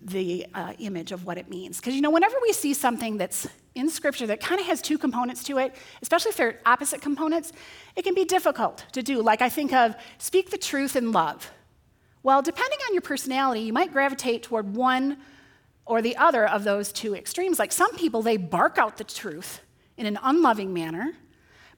the 0.00 0.46
uh, 0.54 0.72
image 0.78 1.10
of 1.10 1.24
what 1.24 1.36
it 1.36 1.50
means. 1.50 1.78
Because, 1.78 1.96
you 1.96 2.00
know, 2.00 2.10
whenever 2.10 2.36
we 2.40 2.52
see 2.52 2.72
something 2.72 3.16
that's 3.16 3.48
in 3.74 3.90
Scripture 3.90 4.26
that 4.28 4.40
kind 4.40 4.60
of 4.60 4.66
has 4.66 4.80
two 4.80 4.98
components 4.98 5.42
to 5.44 5.58
it, 5.58 5.74
especially 6.00 6.30
if 6.30 6.36
they're 6.36 6.60
opposite 6.64 7.02
components, 7.02 7.52
it 7.96 8.02
can 8.02 8.14
be 8.14 8.24
difficult 8.24 8.84
to 8.92 9.02
do. 9.02 9.20
Like 9.20 9.42
I 9.42 9.48
think 9.48 9.72
of 9.72 9.96
speak 10.18 10.50
the 10.50 10.58
truth 10.58 10.94
in 10.94 11.10
love. 11.10 11.50
Well, 12.22 12.40
depending 12.40 12.78
on 12.88 12.94
your 12.94 13.02
personality, 13.02 13.62
you 13.62 13.72
might 13.72 13.92
gravitate 13.92 14.44
toward 14.44 14.76
one 14.76 15.16
or 15.86 16.02
the 16.02 16.16
other 16.16 16.46
of 16.46 16.62
those 16.62 16.92
two 16.92 17.16
extremes. 17.16 17.58
Like 17.58 17.72
some 17.72 17.96
people, 17.96 18.22
they 18.22 18.36
bark 18.36 18.78
out 18.78 18.96
the 18.96 19.04
truth 19.04 19.60
in 19.96 20.06
an 20.06 20.18
unloving 20.22 20.72
manner, 20.72 21.14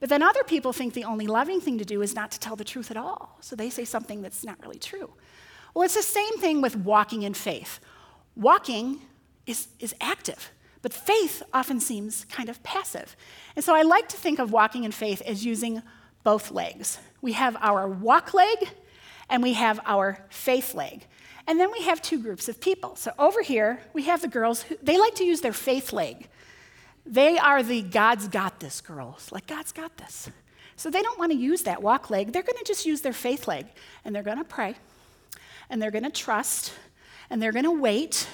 but 0.03 0.09
then 0.09 0.21
other 0.21 0.43
people 0.43 0.73
think 0.73 0.95
the 0.95 1.05
only 1.05 1.29
loving 1.29 1.61
thing 1.61 1.79
to 1.79 1.85
do 1.85 2.03
is 2.03 2.13
not 2.13 2.33
to 2.33 2.41
tell 2.41 2.57
the 2.57 2.65
truth 2.65 2.91
at 2.91 2.97
all. 2.97 3.39
So 3.41 3.55
they 3.55 3.71
say 3.71 3.85
something 3.85 4.21
that's 4.21 4.43
not 4.43 4.61
really 4.61 4.81
true. 4.81 5.09
Well, 5.75 5.85
it's 5.85 5.95
the 5.95 6.03
same 6.03 6.39
thing 6.39 6.61
with 6.61 6.75
walking 6.75 7.23
in 7.23 7.35
faith. 7.35 7.79
Walking 8.35 9.03
is, 9.47 9.69
is 9.79 9.95
active. 10.01 10.51
But 10.83 10.93
faith 10.93 11.41
often 11.55 11.79
seems 11.79 12.25
kind 12.25 12.49
of 12.49 12.61
passive. 12.65 13.15
And 13.55 13.65
so 13.65 13.77
I 13.77 13.83
like 13.83 14.09
to 14.09 14.17
think 14.17 14.41
of 14.41 14.51
walking 14.51 14.83
in 14.83 14.91
faith 14.91 15.23
as 15.23 15.47
using 15.47 15.83
both 16.25 16.51
legs. 16.51 16.99
We 17.21 17.35
have 17.35 17.57
our 17.61 17.87
walk 17.87 18.35
leg 18.35 18.71
and 19.31 19.41
we 19.41 19.53
have 19.53 19.79
our 19.87 20.27
faith 20.31 20.75
leg. 20.75 21.07
And 21.47 21.61
then 21.61 21.71
we 21.71 21.85
have 21.85 22.03
two 22.03 22.21
groups 22.21 22.49
of 22.49 22.61
people. 22.61 22.97
So 22.97 23.13
over 23.21 23.41
here, 23.41 23.81
we 23.93 24.03
have 24.03 24.21
the 24.21 24.27
girls 24.27 24.63
who 24.63 24.77
they 24.83 24.99
like 24.99 25.15
to 25.15 25.25
use 25.25 25.43
their 25.43 25.53
faith 25.53 25.93
leg. 25.93 26.29
They 27.05 27.39
are 27.39 27.63
the 27.63 27.83
God's 27.83 28.29
got 28.29 28.61
this 28.61 28.81
girls, 28.81 29.31
like 29.33 29.47
God's 29.47 29.73
got 29.73 29.97
this. 29.97 30.31
So 30.77 30.91
they 30.91 31.03
don't 31.03 31.19
want 31.19 31.33
to 31.33 31.39
use 31.39 31.63
that 31.63 31.83
walk 31.83 32.11
leg. 32.11 32.33
They're 32.33 32.43
going 32.43 32.59
to 32.59 32.65
just 32.65 32.87
use 32.87 33.03
their 33.03 33.13
faith 33.13 33.47
leg 33.47 33.67
and 34.05 34.15
they're 34.15 34.23
going 34.23 34.39
to 34.39 34.45
pray 34.45 34.77
and 35.69 35.81
they're 35.81 35.91
going 35.91 36.05
to 36.05 36.11
trust 36.11 36.73
and 37.31 37.41
they're 37.41 37.53
going 37.53 37.65
to 37.65 37.71
wait 37.71 38.29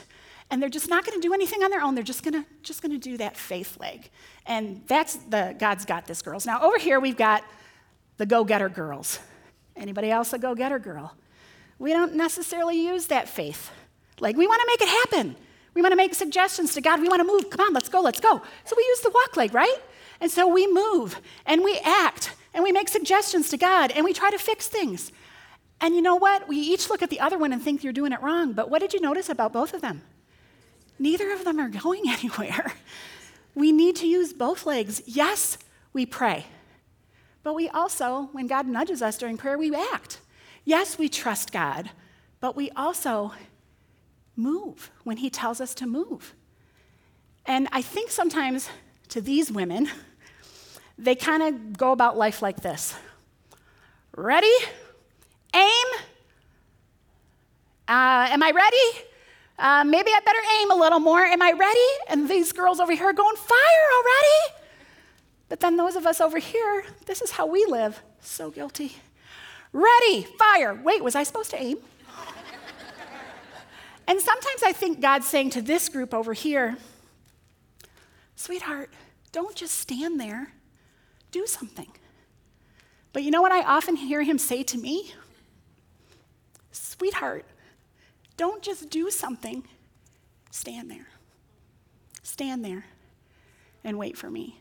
and 0.50 0.62
they're 0.62 0.70
just 0.70 0.88
not 0.88 1.04
going 1.04 1.20
to 1.20 1.26
do 1.26 1.34
anything 1.34 1.62
on 1.62 1.70
their 1.70 1.82
own. 1.82 1.94
They're 1.94 2.04
just 2.04 2.22
going 2.22 2.42
to 2.42 2.44
just 2.62 2.80
going 2.80 2.92
to 2.92 2.98
do 2.98 3.16
that 3.18 3.36
faith 3.36 3.78
leg. 3.80 4.08
And 4.46 4.82
that's 4.86 5.16
the 5.16 5.54
God's 5.58 5.84
got 5.84 6.06
this 6.06 6.22
girls. 6.22 6.46
Now 6.46 6.62
over 6.62 6.78
here 6.78 7.00
we've 7.00 7.16
got 7.16 7.44
the 8.16 8.26
go-getter 8.26 8.68
girls. 8.68 9.20
Anybody 9.76 10.10
else 10.10 10.32
a 10.32 10.38
go-getter 10.38 10.78
girl? 10.78 11.14
We 11.78 11.92
don't 11.92 12.14
necessarily 12.14 12.80
use 12.80 13.06
that 13.06 13.28
faith. 13.28 13.70
Like 14.20 14.36
we 14.36 14.46
want 14.46 14.60
to 14.60 14.66
make 14.66 14.80
it 14.82 14.88
happen. 14.88 15.36
We 15.78 15.82
want 15.82 15.92
to 15.92 15.96
make 15.96 16.14
suggestions 16.14 16.74
to 16.74 16.80
God. 16.80 17.00
We 17.00 17.08
want 17.08 17.20
to 17.20 17.26
move. 17.26 17.50
Come 17.50 17.64
on, 17.64 17.72
let's 17.72 17.88
go, 17.88 18.00
let's 18.00 18.18
go. 18.18 18.42
So 18.64 18.74
we 18.76 18.82
use 18.82 19.00
the 19.00 19.10
walk 19.10 19.36
leg, 19.36 19.54
right? 19.54 19.76
And 20.20 20.28
so 20.28 20.48
we 20.48 20.66
move 20.66 21.20
and 21.46 21.62
we 21.62 21.78
act 21.84 22.34
and 22.52 22.64
we 22.64 22.72
make 22.72 22.88
suggestions 22.88 23.48
to 23.50 23.56
God 23.56 23.92
and 23.92 24.04
we 24.04 24.12
try 24.12 24.30
to 24.30 24.38
fix 24.38 24.66
things. 24.66 25.12
And 25.80 25.94
you 25.94 26.02
know 26.02 26.16
what? 26.16 26.48
We 26.48 26.56
each 26.56 26.90
look 26.90 27.00
at 27.00 27.10
the 27.10 27.20
other 27.20 27.38
one 27.38 27.52
and 27.52 27.62
think 27.62 27.84
you're 27.84 27.92
doing 27.92 28.12
it 28.12 28.20
wrong. 28.20 28.52
But 28.52 28.68
what 28.68 28.80
did 28.80 28.92
you 28.92 29.00
notice 29.00 29.28
about 29.28 29.52
both 29.52 29.72
of 29.72 29.80
them? 29.80 30.02
neither 30.98 31.32
of 31.32 31.44
them 31.44 31.60
are 31.60 31.68
going 31.68 32.02
anywhere. 32.08 32.74
We 33.54 33.72
need 33.72 33.96
to 33.96 34.06
use 34.06 34.32
both 34.32 34.66
legs. 34.66 35.02
Yes, 35.06 35.58
we 35.92 36.06
pray. 36.06 36.46
But 37.42 37.54
we 37.54 37.68
also, 37.68 38.28
when 38.32 38.46
God 38.46 38.66
nudges 38.66 39.00
us 39.00 39.16
during 39.16 39.36
prayer, 39.36 39.58
we 39.58 39.74
act. 39.74 40.20
Yes, 40.64 40.98
we 40.98 41.08
trust 41.08 41.52
God, 41.52 41.90
but 42.40 42.56
we 42.56 42.70
also 42.72 43.32
move 44.39 44.91
when 45.05 45.18
He 45.18 45.28
tells 45.28 45.61
us 45.61 45.74
to 45.74 45.86
move. 45.86 46.34
And 47.45 47.68
I 47.72 47.82
think 47.82 48.11
sometimes 48.11 48.68
to 49.09 49.20
these 49.20 49.51
women, 49.51 49.89
they 50.97 51.14
kind 51.14 51.43
of 51.43 51.76
go 51.76 51.93
about 51.93 52.16
life 52.16 52.41
like 52.41 52.61
this 52.61 52.95
Ready? 54.16 54.55
Aim? 55.55 55.86
Uh, 57.86 58.28
am 58.30 58.43
I 58.43 58.51
ready? 58.51 59.07
Uh, 59.59 59.84
maybe 59.84 60.11
I 60.11 60.20
better 60.24 60.39
aim 60.61 60.70
a 60.70 60.74
little 60.74 61.01
more. 61.01 61.20
Am 61.20 61.41
I 61.43 61.53
ready? 61.53 61.78
And 62.09 62.28
these 62.28 62.53
girls 62.53 62.80
over 62.80 62.93
here 62.93 63.12
going, 63.12 63.36
Fire 63.36 63.89
already? 63.97 64.64
But 65.49 65.61
then 65.61 65.76
those 65.76 65.97
of 65.97 66.07
us 66.07 66.20
over 66.20 66.39
here, 66.39 66.84
this 67.07 67.22
is 67.22 67.32
how 67.32 67.47
we 67.47 67.64
live. 67.66 68.03
So 68.20 68.51
guilty. 68.51 68.97
Ready, 69.72 70.26
fire. 70.39 70.74
Wait, 70.74 71.03
was 71.03 71.14
I 71.14 71.22
supposed 71.22 71.51
to 71.51 71.62
aim? 71.62 71.78
And 74.09 74.18
sometimes 74.18 74.62
I 74.64 74.72
think 74.72 75.00
God's 75.02 75.26
saying 75.26 75.50
to 75.50 75.62
this 75.62 75.90
group 75.90 76.14
over 76.14 76.32
here, 76.32 76.78
Sweetheart, 78.36 78.90
don't 79.32 79.54
just 79.54 79.76
stand 79.76 80.18
there, 80.18 80.54
do 81.30 81.46
something. 81.46 81.92
But 83.12 83.22
you 83.22 83.30
know 83.30 83.42
what 83.42 83.52
I 83.52 83.62
often 83.62 83.96
hear 83.96 84.22
him 84.22 84.38
say 84.38 84.62
to 84.62 84.78
me? 84.78 85.12
Sweetheart, 86.72 87.44
don't 88.38 88.62
just 88.62 88.88
do 88.88 89.11
something, 89.11 89.64
stand 90.50 90.90
there. 90.90 91.09
Stand 92.22 92.64
there 92.64 92.86
and 93.84 93.98
wait 93.98 94.16
for 94.16 94.30
me. 94.30 94.59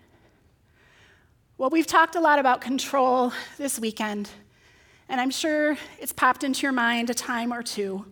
Well, 1.57 1.69
we've 1.69 1.87
talked 1.87 2.15
a 2.15 2.19
lot 2.19 2.37
about 2.37 2.59
control 2.59 3.31
this 3.57 3.79
weekend, 3.79 4.29
and 5.07 5.21
I'm 5.21 5.31
sure 5.31 5.77
it's 5.99 6.11
popped 6.11 6.43
into 6.43 6.63
your 6.63 6.73
mind 6.73 7.09
a 7.09 7.13
time 7.13 7.53
or 7.53 7.63
two 7.63 8.05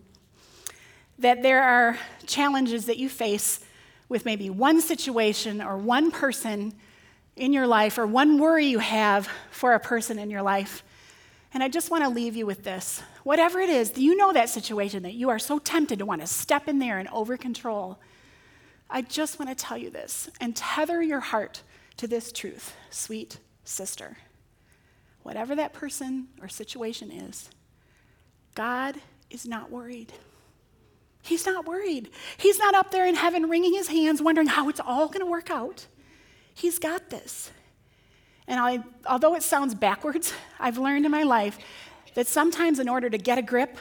that 1.18 1.42
there 1.42 1.62
are 1.62 1.98
challenges 2.26 2.86
that 2.86 2.98
you 2.98 3.08
face 3.08 3.60
with 4.08 4.24
maybe 4.24 4.50
one 4.50 4.80
situation 4.80 5.62
or 5.62 5.76
one 5.76 6.10
person 6.10 6.74
in 7.36 7.52
your 7.52 7.66
life 7.66 7.98
or 7.98 8.06
one 8.06 8.38
worry 8.38 8.66
you 8.66 8.78
have 8.78 9.28
for 9.50 9.74
a 9.74 9.80
person 9.80 10.18
in 10.18 10.30
your 10.30 10.42
life. 10.42 10.82
And 11.52 11.62
I 11.62 11.68
just 11.68 11.90
want 11.90 12.04
to 12.04 12.10
leave 12.10 12.36
you 12.36 12.46
with 12.46 12.64
this. 12.64 13.02
Whatever 13.24 13.60
it 13.60 13.70
is, 13.70 13.96
you 13.96 14.16
know 14.16 14.32
that 14.32 14.48
situation 14.48 15.02
that 15.04 15.14
you 15.14 15.30
are 15.30 15.38
so 15.38 15.58
tempted 15.58 15.98
to 15.98 16.06
want 16.06 16.20
to 16.20 16.26
step 16.26 16.68
in 16.68 16.78
there 16.78 16.98
and 16.98 17.08
over 17.08 17.36
control? 17.36 17.98
I 18.88 19.02
just 19.02 19.38
want 19.38 19.48
to 19.48 19.64
tell 19.64 19.78
you 19.78 19.90
this 19.90 20.28
and 20.40 20.54
tether 20.54 21.02
your 21.02 21.20
heart 21.20 21.62
to 21.96 22.06
this 22.06 22.30
truth, 22.30 22.74
sweet 22.90 23.38
sister. 23.64 24.18
Whatever 25.22 25.56
that 25.56 25.72
person 25.72 26.28
or 26.40 26.48
situation 26.48 27.10
is, 27.10 27.50
God 28.54 28.96
is 29.30 29.46
not 29.46 29.70
worried. 29.70 30.12
He's 31.26 31.44
not 31.44 31.66
worried. 31.66 32.10
He's 32.36 32.58
not 32.58 32.74
up 32.74 32.90
there 32.92 33.06
in 33.06 33.16
heaven 33.16 33.48
wringing 33.48 33.74
his 33.74 33.88
hands, 33.88 34.22
wondering 34.22 34.46
how 34.46 34.68
it's 34.68 34.80
all 34.80 35.08
going 35.08 35.20
to 35.20 35.26
work 35.26 35.50
out. 35.50 35.86
He's 36.54 36.78
got 36.78 37.10
this. 37.10 37.50
And 38.46 38.60
I, 38.60 38.84
although 39.06 39.34
it 39.34 39.42
sounds 39.42 39.74
backwards, 39.74 40.32
I've 40.60 40.78
learned 40.78 41.04
in 41.04 41.10
my 41.10 41.24
life 41.24 41.58
that 42.14 42.28
sometimes 42.28 42.78
in 42.78 42.88
order 42.88 43.10
to 43.10 43.18
get 43.18 43.38
a 43.38 43.42
grip, 43.42 43.76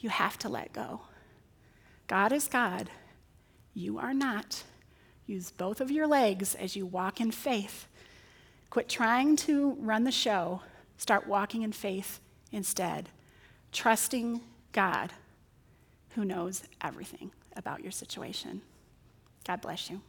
you 0.00 0.08
have 0.08 0.38
to 0.38 0.48
let 0.48 0.72
go. 0.72 1.02
God 2.06 2.32
is 2.32 2.48
God. 2.48 2.88
You 3.74 3.98
are 3.98 4.14
not. 4.14 4.62
Use 5.26 5.50
both 5.50 5.80
of 5.80 5.90
your 5.90 6.06
legs 6.06 6.54
as 6.54 6.76
you 6.76 6.86
walk 6.86 7.20
in 7.20 7.30
faith. 7.30 7.86
Quit 8.70 8.88
trying 8.88 9.36
to 9.36 9.76
run 9.80 10.04
the 10.04 10.10
show. 10.10 10.62
Start 10.96 11.26
walking 11.26 11.62
in 11.62 11.72
faith 11.72 12.20
instead, 12.52 13.08
trusting 13.72 14.40
God 14.72 15.12
who 16.14 16.24
knows 16.24 16.64
everything 16.82 17.30
about 17.56 17.82
your 17.82 17.92
situation. 17.92 18.62
God 19.46 19.60
bless 19.60 19.90
you. 19.90 20.00